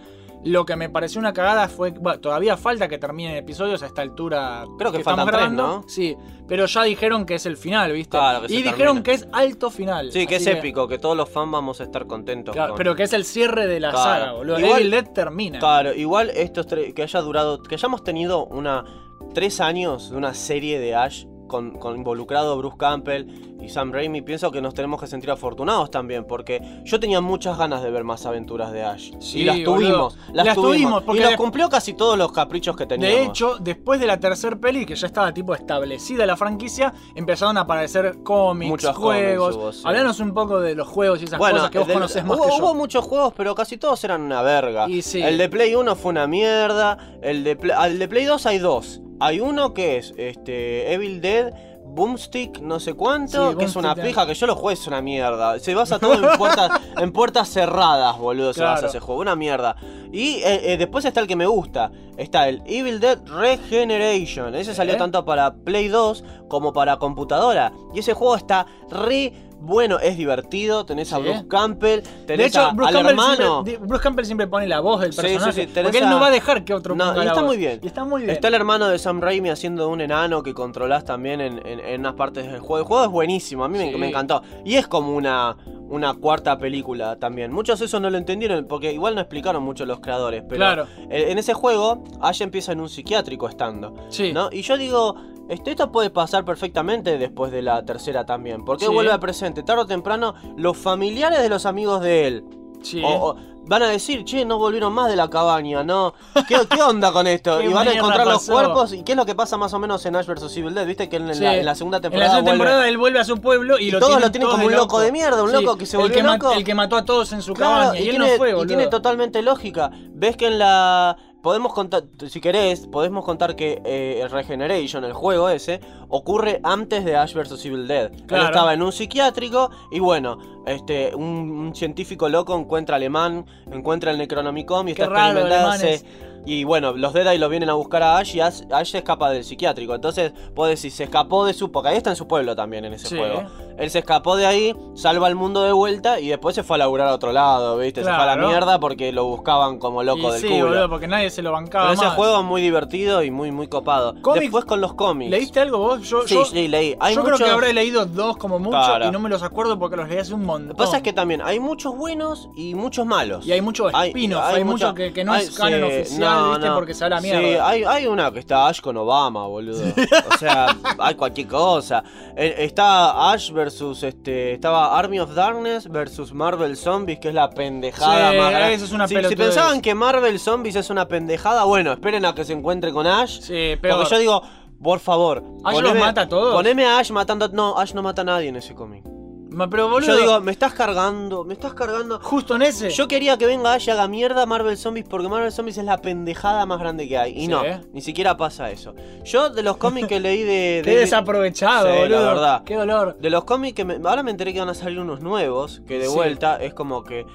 Lo 0.46 0.66
que 0.66 0.76
me 0.78 0.90
pareció 0.90 1.20
una 1.20 1.34
cagada 1.34 1.68
fue. 1.68 1.92
Bueno, 1.92 2.20
todavía 2.22 2.56
falta 2.56 2.88
que 2.88 2.98
terminen 2.98 3.36
episodios 3.36 3.84
a 3.84 3.88
esta 3.88 4.02
altura. 4.02 4.64
Creo 4.78 4.92
que 4.92 5.04
faltan 5.04 5.26
tres, 5.28 5.38
grabando. 5.38 5.68
¿no? 5.68 5.84
Sí, 5.90 6.16
pero 6.48 6.66
ya 6.66 6.84
dijeron 6.84 7.26
que 7.26 7.36
es 7.36 7.46
el 7.46 7.58
final, 7.58 7.92
¿viste? 7.92 8.18
Claro, 8.18 8.48
que 8.48 8.54
y 8.54 8.58
dijeron 8.62 9.02
termina. 9.02 9.04
que 9.04 9.12
es 9.12 9.28
alto 9.34 9.70
final. 9.70 10.12
Sí, 10.14 10.26
que 10.28 10.38
es 10.38 10.48
épico, 10.48 10.88
que 10.88 10.98
todos 10.98 11.18
los 11.18 11.28
fans 11.30 11.52
vamos 11.52 11.82
a 11.82 11.84
estar 11.84 12.08
contentos. 12.08 12.54
Claro, 12.56 12.70
con- 12.72 12.78
pero 12.78 12.96
que 12.96 13.04
es 13.04 13.12
el 13.14 13.26
cierre 13.26 13.68
de 13.68 13.82
la 13.82 13.92
Claro. 13.92 14.10
saga, 14.26 14.32
boludo. 14.34 14.60
Igual- 14.60 14.80
Evil 14.80 14.92
Dead 14.92 15.12
termina. 15.12 15.60
Claro, 15.60 15.94
igual 15.94 16.30
estos 16.30 16.68
tres, 16.68 16.94
que 16.94 17.04
haya 17.04 17.20
durado, 17.20 17.62
que 17.62 17.76
hayamos 17.76 18.04
tenido 18.06 18.46
una 18.46 18.86
tres 19.34 19.60
años 19.60 20.10
de 20.10 20.16
una 20.18 20.34
serie 20.34 20.80
de 20.80 20.96
Ash 20.96 21.26
con, 21.48 21.72
con 21.72 21.98
involucrado 21.98 22.58
Bruce 22.58 22.78
Campbell 22.78 23.26
y 23.62 23.70
Sam 23.70 23.92
Raimi, 23.92 24.22
pienso 24.22 24.52
que 24.52 24.62
nos 24.62 24.74
tenemos 24.74 25.00
que 25.00 25.08
sentir 25.08 25.30
afortunados 25.32 25.92
también, 25.92 26.26
porque 26.26 26.62
yo 26.86 27.00
tenía 27.00 27.22
muchas 27.22 27.58
ganas 27.58 27.84
de 27.84 27.92
ver 27.92 28.04
más 28.04 28.26
aventuras 28.26 28.72
de 28.72 28.84
Ash. 28.84 29.12
Sí, 29.20 29.40
y 29.42 29.44
las 29.46 29.56
boludo. 29.58 29.76
tuvimos, 29.76 30.18
las, 30.34 30.46
Las 30.46 30.56
tuvimos. 30.56 30.72
tuvimos, 30.76 31.04
porque 31.04 31.22
y 31.22 31.24
nos 31.26 31.36
cumplió 31.36 31.70
casi 31.70 31.94
todos 31.94 32.18
los 32.18 32.32
caprichos 32.32 32.76
que 32.76 32.86
teníamos. 32.86 33.20
De 33.20 33.24
hecho, 33.26 33.58
después 33.60 34.00
de 34.00 34.08
la 34.08 34.20
tercer 34.20 34.60
peli, 34.60 34.86
que 34.86 34.96
ya 34.96 35.08
estaba 35.08 35.34
tipo 35.34 35.54
establecida 35.54 36.26
la 36.26 36.38
franquicia, 36.38 36.94
empezaron 37.16 37.58
a 37.58 37.62
aparecer 37.62 38.18
cómics, 38.24 38.70
Muchos 38.70 38.96
juegos. 38.96 39.56
hubo, 39.56 39.72
sí. 39.74 39.82
Hablanos 39.86 40.20
un 40.20 40.34
poco 40.34 40.60
de 40.60 40.76
los 40.76 40.88
juegos 40.88 41.22
y 41.22 41.26
esas 41.26 41.38
Bueno, 41.40 41.58
cosas 41.58 41.72
que 41.72 41.80
vos 41.80 41.84
el 41.88 41.88
del- 41.90 41.96
conocés 41.98 42.26
más 42.26 42.38
hubo, 42.38 42.46
que 42.46 42.52
yo. 42.52 42.64
hubo 42.64 42.74
muchos 42.76 43.06
juegos, 43.06 43.34
pero 43.36 43.56
casi 43.56 43.78
todos 43.78 44.04
eran 44.04 44.22
una 44.22 44.42
verga. 44.42 44.88
Y 44.90 45.02
sí. 45.02 45.22
El 45.22 45.38
de 45.38 45.50
Play 45.50 45.76
1 45.76 45.96
fue 45.96 46.12
una 46.12 46.28
mierda. 46.28 46.98
El 47.22 47.44
de, 47.44 47.56
Play, 47.56 47.76
el 47.86 48.00
de 48.00 48.08
Play 48.08 48.26
2 48.26 48.46
hay 48.46 48.58
dos. 48.60 49.02
Hay 49.22 49.42
uno 49.42 49.74
que 49.74 49.98
es 49.98 50.14
este 50.18 50.94
Evil 50.94 51.20
Dead. 51.22 51.54
Boomstick, 51.90 52.60
no 52.62 52.80
sé 52.80 52.94
cuánto, 52.94 53.52
Sí, 53.52 53.58
que 53.58 53.66
es 53.66 53.76
una 53.76 53.96
pija 53.96 54.26
que 54.26 54.34
yo 54.34 54.48
lo 54.48 54.56
jugué, 54.56 54.74
es 54.74 54.88
una 54.88 55.02
mierda. 55.02 55.60
Se 55.60 55.74
basa 55.74 56.00
todo 56.00 56.14
en 56.14 56.22
puertas, 56.38 56.72
en 56.98 57.12
puertas 57.12 57.50
cerradas, 57.50 58.18
boludo, 58.18 58.54
se 58.54 58.64
basa 58.64 58.88
ese 58.88 59.00
juego, 59.00 59.22
una 59.22 59.36
mierda. 59.36 59.76
Y 60.12 60.36
eh, 60.36 60.74
eh, 60.74 60.78
después 60.78 61.06
está 61.06 61.20
el 61.20 61.28
que 61.28 61.36
me 61.36 61.46
gusta, 61.46 61.92
está 62.18 62.48
el 62.48 62.62
Evil 62.66 63.00
Dead 63.00 63.20
Regeneration. 63.28 64.56
Ese 64.56 64.74
salió 64.74 64.96
¿Eh? 64.96 64.98
tanto 64.98 65.26
para 65.26 65.54
Play 65.54 65.88
2 65.88 66.24
como 66.48 66.74
para 66.74 66.98
computadora. 66.98 67.74
Y 67.94 68.00
ese 68.00 68.14
juego 68.14 68.36
está 68.36 68.66
re 68.90 69.49
bueno, 69.62 70.00
es 70.00 70.18
divertido, 70.18 70.86
tenés 70.86 71.12
a 71.14 71.18
Sí. 71.18 71.24
Bruce 71.24 71.48
Campbell, 71.48 72.02
De 72.02 72.26
tenés 72.26 72.48
hecho, 72.48 72.62
a- 72.62 72.72
Bruce, 72.72 72.88
al 72.90 72.94
Campbell 72.96 73.12
hermano. 73.12 73.64
siempre, 73.66 73.88
Bruce 73.88 74.04
Campbell 74.04 74.26
siempre 74.26 74.48
pone 74.48 74.68
la 74.68 74.80
voz 74.80 75.02
del 75.02 75.14
Sí, 75.14 75.22
personaje. 75.22 75.52
sí, 75.52 75.62
sí, 75.74 75.80
porque 75.82 75.98
él 75.98 76.04
a- 76.06 76.10
no 76.10 76.20
va 76.20 76.28
a 76.28 76.32
dejar 76.32 76.64
que 76.64 76.74
otro 76.74 76.96
No, 76.96 77.06
ponga 77.10 77.22
y 77.22 77.26
la 77.26 77.32
está 77.32 77.42
voz. 77.42 77.48
muy 77.50 77.58
bien. 77.58 77.80
Y 77.84 77.88
está 77.88 78.04
muy 78.06 78.22
bien. 78.22 78.32
Está 78.34 78.48
el 78.48 78.54
hermano 78.54 78.88
de 78.88 78.98
Sam 79.00 79.22
Raimi 79.22 79.50
haciendo 79.50 79.90
un 79.90 80.02
enano 80.02 80.44
que 80.44 80.54
controlás 80.54 81.04
también 81.06 81.42
en, 81.42 81.66
en- 81.68 81.80
en 81.80 82.00
unas 82.02 82.14
partes 82.14 82.46
del 82.52 82.60
juego. 82.60 82.78
El 82.80 82.84
juego 82.86 83.04
es 83.04 83.10
buenísimo, 83.12 83.64
a 83.64 83.68
mí 83.68 83.78
me- 83.78 83.92
Sí. 83.92 83.98
me, 83.98 84.08
encantó. 84.10 84.42
Y 84.66 84.76
es 84.76 84.88
como 84.88 85.16
una, 85.16 85.58
una 85.90 86.14
cuarta 86.14 86.58
película 86.58 87.18
también. 87.18 87.52
Muchos 87.52 87.82
eso 87.82 88.00
no 88.00 88.10
lo 88.10 88.18
entendieron 88.18 88.66
porque 88.68 88.94
igual 88.94 89.16
no 89.16 89.22
explicaron 89.22 89.62
mucho 89.64 89.86
los 89.86 90.00
creadores. 90.00 90.44
Pero 90.48 90.58
Claro. 90.58 90.88
en 91.10 91.30
en 91.30 91.38
ese 91.38 91.54
juego, 91.54 92.04
Ash 92.22 92.42
empieza 92.42 92.72
en 92.72 92.80
un 92.80 92.90
psiquiátrico 92.90 93.48
estando. 93.50 93.94
Sí. 94.10 94.32
¿no? 94.34 94.50
Y 94.52 94.62
yo 94.62 94.78
digo, 94.78 95.16
este, 95.50 95.72
esto 95.72 95.92
puede 95.92 96.10
pasar 96.10 96.46
perfectamente 96.46 97.18
después 97.18 97.52
de 97.52 97.62
la 97.62 97.84
tercera 97.84 98.26
también. 98.26 98.64
Porque 98.64 98.86
Sí. 98.86 98.92
vuelve 98.92 99.12
al 99.12 99.20
presente. 99.20 99.64
Tarde 99.64 99.82
o 99.82 99.86
temprano, 99.88 100.34
los 100.56 100.78
familiares 100.78 101.42
de 101.42 101.50
los 101.50 101.66
amigos 101.66 102.02
de 102.02 102.28
él 102.28 102.44
Sí. 102.82 103.02
o- 103.04 103.10
o 103.32 103.36
van 103.68 103.84
a 103.84 103.88
decir, 103.90 104.24
che, 104.24 104.46
no 104.46 104.58
volvieron 104.58 104.92
más 104.94 105.10
de 105.10 105.16
la 105.16 105.30
cabaña, 105.30 105.84
¿no? 105.84 106.14
¿Qué, 106.48 106.56
qué 106.70 106.82
onda 106.82 107.12
con 107.12 107.28
esto? 107.28 107.60
¿Qué 107.60 107.66
y 107.66 107.68
van 107.74 107.88
a 107.88 107.92
encontrar 107.94 108.26
los 108.26 108.38
pasó? 108.38 108.54
cuerpos. 108.54 108.94
¿Y 108.94 109.04
qué 109.04 109.12
es 109.12 109.16
lo 109.18 109.28
que 109.28 109.36
pasa 109.36 109.58
más 109.58 109.72
o 109.76 109.80
menos 109.80 110.04
en 110.08 110.16
Ash 110.16 110.26
vs 110.26 110.58
Evil 110.58 110.74
Dead? 110.74 110.88
Viste 110.88 111.08
que 111.08 111.18
en, 111.18 111.34
Sí. 111.36 111.44
la, 111.44 111.56
en 111.58 111.66
la 111.66 111.76
segunda 111.76 111.98
En 111.98 112.02
la 112.04 112.10
temporada. 112.10 112.32
segunda 112.32 112.52
vuelve- 112.52 112.58
temporada 112.64 112.88
él 112.90 112.98
vuelve 112.98 113.20
a 113.20 113.26
su 113.26 113.38
pueblo 113.40 113.78
y, 113.78 113.90
Y 113.90 113.92
lo 113.92 114.00
todos 114.00 114.10
tienen 114.12 114.26
lo 114.28 114.32
tienen 114.32 114.50
como 114.50 114.66
un 114.66 114.72
loco 114.74 115.00
de 115.02 115.12
mierda, 115.12 115.44
un 115.44 115.52
loco 115.52 115.78
que 115.78 115.86
se 115.86 115.98
el 115.98 116.02
volvió 116.04 116.18
que 116.18 116.24
loco. 116.24 116.52
el 116.54 116.64
que 116.64 116.74
mató 116.74 116.96
a 116.96 117.06
todos 117.06 117.32
en 117.34 117.44
su 117.44 117.54
Claro, 117.54 117.82
cabaña. 117.92 118.00
Y, 118.00 118.10
tiene, 118.10 118.18
no 118.20 118.38
fue, 118.38 118.60
y 118.60 118.66
tiene 118.66 118.88
totalmente 118.88 119.42
lógica. 119.44 119.92
Ves 120.14 120.36
que 120.36 120.48
en 120.48 120.58
la. 120.58 121.16
Podemos 121.42 121.74
contar, 121.74 122.04
si 122.28 122.42
querés, 122.42 122.86
podemos 122.88 123.24
contar 123.24 123.56
que 123.56 123.82
eh, 123.86 124.20
el 124.22 124.30
Regeneration, 124.30 125.06
el 125.06 125.14
juego 125.14 125.50
ese, 125.50 125.80
ocurre 126.10 126.60
antes 126.64 127.06
de 127.06 127.16
Ash 127.16 127.34
vs 127.34 127.64
Evil 127.66 127.88
Dead. 127.88 128.12
Claro. 128.28 128.44
Él 128.44 128.50
estaba 128.50 128.74
en 128.74 128.82
un 128.82 128.92
psiquiátrico 128.92 129.70
y 129.90 130.00
bueno, 130.00 130.38
este, 130.66 131.16
un, 131.16 131.24
un 131.24 131.76
científico 131.76 132.28
loco 132.28 132.58
encuentra 132.58 132.98
alemán, 132.98 133.46
encuentra 133.72 134.12
el 134.12 134.18
Necronomicon 134.18 134.90
y 134.90 134.94
Qué 134.94 135.04
está 135.04 135.14
raro, 135.14 135.40
experimentándose. 135.40 136.06
Y 136.46 136.64
bueno, 136.64 136.94
los 136.94 137.14
Dead 137.14 137.38
lo 137.38 137.50
vienen 137.50 137.70
a 137.70 137.74
buscar 137.74 138.02
a 138.02 138.18
Ash 138.18 138.36
y 138.36 138.40
Ash, 138.40 138.62
Ash 138.72 138.96
escapa 138.96 139.30
del 139.30 139.44
psiquiátrico. 139.44 139.94
Entonces, 139.94 140.32
puedo 140.56 140.70
decir, 140.70 140.92
se 140.92 141.04
escapó 141.04 141.46
de 141.46 141.54
su. 141.54 141.72
Porque 141.72 141.90
ahí 141.90 141.98
está 141.98 142.10
en 142.12 142.16
su 142.16 142.28
pueblo 142.28 142.56
también 142.56 142.86
en 142.86 142.94
ese 142.94 143.08
Sí. 143.08 143.18
juego. 143.18 143.44
Él 143.80 143.90
se 143.90 144.00
escapó 144.00 144.36
de 144.36 144.46
ahí, 144.46 144.76
salva 144.94 145.28
al 145.28 145.36
mundo 145.36 145.64
de 145.64 145.72
vuelta 145.72 146.20
y 146.20 146.28
después 146.28 146.54
se 146.56 146.64
fue 146.64 146.76
a 146.76 146.80
laburar 146.80 147.08
a 147.08 147.14
otro 147.16 147.32
lado, 147.32 147.78
¿viste? 147.78 148.02
Se 148.04 148.10
fue 148.14 148.22
a 148.24 148.26
la 148.26 148.36
mierda 148.36 148.80
porque 148.80 149.12
lo 149.12 149.26
buscaban 149.26 149.80
como 149.80 150.04
loco 150.04 150.30
Y 150.30 150.32
del 150.34 150.42
sí, 150.42 150.48
culo. 150.50 150.66
boludo, 150.68 150.90
porque 150.90 151.08
nadie 151.08 151.30
se 151.30 151.42
lo 151.42 151.52
bancaba 151.52 151.86
Pero 151.86 151.94
ese 151.96 152.06
más. 152.06 152.16
juego 152.16 152.40
es 152.40 152.46
muy 152.46 152.62
divertido 152.62 153.24
y 153.24 153.32
muy, 153.32 153.52
muy 153.52 153.68
copado. 153.68 154.16
Cómics- 154.22 154.42
Después 154.42 154.66
con 154.66 154.82
los 154.82 154.94
cómics. 154.94 155.32
¿Leíste 155.32 155.60
algo 155.62 155.78
vos? 155.80 156.02
Yo, 156.10 156.28
Sí, 156.28 156.36
yo, 156.36 156.46
sí, 156.46 156.68
leí. 156.68 156.96
Hay 157.00 157.16
yo 157.16 157.22
creo 157.24 157.34
muchos- 157.36 157.48
que 157.48 157.54
habré 157.54 157.74
leído 157.74 158.06
dos 158.06 158.38
como 158.38 158.60
mucho 158.60 158.72
Claro. 158.78 159.08
y 159.08 159.12
no 159.12 159.20
me 159.20 159.30
los 159.30 159.44
acuerdo 159.44 159.80
porque 159.80 159.96
los 159.96 160.10
leí 160.10 160.18
hace 160.18 160.34
un 160.34 160.46
montón. 160.46 160.68
Lo 160.70 160.74
que 160.76 160.78
pasa 160.78 160.98
es 160.98 161.04
que 161.04 161.14
también 161.14 161.42
hay 161.42 161.60
muchos 161.60 161.96
buenos 161.96 162.50
y 162.56 162.76
muchos 162.76 163.06
malos. 163.06 163.46
Y 163.46 163.52
hay 163.54 163.62
mucho 163.62 163.88
Hay- 163.94 164.10
spin-off, 164.10 164.44
hay 164.44 164.56
hay, 164.58 164.64
mucho 164.64 164.88
mucha- 164.88 164.96
que, 164.96 165.14
que 165.14 165.24
no 165.24 165.34
hay- 165.34 165.44
es 165.46 165.52
canon 165.52 165.80
sí, 165.80 165.86
oficial, 166.00 166.20
no, 166.42 166.50
¿viste? 166.52 166.68
no. 166.68 166.76
Porque 166.76 166.94
se 166.94 167.04
habla 167.06 167.22
mierda. 167.22 167.40
Sí, 167.42 167.56
hay, 167.62 167.84
hay 167.84 168.08
una 168.08 168.32
que 168.32 168.40
está 168.40 168.68
Ash 168.68 168.82
con 168.82 168.98
Obama, 168.98 169.48
boludo. 169.48 169.80
O 170.36 170.38
sea, 170.38 170.76
hay 170.98 171.16
cualquier 171.16 171.48
cosa. 171.48 172.04
Eh, 172.36 172.56
Está 172.60 173.32
Ash 173.32 173.52
versus 173.52 173.69
este. 174.04 174.54
Estaba 174.54 174.98
Army 174.98 175.20
of 175.20 175.34
Darkness 175.34 175.90
versus 175.90 176.34
Marvel 176.34 176.76
Zombies, 176.76 177.20
que 177.20 177.30
es 177.30 177.34
la 177.34 177.50
pendejada 177.50 178.32
Sí, 178.32 178.38
más 178.38 178.52
grande. 178.52 178.74
eso 178.74 178.86
es 178.86 178.92
una 178.92 179.08
si, 179.08 179.16
pensaban 179.36 179.82
que 179.82 179.96
Marvel 179.96 180.40
Zombies 180.40 180.76
es 180.76 180.90
una 180.90 181.08
pendejada, 181.08 181.64
bueno, 181.64 181.92
esperen 181.94 182.26
a 182.26 182.34
que 182.36 182.44
se 182.46 182.54
encuentre 182.54 182.92
con 182.92 183.08
Ash. 183.08 183.40
Sí, 183.42 183.78
pero 183.82 183.98
Porque 183.98 184.10
yo 184.12 184.20
digo, 184.20 184.44
por 184.82 185.00
favor. 185.00 185.44
¿Ash 185.64 185.80
los 185.80 185.96
mata 185.96 186.22
a 186.22 186.28
todos? 186.30 186.54
Poneme 186.54 186.86
a 186.86 187.00
Ash 187.00 187.12
matando. 187.12 187.48
No, 187.50 187.78
Ash 187.78 187.94
no 187.94 188.02
mata 188.02 188.22
a 188.22 188.26
nadie 188.26 188.50
en 188.50 188.56
ese 188.56 188.74
cómic. 188.76 189.04
Ma- 189.52 189.70
pero 189.70 189.90
boludo, 189.90 190.08
Yo 190.14 190.18
digo, 190.18 190.42
me 190.42 190.52
estás 190.52 190.74
cargando, 190.74 191.44
me 191.44 191.54
estás 191.54 191.74
cargando. 191.74 192.20
justo 192.22 192.56
en 192.56 192.62
ese. 192.62 192.90
Yo 192.92 193.08
quería 193.08 193.38
que 193.38 193.46
venga 193.48 193.74
Ash 193.74 193.88
y 193.88 193.92
haga 193.92 194.08
mierda 194.08 194.46
Marvel 194.46 194.78
Zombies 194.78 195.06
porque 195.10 195.28
Marvel 195.28 195.52
Zombies 195.52 195.78
es 195.78 195.86
la 195.86 195.98
pendejada 195.98 196.66
más 196.66 196.80
grande 196.80 197.08
que 197.08 197.18
hay. 197.18 197.32
Y 197.36 197.42
Sí. 197.42 197.48
no, 197.48 197.64
ni 197.92 198.02
siquiera 198.02 198.38
pasa 198.38 198.70
eso. 198.72 198.94
Yo 199.26 199.50
de 199.50 199.64
los 199.64 199.78
cómics 199.78 200.08
que 200.08 200.20
leí 200.20 200.44
de... 200.44 200.82
Qué 200.86 200.92
de- 200.92 200.98
desaprovechado, 201.00 201.88
Sí, 201.88 201.94
la 201.94 202.00
boludo. 202.02 202.26
verdad. 202.26 202.64
Qué 202.64 202.76
dolor. 202.76 203.18
De 203.20 203.30
los 203.30 203.44
cómics 203.44 203.76
que 203.76 203.86
me- 203.86 203.96
ahora 204.08 204.22
me 204.24 204.32
enteré 204.32 204.54
que 204.54 204.60
van 204.60 204.70
a 204.70 204.74
salir 204.76 205.00
unos 205.00 205.22
nuevos, 205.22 205.82
que 205.88 205.98
de 206.00 206.06
Sí. 206.08 206.14
vuelta 206.14 206.58
es 206.58 206.74
como 206.74 207.04
que 207.04 207.26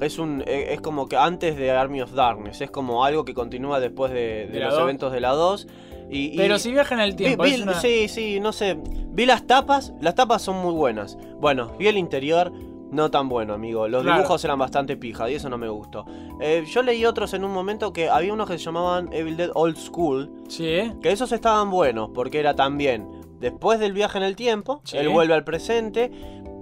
es 0.00 0.18
un 0.18 0.42
eh, 0.46 0.74
es 0.74 0.80
como 0.82 1.08
que 1.08 1.16
antes 1.16 1.56
de 1.56 1.70
Army 1.70 2.02
of 2.02 2.12
Darkness, 2.12 2.60
es 2.60 2.70
como 2.70 3.04
algo 3.04 3.24
que 3.24 3.32
continúa 3.34 3.80
después 3.80 4.12
de, 4.12 4.46
de 4.46 4.48
De 4.48 4.60
la 4.60 4.66
los 4.68 4.78
eventos 4.78 5.10
de 5.10 5.20
la 5.20 5.30
2 5.30 5.66
y, 6.10 6.34
y- 6.34 6.36
Pero 6.36 6.58
si 6.58 6.70
viajan 6.72 6.98
en 7.00 7.04
el 7.06 7.10
vi- 7.12 7.16
tiempo, 7.16 7.44
vi- 7.44 7.60
una- 7.62 7.80
sí, 7.80 8.08
sí, 8.08 8.38
no 8.40 8.52
sé, 8.52 8.78
vi 9.08 9.26
las 9.26 9.46
tapas, 9.46 9.92
las 10.00 10.14
tapas 10.14 10.42
son 10.42 10.56
muy 10.62 10.72
buenas. 10.72 11.18
Bueno, 11.40 11.72
vi 11.78 11.88
el 11.88 11.96
interior 11.98 12.52
no 12.92 13.10
tan 13.10 13.28
bueno, 13.28 13.52
amigo. 13.54 13.88
Los 13.88 14.02
Claro. 14.04 14.18
dibujos 14.18 14.44
eran 14.44 14.58
bastante 14.60 14.96
pija 14.96 15.28
y 15.28 15.34
eso 15.34 15.48
no 15.48 15.58
me 15.58 15.68
gustó. 15.68 16.04
Eh, 16.40 16.64
yo 16.72 16.82
leí 16.82 17.04
otros 17.04 17.34
en 17.34 17.44
un 17.44 17.52
momento 17.52 17.92
que 17.92 18.08
había 18.08 18.32
unos 18.32 18.48
que 18.48 18.58
se 18.58 18.64
llamaban 18.64 19.12
Evil 19.12 19.36
Dead 19.36 19.50
Old 19.54 19.76
School, 19.76 20.30
Sí, 20.48 20.92
que 21.02 21.10
esos 21.10 21.32
estaban 21.32 21.70
buenos, 21.70 22.10
porque 22.14 22.38
era 22.38 22.54
también 22.54 23.08
después 23.40 23.80
del 23.80 23.92
viaje 23.92 24.18
en 24.18 24.24
el 24.24 24.36
tiempo, 24.36 24.80
Sí. 24.84 24.96
él 24.98 25.08
vuelve 25.08 25.34
al 25.34 25.42
presente. 25.44 26.10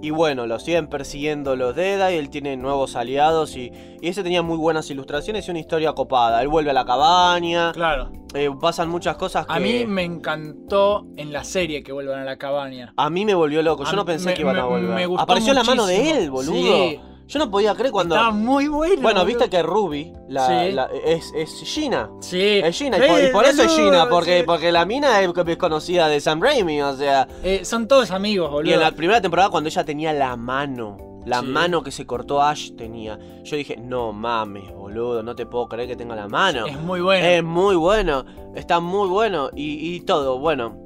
Y 0.05 0.11
bueno, 0.11 0.47
lo 0.47 0.59
siguen 0.59 0.89
persiguiendo 0.89 1.57
los 1.57 1.75
Dead 1.75 2.11
y 2.11 2.17
él 2.17 2.29
tiene 2.29 2.59
nuevos 2.59 2.95
aliados 2.95 3.57
y, 3.57 3.73
y 4.03 4.09
ese 4.09 4.23
tenía 4.23 4.43
muy 4.43 4.59
buenas 4.59 4.91
ilustraciones 4.91 5.49
y 5.49 5.51
una 5.51 5.61
historia 5.61 5.95
copada. 5.95 6.43
Él 6.43 6.49
vuelve 6.49 6.73
a 6.73 6.75
la 6.75 6.85
cabaña, 6.85 7.73
claro. 7.73 8.11
eh, 8.35 8.51
pasan 8.61 8.91
muchas 8.91 9.17
cosas 9.17 9.47
que... 9.47 9.53
A 9.55 9.59
mí 9.61 9.87
me 9.87 10.03
encantó 10.03 11.07
en 11.17 11.33
la 11.33 11.43
serie 11.43 11.83
que 11.83 11.93
vuelvan 11.93 12.21
a 12.21 12.25
la 12.25 12.37
cabaña. 12.37 12.93
a 12.99 13.09
mí 13.09 13.25
me 13.25 13.35
volvió 13.35 13.63
loco, 13.63 13.85
A 13.87 13.91
yo 13.91 13.97
no 13.97 14.05
pensé 14.05 14.27
me- 14.27 14.35
que 14.35 14.43
iban 14.43 14.59
a 14.59 14.65
volver. 14.67 14.95
me 14.95 15.07
gustó 15.07 15.23
Apareció 15.23 15.55
la 15.55 15.65
mano 15.65 15.87
de 15.87 16.11
él, 16.11 16.31
boludo. 16.31 16.53
Sí. 16.91 17.01
Yo 17.27 17.39
no 17.39 17.51
podía 17.51 17.75
creer 17.75 17.91
cuando... 17.91 18.15
Estaba 18.15 18.33
muy 18.33 18.69
bueno. 18.69 19.01
Bueno, 19.03 19.25
viste 19.25 19.49
que 19.49 19.63
Ruby 19.63 20.13
la, 20.29 20.47
Sí. 20.47 20.73
la- 20.73 20.91
es, 21.05 21.33
es 21.35 21.51
Gina. 21.65 22.11
Sí. 22.21 22.61
Es 22.63 22.77
Gina, 22.77 22.99
y 22.99 23.09
por, 23.09 23.23
y 23.23 23.27
por 23.29 23.45
eso 23.47 23.63
es 23.63 23.75
Gina, 23.75 24.09
porque, 24.09 24.41
sí. 24.41 24.45
porque 24.47 24.71
la 24.71 24.85
mina 24.85 25.21
es, 25.23 25.31
es 25.47 25.57
conocida 25.57 26.09
de 26.09 26.21
Sam 26.21 26.41
Raimi, 26.43 26.83
o 26.83 26.95
sea... 26.97 27.27
Eh, 27.43 27.65
son 27.65 27.89
todos 27.89 28.11
amigos, 28.11 28.51
boludo. 28.51 28.71
Y 28.71 28.75
en 28.75 28.81
la 28.81 28.91
primera 28.93 29.21
temporada 29.21 29.49
cuando 29.49 29.69
ella 29.69 29.85
tenía 29.85 30.13
la 30.13 30.37
mano, 30.37 30.99
la 31.25 31.41
Sí. 31.41 31.47
mano 31.47 31.83
que 31.83 31.91
se 31.91 32.05
cortó 32.07 32.43
Ash 32.43 32.73
tenía, 32.77 33.19
yo 33.43 33.57
dije, 33.57 33.79
no 33.79 34.13
mames, 34.13 34.71
boludo, 34.75 35.23
no 35.23 35.35
te 35.35 35.47
puedo 35.47 35.67
creer 35.69 35.89
que 35.89 35.97
tenga 35.97 36.15
la 36.15 36.29
mano. 36.29 36.67
Es 36.67 36.79
muy 36.79 37.01
bueno. 37.01 37.27
Es 37.27 37.43
muy 37.43 37.77
bueno, 37.77 38.27
está 38.55 38.81
muy 38.81 39.09
bueno 39.09 39.49
y, 39.57 39.95
y 39.97 40.01
todo, 40.01 40.39
bueno. 40.39 40.84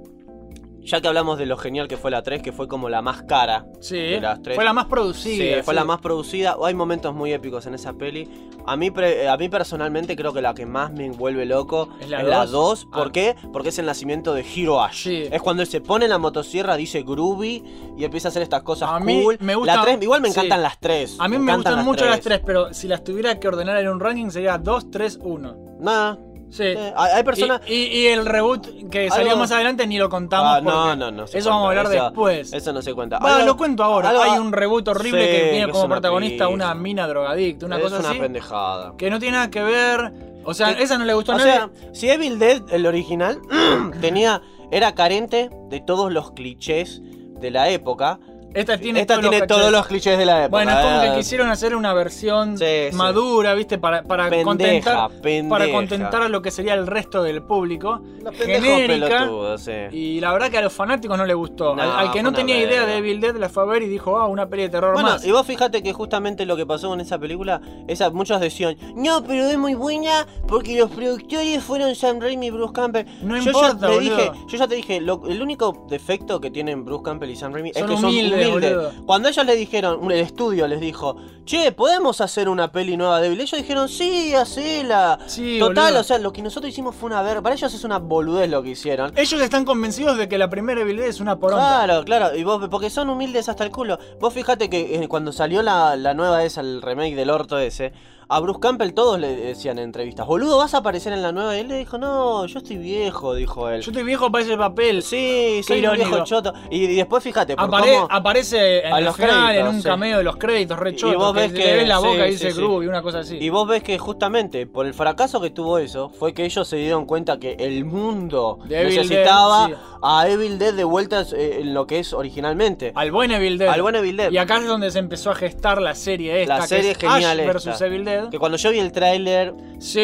Ya 0.89 1.03
que 1.03 1.09
hablamos 1.09 1.39
de 1.39 1.45
lo 1.45 1.59
genial 1.59 1.87
que 1.87 1.99
fue 1.99 2.11
la 2.11 2.23
3, 2.23 2.41
que 2.41 2.51
fue 2.51 2.67
como 2.67 2.89
la 2.89 3.03
más 3.03 3.23
cara. 3.25 3.67
sí. 3.81 3.97
de 3.99 4.21
las 4.23 4.41
tres. 4.43 4.55
Fue 4.55 4.65
la 4.65 4.73
más 4.73 4.85
Sí, 4.85 4.91
producida. 4.91 5.63
fue 5.63 5.75
sí. 5.75 5.77
la 5.79 5.85
más 5.85 6.01
producida. 6.01 6.57
Hay 6.65 6.73
momentos 6.75 7.15
muy 7.15 7.33
épicos 7.33 7.67
en 7.67 7.75
esa 7.75 7.93
peli. 7.93 8.29
A 8.67 8.77
mí, 8.77 8.91
a 9.29 9.37
mí 9.37 9.49
personalmente 9.49 10.17
creo 10.17 10.33
que 10.33 10.41
la 10.43 10.55
que 10.55 10.65
más 10.67 10.91
me 10.93 11.11
vuelve 11.11 11.45
loco 11.47 11.89
¿Es 11.99 12.05
es 12.07 12.11
la 12.11 12.23
la 12.23 12.47
dos? 12.47 12.83
2. 12.83 12.87
¿Por 12.93 13.09
Ah. 13.09 13.11
qué? 13.13 13.37
Porque 13.53 13.69
es 13.71 13.79
el 13.79 13.87
nacimiento 13.87 14.33
de 14.35 14.43
Hiro 14.45 14.83
Ash. 14.83 15.05
Sí. 15.05 15.25
Es 15.31 15.43
cuando 15.43 15.63
él 15.63 15.69
se 15.69 15.81
pone 15.81 16.07
en 16.07 16.11
la 16.11 16.19
motosierra, 16.19 16.77
dice 16.77 17.03
groovy 17.03 17.63
y 17.99 18.05
empieza 18.05 18.29
a 18.29 18.31
hacer 18.31 18.43
estas 18.43 18.63
cosas 18.63 18.89
A 18.91 19.01
mí 19.01 19.23
cool. 19.23 19.37
me 19.41 19.55
gusta- 19.57 19.77
la 19.77 19.83
3, 19.83 19.99
igual 20.03 20.21
me 20.23 20.29
sí. 20.31 20.39
encantan 20.39 20.63
las 20.63 20.79
3. 20.81 21.17
A 21.19 21.29
mí 21.29 21.39
me, 21.39 21.55
gustan 21.55 21.85
mucho 21.85 22.07
las 22.07 22.21
tres, 22.21 22.41
pero 22.45 22.73
si 22.73 22.89
las 22.89 23.05
tuviera 23.05 23.39
que 23.39 23.49
ordenar 23.49 23.77
en 23.79 23.89
un 23.89 24.01
ranking 24.01 24.31
sería 24.31 24.57
2, 24.59 24.91
3, 24.91 25.19
1. 25.23 25.57
Nada. 25.81 26.19
Sí. 26.51 26.65
hay, 26.97 27.23
personas. 27.25 27.61
Y, 27.67 27.75
y- 27.75 27.87
y 28.01 28.07
el 28.07 28.25
reboot 28.25 28.89
que 28.91 29.11
salió 29.11 29.31
Algo- 29.33 29.41
más 29.41 29.53
adelante 29.53 29.87
ni 29.87 29.99
lo 29.99 30.09
contamos. 30.09 30.49
Ah, 30.57 30.61
no, 30.63 30.97
no, 30.97 31.11
no. 31.11 31.25
Eso 31.25 31.51
vamos 31.51 31.67
a 31.67 31.69
hablar 31.69 31.95
eso- 31.95 32.05
después. 32.05 32.53
Eso 32.53 32.73
no 32.73 32.81
se 32.83 32.95
cuenta. 32.95 33.19
Va, 33.19 33.37
Algo- 33.37 33.47
lo 33.47 33.57
cuento 33.57 33.85
ahora. 33.85 34.09
algo- 34.11 34.23
Hay 34.23 34.39
un 34.39 34.53
reboot 34.53 34.89
horrible 34.89 35.21
Sí, 35.25 35.31
que 35.31 35.49
tiene 35.53 35.73
como 35.73 35.85
una 35.85 35.95
protagonista 35.97 36.45
pija. 36.47 36.55
una 36.55 36.75
mina 36.75 37.07
drogadicta, 37.07 37.67
una 37.67 37.77
es 37.77 37.83
cosa 37.83 37.99
una 38.01 38.11
así. 38.11 38.19
pendejada. 38.19 38.95
Que 38.97 39.11
no 39.11 39.19
tiene 39.19 39.37
nada 39.37 39.51
que 39.51 39.63
ver. 39.63 40.13
O 40.45 40.55
sea, 40.55 40.75
Que- 40.75 40.83
esa 40.85 40.97
no 40.97 41.05
le 41.05 41.13
gustó 41.13 41.33
a 41.33 41.37
O 41.37 41.39
sea, 41.41 41.71
si 41.93 42.09
Evil 42.09 42.39
Dead, 42.39 42.63
el 42.71 42.87
original, 42.87 43.39
tenía. 44.01 44.41
era 44.71 44.95
carente 44.95 45.49
de 45.71 45.81
todos 45.81 46.13
los 46.13 46.33
clichés 46.33 47.01
de 47.03 47.51
la 47.51 47.69
época. 47.71 48.19
Esta 48.55 48.79
tiene, 48.79 49.01
Esta 49.01 49.21
todos, 49.21 49.33
los 49.39 49.47
todos 49.47 49.87
clichés 49.87 50.17
de 50.19 50.25
la 50.27 50.45
época. 50.45 50.51
Bueno, 50.51 50.71
es 50.73 50.79
como 50.85 51.03
eh. 51.03 51.11
que 51.11 51.17
quisieron 51.19 51.49
hacer 51.51 51.77
una 51.77 51.93
versión 51.93 52.57
Sí, 52.59 52.65
sí. 52.91 52.97
madura, 52.97 53.55
¿viste? 53.55 53.79
Para, 53.79 54.03
para, 54.03 54.25
Pendeja, 54.25 54.45
contentar, 54.45 55.11
pendeja. 55.21 55.49
para 55.49 55.71
contentar 55.71 56.23
a 56.23 56.29
lo 56.29 56.41
que 56.43 56.51
sería 56.51 56.75
el 56.75 56.87
resto 56.87 57.23
del 57.23 57.43
público. 57.43 58.01
Pendejos 58.39 58.67
genérica. 58.79 59.29
sí. 59.59 59.73
Y 59.97 60.21
la 60.21 60.33
verdad 60.33 60.51
que 60.51 60.59
a 60.59 60.63
los 60.63 60.73
fanáticos 60.73 61.17
no 61.17 61.25
les 61.27 61.37
gustó. 61.37 61.77
No, 61.77 61.83
al, 61.83 61.91
al 62.09 62.13
que 62.13 62.23
no 62.23 62.31
una 62.31 62.39
tenía 62.39 62.59
idea 62.61 62.85
de 62.87 62.97
Evil 62.99 63.21
Dead 63.21 63.37
la 63.37 63.49
fue 63.49 63.63
a 63.63 63.67
ver 63.67 63.83
y 63.83 63.89
dijo, 63.89 64.19
ah, 64.19 64.27
una 64.27 64.47
peli 64.49 64.63
de 64.63 64.69
terror 64.71 64.95
Bueno, 64.95 65.11
más. 65.11 65.25
y 65.25 65.31
vos 65.31 65.47
fíjate 65.47 65.83
que 65.83 65.93
justamente 65.93 66.45
lo 66.47 66.57
que 66.57 66.67
pasó 66.67 66.89
con 66.89 67.01
esa 67.01 67.19
película, 67.19 67.61
esa, 67.87 68.11
muchos 68.11 68.41
decían, 68.41 68.77
no, 68.97 69.23
pero 69.25 69.47
es 69.47 69.59
muy 69.59 69.75
buena 69.75 70.27
porque 70.47 70.79
los 70.79 70.91
productores 70.91 71.63
fueron 71.63 71.95
Sam 71.95 72.21
Raimi 72.21 72.47
y 72.47 72.51
Bruce 72.51 72.73
Campbell. 72.73 73.07
No 73.23 73.37
yo 73.37 73.43
importa, 73.51 73.69
ya 73.73 73.79
te 73.79 73.87
boludo. 73.95 74.01
dije, 74.17 74.31
yo 74.49 74.59
ya 74.59 74.69
te 74.69 74.75
dije, 74.75 75.01
lo- 75.01 75.27
el 75.29 75.43
único 75.43 75.87
defecto 75.89 76.41
que 76.41 76.51
tienen 76.51 76.85
Bruce 76.85 77.03
Campbell 77.05 77.31
y 77.31 77.37
Sam 77.37 77.53
Raimi 77.53 77.73
Son 77.73 77.85
es 77.85 77.91
que 77.91 77.97
son 78.01 78.11
boludo. 78.47 78.93
Cuando 79.07 79.29
ellos 79.29 79.45
le 79.45 79.57
dijeron, 79.57 80.11
el 80.11 80.21
estudio 80.21 80.67
les 80.69 80.81
dijo, 80.81 81.17
che, 81.45 81.73
¿podemos 81.73 82.21
hacer 82.21 82.49
una 82.49 82.71
peli 82.73 82.97
nueva 82.97 83.21
de 83.21 83.29
Evil? 83.29 83.41
Ellos 83.41 83.61
dijeron, 83.61 83.89
sí, 83.89 84.35
hacela. 84.35 85.19
Sí, 85.27 85.59
Total, 85.59 85.87
boludo. 85.87 86.01
o 86.01 86.05
sea, 86.05 86.19
lo 86.19 86.33
que 86.33 86.43
nosotros 86.43 86.71
hicimos 86.73 86.95
fue 86.95 87.09
una 87.09 87.23
verga. 87.23 87.43
Para 87.43 87.55
ellos 87.55 87.73
es 87.73 87.85
una 87.85 87.99
boludez 87.99 88.49
lo 88.49 88.63
que 88.63 88.71
hicieron. 88.71 89.13
Ellos 89.17 89.41
están 89.41 89.65
convencidos 89.65 90.17
de 90.19 90.29
que 90.29 90.39
la 90.39 90.49
primera 90.51 90.81
Evil 90.81 90.99
es 91.01 91.21
una 91.21 91.39
poronga. 91.39 91.85
Claro, 91.85 92.05
claro, 92.05 92.37
y 92.37 92.45
vos, 92.45 92.69
porque 92.71 92.91
son 92.91 93.11
humildes 93.11 93.49
hasta 93.49 93.65
el 93.65 93.71
culo. 93.71 93.99
Vos 94.21 94.33
fijate 94.35 94.69
que 94.71 95.03
eh, 95.03 95.09
cuando 95.09 95.33
salió 95.33 95.63
la, 95.63 95.97
la 95.97 96.15
nueva 96.15 96.45
esa, 96.45 96.61
el 96.61 96.83
remake 96.83 97.15
del 97.15 97.31
orto 97.31 97.59
ese, 97.59 97.93
a 98.31 98.41
Bruce 98.41 98.61
Campbell 98.61 98.93
todos 98.93 99.19
le 99.19 99.35
decían 99.37 99.79
en 99.79 99.85
entrevistas, 99.85 100.27
boludo, 100.27 100.59
¿vas 100.59 100.75
a 100.75 100.79
aparecer 100.79 101.13
en 101.15 101.23
la 101.23 101.33
nueva? 101.33 101.57
Y 101.57 101.61
él 101.61 101.69
le 101.69 101.79
dijo, 101.79 101.97
no, 101.99 102.45
yo 102.47 102.59
estoy 102.59 102.77
viejo, 102.77 103.35
dijo 103.35 103.69
él. 103.71 103.81
Yo 103.81 103.91
estoy 103.91 104.05
viejo 104.05 104.31
para 104.31 104.45
ese 104.45 104.57
papel. 104.57 105.03
Sí, 105.03 105.63
soy 105.67 105.85
un 105.87 105.95
viejo 105.95 106.25
choto. 106.25 106.53
Y, 106.71 106.85
y 106.85 106.97
después 106.97 107.23
fíjate, 107.25 107.57
por 107.57 107.65
Apare- 107.71 107.95
cómo- 107.95 108.09
Aparece 108.11 108.87
en 108.87 108.93
A 108.93 108.99
el 108.99 109.05
los 109.07 109.17
final, 109.17 109.31
en 109.33 109.47
créditos, 109.47 109.75
un 109.75 109.83
sí. 109.83 109.89
cameo 109.89 110.19
de 110.19 110.25
los 110.25 110.37
créditos, 110.37 110.79
re 110.79 110.95
choto, 110.95 111.19
vos 111.19 111.33
que 111.33 111.41
ves 111.41 111.53
le 111.53 111.59
que- 111.65 111.73
ves 111.73 111.89
la 111.89 111.99
boca 111.99 112.11
sí, 112.25 112.29
y 112.29 112.31
dice 112.33 112.51
sí. 112.51 112.57
Groove 112.59 112.85
y 112.85 112.89
una 112.89 113.03
cosa 113.03 113.21
así. 113.21 113.39
Y 113.39 113.49
vos 113.49 113.67
ves 113.67 113.83
que 113.83 113.99
justamente 113.99 114.67
por 114.67 114.85
el 114.87 114.93
fracaso 114.95 115.41
que 115.41 115.51
tuvo 115.51 115.79
eso, 115.79 116.11
fue 116.11 116.35
que 116.35 116.45
ellos 116.45 116.69
se 116.69 116.77
dieron 116.77 117.07
cuenta 117.07 117.39
que 117.39 117.57
el 117.59 117.85
mundo 117.87 118.59
De 118.67 118.83
Evil 118.83 118.97
necesitaba 118.97 119.69
Dead, 119.69 119.77
sí. 119.77 119.83
a 120.03 120.29
Evil 120.29 120.59
Dead 120.59 120.75
de 120.75 120.85
vuelta 120.85 121.23
eh, 121.35 121.61
en 121.63 121.73
lo 121.73 121.87
que 121.87 121.99
es 122.01 122.13
originalmente. 122.13 122.93
Al 122.95 123.11
buen 123.11 123.31
Evil 123.31 123.57
Dead. 123.57 123.69
Al 123.71 123.81
buen 123.81 123.95
Evil 123.95 124.17
Dead. 124.19 124.31
Y 124.31 124.37
acá 124.39 124.59
es 124.59 124.67
donde 124.67 124.91
se 124.91 124.99
empezó 124.99 125.31
a 125.31 125.35
gestar 125.35 125.81
la 125.81 125.95
serie 125.95 126.43
esta. 126.43 126.55
La 126.57 126.61
que 126.61 126.67
serie 126.69 126.91
es 126.93 126.99
genial 126.99 127.41
Ash 127.41 127.47
versus 127.47 127.73
esta. 127.73 127.87
Evil 127.87 128.05
Dead. 128.05 128.18
Que 128.31 128.39
cuando 128.39 128.57
yo 128.59 128.71
vi 128.71 128.79
el 128.79 128.93
tráiler 128.93 129.55
Sí. 129.79 130.01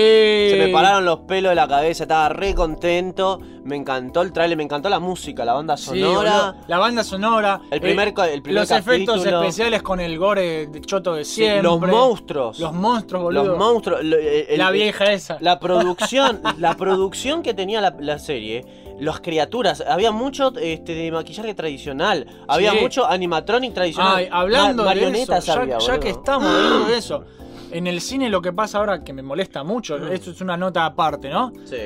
Se 0.51 0.57
me 0.57 0.69
pararon 0.69 1.05
los 1.05 1.21
pelos 1.21 1.51
de 1.51 1.57
la 1.57 1.67
cabeza, 1.67 2.05
estaba 2.05 2.29
re 2.29 2.55
contento. 2.55 3.41
Me 3.65 3.75
encantó 3.77 4.23
el 4.23 4.33
trailer, 4.33 4.57
me 4.57 4.63
encantó 4.63 4.89
la 4.89 5.01
música, 5.01 5.45
la 5.45 5.53
banda 5.55 5.77
sonora. 5.77 6.55
la 6.69 6.79
banda 6.79 7.03
sonora. 7.03 7.61
El 7.73 7.81
primer 7.81 8.09
eh, 8.09 8.15
ca- 8.15 8.31
el 8.31 8.41
primer 8.43 8.63
Los 8.63 8.71
efectos 8.71 9.25
especiales 9.27 9.83
con 9.83 9.99
el 10.01 10.17
gore 10.19 10.67
de 10.69 10.81
choto 10.83 11.15
de 11.15 11.25
siempre. 11.25 11.63
los 11.63 11.81
monstruos. 11.81 12.59
Los 12.61 12.73
monstruos, 12.73 13.25
boludo. 13.25 13.45
Los 13.45 13.59
monstruos. 13.59 14.05
lo- 14.05 14.17
eh, 14.17 14.47
el- 14.51 14.59
la 14.59 14.71
vieja 14.71 15.13
esa. 15.13 15.39
La 15.41 15.59
producción, 15.61 16.41
la 16.59 16.75
producción 16.77 17.43
que 17.43 17.53
tenía 17.55 17.81
la, 17.81 17.97
la 17.99 18.19
serie, 18.21 18.65
las 19.01 19.21
criaturas, 19.21 19.83
había 19.89 20.13
mucho 20.13 20.53
este, 20.57 20.95
de 20.95 21.11
maquillaje 21.11 21.55
tradicional, 21.55 22.27
había 22.47 22.71
Sí. 22.73 22.79
mucho 22.81 23.07
animatronic 23.07 23.75
tradicional. 23.75 24.17
Ay, 24.19 24.29
hablando 24.31 24.85
Ma- 24.85 24.95
de 24.95 25.01
marionetas 25.01 25.43
eso, 25.43 25.55
ya, 25.57 25.61
había, 25.63 25.79
ya 25.79 25.99
que 25.99 26.11
estamos 26.11 26.49
hablando 26.49 26.85
de 26.87 26.97
eso. 26.99 27.25
En 27.75 27.87
el 27.87 28.01
cine 28.01 28.31
lo 28.31 28.41
que 28.41 28.53
pasa 28.53 28.79
ahora, 28.79 29.03
que 29.05 29.13
me 29.13 29.23
molesta 29.23 29.63
mucho, 29.65 29.99
Mm. 29.99 30.13
esto 30.13 30.31
es 30.31 30.41
una 30.41 30.57
nota 30.57 30.87
aparte, 30.87 31.29
¿no? 31.29 31.53
Sí. 31.65 31.77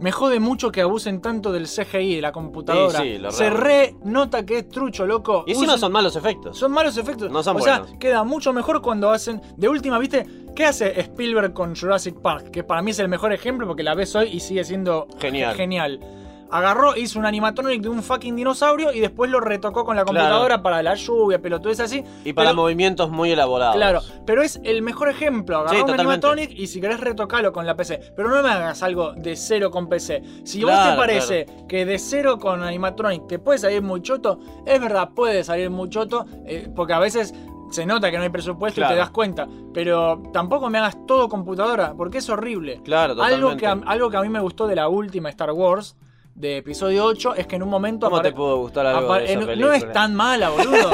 Me 0.00 0.12
jode 0.12 0.40
mucho 0.40 0.70
que 0.72 0.82
abusen 0.82 1.22
tanto 1.22 1.52
del 1.52 1.66
CGI, 1.66 2.16
de 2.16 2.20
la 2.22 2.32
computadora. 2.32 2.98
Sí, 3.00 3.12
sí, 3.14 3.18
lo 3.18 3.30
Se 3.30 3.48
re- 3.48 3.94
nota 4.04 4.44
que 4.44 4.58
es 4.58 4.68
trucho, 4.68 5.06
loco. 5.06 5.44
Y 5.46 5.52
encima 5.52 5.74
Usen- 5.74 5.78
son 5.78 5.92
malos 5.92 6.16
efectos. 6.16 6.58
Son 6.58 6.70
malos 6.72 6.96
efectos. 6.98 7.30
No 7.30 7.42
son 7.42 7.56
o 7.56 7.60
sea, 7.60 7.82
queda 7.98 8.22
mucho 8.24 8.52
mejor 8.52 8.82
cuando 8.82 9.10
hacen. 9.10 9.40
De 9.56 9.68
última, 9.68 9.98
¿viste? 9.98 10.26
¿Qué 10.54 10.64
hace 10.66 11.00
Spielberg 11.00 11.54
con 11.54 11.74
Jurassic 11.74 12.16
Park? 12.20 12.50
Que 12.50 12.62
para 12.62 12.82
mí 12.82 12.90
es 12.90 12.98
el 12.98 13.08
mejor 13.08 13.32
ejemplo 13.32 13.66
porque 13.66 13.82
la 13.82 13.94
ves 13.94 14.14
hoy 14.16 14.28
y 14.32 14.40
sigue 14.40 14.64
siendo 14.64 15.06
Genial. 15.18 15.54
genial. 15.54 16.00
Agarró, 16.50 16.96
hizo 16.96 17.18
un 17.18 17.26
animatronic 17.26 17.82
de 17.82 17.88
un 17.88 18.02
fucking 18.02 18.36
dinosaurio 18.36 18.92
y 18.92 19.00
después 19.00 19.30
lo 19.30 19.40
retocó 19.40 19.84
con 19.84 19.96
la 19.96 20.04
Claro. 20.04 20.18
computadora 20.20 20.62
para 20.62 20.82
la 20.82 20.94
lluvia, 20.94 21.40
pelotudes 21.40 21.80
así. 21.80 22.04
y 22.24 22.32
para 22.32 22.50
Pero- 22.50 22.62
movimientos 22.62 23.10
muy 23.10 23.30
elaborados. 23.32 23.76
Claro, 23.76 24.00
pero 24.24 24.42
es 24.42 24.60
el 24.64 24.82
mejor 24.82 25.08
ejemplo. 25.08 25.56
Agarrar 25.58 25.74
Sí, 25.76 25.80
un 25.82 25.86
totalmente. 25.88 26.26
animatronic 26.26 26.58
y 26.58 26.66
si 26.68 26.80
querés 26.80 27.00
retocarlo 27.00 27.52
con 27.52 27.66
la 27.66 27.74
PC. 27.76 28.00
Pero 28.16 28.28
no 28.30 28.42
me 28.42 28.48
hagas 28.48 28.82
algo 28.82 29.12
de 29.12 29.36
cero 29.36 29.70
con 29.70 29.88
PC. 29.88 30.22
Si 30.44 30.62
vos 30.62 30.70
Claro, 30.72 30.90
te 30.92 30.96
parece 30.96 31.46
que 31.68 31.84
de 31.84 31.98
cero 31.98 32.38
con 32.38 32.62
animatronic 32.62 33.26
te 33.26 33.38
puede 33.38 33.58
salir 33.58 33.82
muy 33.82 34.02
choto, 34.02 34.38
es 34.64 34.80
verdad, 34.80 35.10
puede 35.14 35.42
salir 35.44 35.70
muy 35.70 35.88
choto, 35.90 36.26
eh, 36.46 36.68
porque 36.74 36.92
a 36.92 36.98
veces 36.98 37.34
se 37.70 37.84
nota 37.84 38.10
que 38.10 38.16
no 38.16 38.22
hay 38.22 38.28
presupuesto 38.30 38.80
y 38.80 38.84
te 38.86 38.94
das 38.94 39.10
cuenta. 39.10 39.48
Pero 39.74 40.22
tampoco 40.32 40.70
me 40.70 40.78
hagas 40.78 40.96
todo 41.06 41.28
computadora, 41.28 41.94
porque 41.96 42.18
es 42.18 42.28
horrible. 42.30 42.80
Claro, 42.84 43.12
algo 43.22 43.50
totalmente. 43.50 43.60
que, 43.60 43.66
a, 43.66 43.90
algo 43.92 44.10
que 44.10 44.16
a 44.16 44.22
mí 44.22 44.28
me 44.28 44.40
gustó 44.40 44.66
de 44.66 44.76
la 44.76 44.88
última 44.88 45.28
Star 45.30 45.50
Wars, 45.52 45.96
de 46.36 46.58
episodio 46.58 47.04
8, 47.06 47.34
es 47.34 47.46
que 47.46 47.56
en 47.56 47.62
un 47.62 47.70
momento... 47.70 48.10
¿Cómo 48.10 48.20
te 48.20 48.30
pudo 48.30 48.58
gustar 48.58 48.86
algo 48.86 49.14
de 49.14 49.24
esa 49.24 49.56
no 49.56 49.72
es 49.72 49.90
tan 49.92 50.14
mala, 50.14 50.50
boludo. 50.50 50.90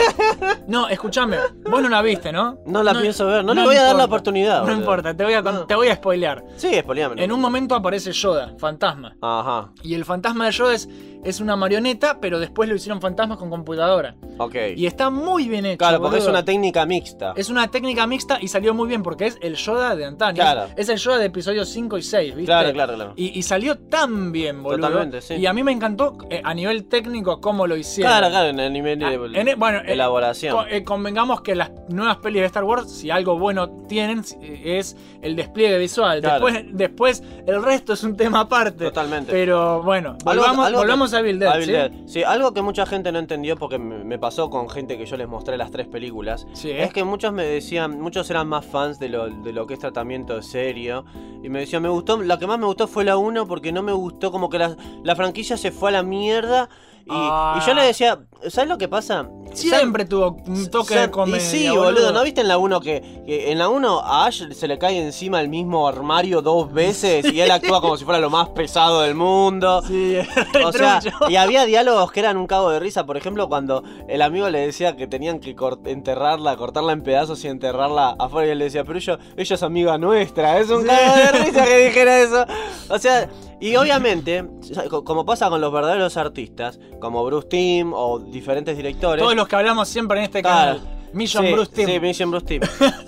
No, 0.68 0.88
escúchame, 0.88 1.37
vos 1.68 1.83
no 1.83 1.88
la 1.88 2.00
viste, 2.00 2.31
¿no? 2.33 2.59
No 2.64 2.83
la 2.85 2.94
pienso 2.94 3.26
ver, 3.26 3.44
no 3.44 3.52
le 3.52 3.64
voy 3.64 3.74
a 3.76 3.83
dar 3.83 3.96
la 3.96 4.05
oportunidad, 4.05 4.59
No 4.59 4.66
boludo. 4.66 4.78
importa, 4.81 5.16
te 5.16 5.24
voy 5.24 5.35
a, 5.35 5.42
te 5.66 5.74
voy 5.74 5.88
a 5.88 5.96
spoilear. 5.96 6.44
Sí, 6.57 6.78
spoileame. 6.78 7.22
En 7.22 7.33
un 7.33 7.40
momento 7.40 7.74
aparece 7.74 8.12
Yoda, 8.12 8.55
fantasma. 8.57 9.16
Ajá, 9.20 9.72
Y 9.83 9.94
el 9.94 10.05
fantasma 10.05 10.46
de 10.46 10.52
Yoda 10.52 10.74
es, 10.74 10.88
es 11.24 11.40
una 11.40 11.56
marioneta, 11.56 12.18
pero 12.20 12.38
después 12.38 12.68
lo 12.68 12.74
hicieron 12.74 13.00
fantasmas 13.00 13.38
con 13.38 13.50
computadora. 13.50 14.14
ok. 14.38 14.54
Y 14.76 14.87
está 14.87 15.11
muy 15.11 15.48
bien 15.48 15.66
hecho. 15.66 15.78
claro, 15.78 16.00
porque 16.00 16.18
es 16.18 16.26
una 16.26 16.44
técnica 16.44 16.85
mixta. 16.87 17.32
Es 17.37 17.48
una 17.50 17.68
técnica 17.68 18.06
mixta 18.06 18.38
y 18.40 18.48
salió 18.48 18.74
muy 18.74 18.88
bien 18.88 19.02
porque 19.02 19.26
es 19.26 19.38
el 19.42 19.54
Yoda 19.56 19.94
de 19.96 20.04
antaño. 20.04 20.37
Claro. 20.37 20.66
Es 20.76 20.88
el 20.88 20.98
Yoda 20.98 21.18
de 21.18 21.26
episodios 21.26 21.68
5 21.68 21.98
y 21.98 22.02
6, 22.02 22.35
¿viste? 22.35 22.44
Claro, 22.46 22.72
claro, 22.72 22.94
claro. 22.94 23.12
Y, 23.16 23.38
y 23.38 23.42
salió 23.42 23.78
tan 23.78 24.32
bien, 24.32 24.62
boludo. 24.62 24.88
Totalmente, 24.88 25.20
sí. 25.20 25.35
Y 25.35 25.46
a 25.46 25.52
mí 25.52 25.62
me 25.62 25.72
encantó 25.72 26.16
eh, 26.30 26.40
a 26.44 26.54
nivel 26.54 26.85
técnico 26.88 27.40
cómo 27.40 27.66
lo 27.66 27.76
hicieron. 27.76 28.11
Claro, 28.12 28.28
claro, 28.30 28.48
en 28.48 28.61
el 28.61 28.72
nivel 28.72 28.98
de 28.98 29.04
Ah, 29.06 29.12
en 29.12 29.48
el- 29.48 29.56
bueno, 29.56 29.78
eh, 29.78 29.92
elaboración. 29.92 30.66
eh, 30.70 30.82
convengamos 30.85 31.42
que 31.42 31.54
las 31.54 31.70
nuevas 31.88 32.16
pelis 32.18 32.40
de 32.40 32.46
Star 32.46 32.64
Wars, 32.64 32.90
si 32.90 33.11
algo 33.11 33.38
bueno 33.38 33.68
tienen, 33.88 34.24
es 34.42 34.96
el 35.20 35.37
despliegue 35.37 35.78
visual. 35.78 36.20
Claro. 36.20 36.44
Después, 36.46 36.64
después, 36.72 37.22
el 37.46 37.62
resto 37.62 37.92
es 37.92 38.02
un 38.02 38.16
tema 38.16 38.40
aparte. 38.40 38.85
Totalmente. 38.87 39.30
Pero 39.32 39.82
bueno, 39.82 40.16
Algo- 40.24 40.40
volvamos, 40.42 40.66
algo 40.66 40.78
volvamos 40.80 41.12
Evil 41.14 41.38
Dead. 41.38 41.55
Evil 41.55 41.66
¿sí? 41.66 41.72
Dead. 41.72 41.92
Sí, 42.07 42.22
algo 42.22 42.53
que 42.55 42.62
mucha 42.62 42.87
gente 42.87 43.12
no 43.12 43.18
entendió 43.18 43.57
porque 43.57 43.79
me, 43.79 44.18
pasó 44.18 44.51
con 44.51 44.68
gente 44.68 44.96
que 44.98 45.07
yo 45.07 45.16
les 45.16 45.29
mostré 45.29 45.57
las 45.57 45.70
tres 45.70 45.87
películas. 45.88 46.46
Sí. 46.53 46.70
Es 46.70 46.92
que 46.92 47.05
muchos 47.05 47.33
me 47.33 47.44
decían, 47.44 48.01
muchos 48.01 48.31
eran 48.31 48.48
más 48.48 48.64
fans 48.64 48.98
de 48.98 49.09
lo, 49.09 49.29
de 49.29 49.53
lo 49.53 49.66
que 49.66 49.75
es 49.75 49.81
tratamiento 49.81 50.40
serio. 50.42 51.05
Y 51.42 51.48
me 51.48 51.61
decían, 51.61 51.83
me 51.83 51.88
gustó, 51.88 52.22
la 52.22 52.38
que 52.38 52.46
más 52.46 52.59
me 52.59 52.66
gustó 52.66 52.87
fue 52.87 53.05
la 53.05 53.16
1 53.16 53.46
porque 53.46 53.72
no 53.72 53.83
me 53.83 53.92
gustó 53.92 54.31
como 54.31 54.48
que 54.48 54.59
la, 54.59 54.77
la 55.03 55.16
franquicia 55.16 55.57
se 55.57 55.70
fue 55.70 55.90
a 55.90 55.92
la 55.92 56.03
mierda. 56.03 56.68
Y, 57.05 57.09
Ah. 57.11 57.59
y 57.61 57.66
yo 57.66 57.75
le 57.75 57.83
decía, 57.83 58.20
¿sabes 58.48 58.68
lo 58.68 58.78
que 58.78 58.88
pasa? 58.88 59.28
Siempre 59.55 60.07
tuvo 60.07 60.37
un 60.46 60.70
toque 60.70 60.94
de 60.96 61.11
comedia. 61.11 61.37
Y 61.37 61.40
sí, 61.40 61.68
boludo, 61.68 62.11
¿no 62.12 62.22
viste 62.24 62.40
en 62.40 62.48
la 62.48 62.57
1 62.57 62.81
que, 62.81 63.22
que 63.26 63.52
en 63.52 63.59
la 63.59 63.68
1 63.68 64.00
a 64.00 64.24
Ash 64.24 64.50
se 64.52 64.66
le 64.66 64.78
cae 64.78 64.98
encima 64.98 65.42
el 65.42 65.50
mismo 65.50 65.87
armario 65.87 66.40
dos 66.40 66.72
veces 66.72 67.31
y 67.31 67.38
él 67.40 67.50
actúa 67.50 67.83
como 67.83 67.98
si 67.98 68.05
fuera 68.07 68.18
lo 68.18 68.31
más 68.31 68.48
pesado 68.50 69.02
del 69.02 69.14
mundo? 69.14 69.83
Sí, 69.87 70.16
O 70.64 70.72
sea, 70.72 71.00
y 71.28 71.37
había 71.37 71.66
diálogos 71.66 72.11
que 72.12 72.20
eran 72.20 72.38
un 72.38 72.46
cago 72.46 72.70
de 72.70 72.81
risa. 72.81 73.05
Por 73.05 73.18
ejemplo, 73.18 73.48
cuando 73.48 73.83
el 74.09 74.22
amigo 74.22 74.48
le 74.48 74.61
decía 74.61 74.96
que 74.96 75.07
tenían 75.07 75.38
que 75.38 75.55
enterrarla, 75.85 76.57
cortarla 76.57 76.92
en 76.92 77.02
pedazos 77.02 77.44
y 77.44 77.48
enterrarla 77.48 78.16
afuera. 78.18 78.48
Y 78.48 78.50
él 78.52 78.59
le 78.59 78.64
decía, 78.64 78.85
pero 78.85 78.98
ella, 78.98 79.18
ella 79.37 79.55
es 79.55 79.62
amiga 79.62 79.98
nuestra. 79.98 80.59
Es 80.61 80.70
un 80.70 80.83
Sí. 80.83 80.87
cago 80.88 81.16
de 81.16 81.44
risa 81.44 81.64
que 81.66 81.76
dijera 81.88 82.20
eso. 82.20 82.46
O 82.88 82.98
sea, 82.98 83.28
y 83.61 83.76
obviamente, 83.76 84.44
co- 84.90 85.05
como 85.05 85.24
pasa 85.24 85.48
con 85.48 85.61
los 85.61 85.72
verdaderos 85.72 86.16
artistas, 86.16 86.81
como 87.00 87.24
Bruce 87.24 87.46
Timm 87.48 87.92
o 87.94 88.18
diferentes 88.33 88.77
directores. 88.77 89.23
Todos 89.23 89.37
los 89.37 89.47
que 89.47 89.57
hablamos 89.57 89.88
siempre 89.88 90.18
en 90.18 90.25
este 90.25 90.42
Claro. 90.42 90.81
canal. 90.81 90.99
Mission 91.12 91.45
sí, 91.45 91.53
Bruce 91.53 91.73
Team. 91.73 91.90
Sí, 91.90 92.01
Mission 92.01 92.31
Bruce 92.31 92.47
Team. 92.47 92.62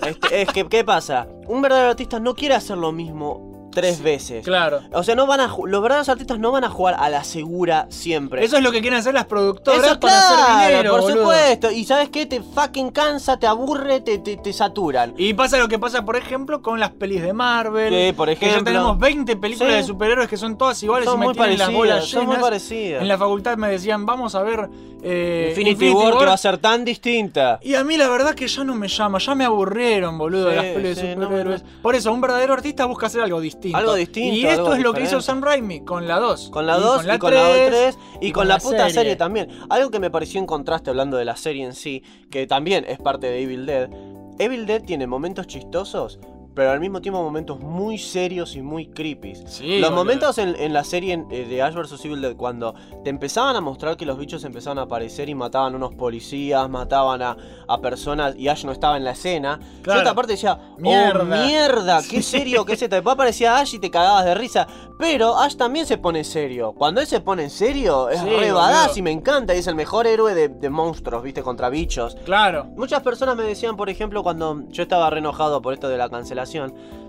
Este, 0.06 0.42
es 0.42 0.48
que, 0.50 0.66
¿qué 0.68 0.84
pasa? 0.84 1.26
Un 1.48 1.62
verdadero 1.62 1.90
artista 1.90 2.20
no 2.20 2.34
quiere 2.34 2.54
hacer 2.54 2.76
lo 2.76 2.92
mismo 2.92 3.53
tres 3.74 4.02
veces. 4.02 4.44
Claro. 4.44 4.80
O 4.92 5.02
sea, 5.02 5.14
no 5.14 5.26
van 5.26 5.40
a 5.40 5.48
los 5.48 5.82
verdaderos 5.82 6.08
artistas 6.08 6.38
no 6.38 6.52
van 6.52 6.64
a 6.64 6.70
jugar 6.70 6.94
a 6.98 7.08
la 7.10 7.24
segura 7.24 7.86
siempre. 7.90 8.44
Eso 8.44 8.56
es 8.56 8.62
lo 8.62 8.72
que 8.72 8.80
quieren 8.80 8.98
hacer 8.98 9.14
las 9.14 9.26
productoras 9.26 9.84
Eso, 9.84 10.00
para 10.00 10.12
claro, 10.18 10.34
hacer 10.44 10.68
dinero, 10.68 10.90
por 10.92 11.00
boludo. 11.02 11.18
supuesto. 11.22 11.70
Y 11.70 11.84
sabes 11.84 12.08
qué, 12.10 12.26
te 12.26 12.40
fucking 12.40 12.90
cansa, 12.90 13.36
te 13.38 13.46
aburre, 13.46 14.00
te, 14.00 14.18
te, 14.18 14.36
te 14.36 14.52
saturan. 14.52 15.14
Y 15.18 15.34
pasa 15.34 15.58
lo 15.58 15.68
que 15.68 15.78
pasa, 15.78 16.04
por 16.04 16.16
ejemplo, 16.16 16.62
con 16.62 16.78
las 16.80 16.90
pelis 16.90 17.22
de 17.22 17.32
Marvel. 17.32 17.92
Sí, 17.92 18.12
por 18.12 18.28
Que 18.28 18.34
ya 18.36 18.46
ejemplo. 18.52 18.64
tenemos 18.72 18.98
20 18.98 19.36
películas 19.36 19.72
Sí. 19.72 19.76
de 19.78 19.82
superhéroes 19.84 20.28
que 20.28 20.36
son 20.36 20.56
todas 20.56 20.82
iguales 20.82 21.06
Son 21.06 21.16
y 21.16 21.20
me 21.20 21.26
muy 21.26 21.34
tienen 21.34 21.58
las 21.58 21.68
parecidas, 21.68 21.76
bolas 21.76 22.06
son 22.08 22.26
muy 22.26 22.36
parecidas. 22.36 23.02
En 23.02 23.08
la 23.08 23.18
facultad 23.18 23.56
me 23.56 23.68
decían, 23.68 24.06
vamos 24.06 24.34
a 24.34 24.42
ver 24.42 24.68
eh, 25.02 25.48
Infinity, 25.50 25.90
War, 25.90 26.16
que 26.18 26.24
va 26.26 26.32
a 26.32 26.36
ser 26.38 26.56
tan 26.58 26.84
distinta. 26.84 27.58
Y 27.62 27.74
a 27.74 27.84
mí 27.84 27.96
la 27.98 28.08
verdad 28.08 28.34
que 28.34 28.48
ya 28.48 28.64
no 28.64 28.74
me 28.74 28.88
llama, 28.88 29.18
ya 29.18 29.34
me 29.34 29.44
aburrieron, 29.44 30.16
boludo, 30.16 30.48
Sí, 30.50 30.56
las 30.56 30.64
pelis 30.66 30.98
sí, 30.98 31.06
de 31.08 31.16
no, 31.16 31.24
superhéroes. 31.24 31.62
no. 31.62 31.68
Por 31.82 31.94
eso, 31.94 32.12
un 32.12 32.20
verdadero 32.20 32.54
artista 32.54 32.86
busca 32.86 33.06
hacer 33.06 33.20
algo 33.20 33.40
distinto. 33.40 33.63
Distinto. 33.64 33.78
Algo 33.78 33.94
distinto, 33.94 34.36
Y 34.36 34.46
esto 34.46 34.74
es 34.74 34.82
lo 34.82 34.92
que 34.92 35.02
hizo. 35.02 35.20
Sam 35.20 35.42
Raimi 35.42 35.84
con 35.84 36.06
la 36.06 36.18
2. 36.18 36.50
Con 36.50 36.66
la 36.66 36.78
2 36.78 37.04
y, 37.14 37.18
con 37.18 37.34
la 37.34 37.52
3 37.66 37.98
y, 38.20 38.32
con, 38.32 38.48
la, 38.48 38.58
puta 38.58 38.78
serie. 38.78 38.94
serie 38.94 39.16
también. 39.16 39.48
Algo 39.70 39.90
que 39.90 39.98
me 39.98 40.10
pareció 40.10 40.40
en 40.40 40.46
contraste 40.46 40.90
hablando 40.90 41.16
de 41.16 41.24
la 41.24 41.36
serie 41.36 41.64
en 41.64 41.74
sí, 41.74 42.02
que 42.30 42.46
también 42.46 42.84
es 42.86 42.98
parte 42.98 43.26
de 43.26 43.42
Evil 43.42 43.66
Dead. 43.66 43.90
Evil 44.38 44.66
Dead 44.66 44.82
tiene 44.82 45.06
momentos 45.06 45.46
chistosos, 45.46 46.18
pero 46.54 46.70
al 46.70 46.80
mismo 46.80 47.00
tiempo 47.00 47.22
momentos 47.22 47.60
muy 47.60 47.98
serios 47.98 48.54
y 48.56 48.62
muy 48.62 48.86
creepy. 48.86 49.34
Sí, 49.46 49.78
Los 49.80 49.90
momentos 49.92 50.38
en, 50.38 50.54
en 50.56 50.72
la 50.72 50.84
serie 50.84 51.24
eh, 51.30 51.44
de 51.48 51.62
Ash 51.62 51.74
vs 51.74 52.04
Evil 52.04 52.20
Dead, 52.20 52.36
cuando 52.36 52.74
te 53.02 53.10
empezaban 53.10 53.56
a 53.56 53.60
mostrar 53.60 53.96
que 53.96 54.06
los 54.06 54.18
bichos 54.18 54.44
empezaban 54.44 54.78
a 54.78 54.82
aparecer 54.82 55.28
y 55.28 55.34
mataban 55.34 55.74
a 55.74 55.76
unos 55.76 55.94
policías, 55.94 56.68
mataban 56.70 57.22
a, 57.22 57.36
a 57.68 57.80
personas 57.80 58.36
y 58.36 58.48
Ash 58.48 58.64
no 58.64 58.72
estaba 58.72 58.96
en 58.96 59.04
la 59.04 59.10
escena. 59.12 59.58
Claro. 59.82 59.98
Yo 59.98 60.02
esta 60.02 60.14
parte 60.14 60.32
decía, 60.32 60.58
Mierda. 60.78 61.20
oh 61.22 61.24
mierda, 61.46 62.00
qué 62.02 62.16
Sí. 62.22 62.38
serio 62.38 62.64
que 62.64 62.74
es 62.74 62.82
esto. 62.82 62.94
Después 62.96 63.14
aparecía 63.14 63.58
Ash 63.58 63.74
y 63.74 63.78
te 63.78 63.90
cagabas 63.90 64.24
de 64.24 64.34
risa. 64.34 64.66
Pero 64.98 65.36
Ash 65.36 65.56
también 65.56 65.86
se 65.86 65.98
pone 65.98 66.22
serio. 66.22 66.72
Cuando 66.72 67.00
él 67.00 67.06
se 67.08 67.20
pone 67.20 67.42
en 67.44 67.50
serio, 67.50 68.08
es 68.08 68.20
Sí, 68.20 68.26
re 68.26 68.34
boludo. 68.52 68.54
badass 68.56 68.96
y 68.96 69.02
me 69.02 69.10
encanta. 69.10 69.54
Y 69.54 69.58
es 69.58 69.66
el 69.66 69.74
mejor 69.74 70.06
héroe 70.06 70.34
de, 70.34 70.48
de 70.48 70.70
monstruos, 70.70 71.22
viste, 71.22 71.42
contra 71.42 71.68
bichos. 71.68 72.14
Claro. 72.24 72.66
Muchas 72.76 73.02
personas 73.02 73.34
me 73.36 73.42
decían, 73.42 73.76
por 73.76 73.90
ejemplo, 73.90 74.22
cuando 74.22 74.62
yo 74.68 74.84
estaba 74.84 75.10
re 75.10 75.18
enojado 75.18 75.60
por 75.60 75.74
esto 75.74 75.88
de 75.88 75.98
la 75.98 76.08
cancelación, 76.08 76.43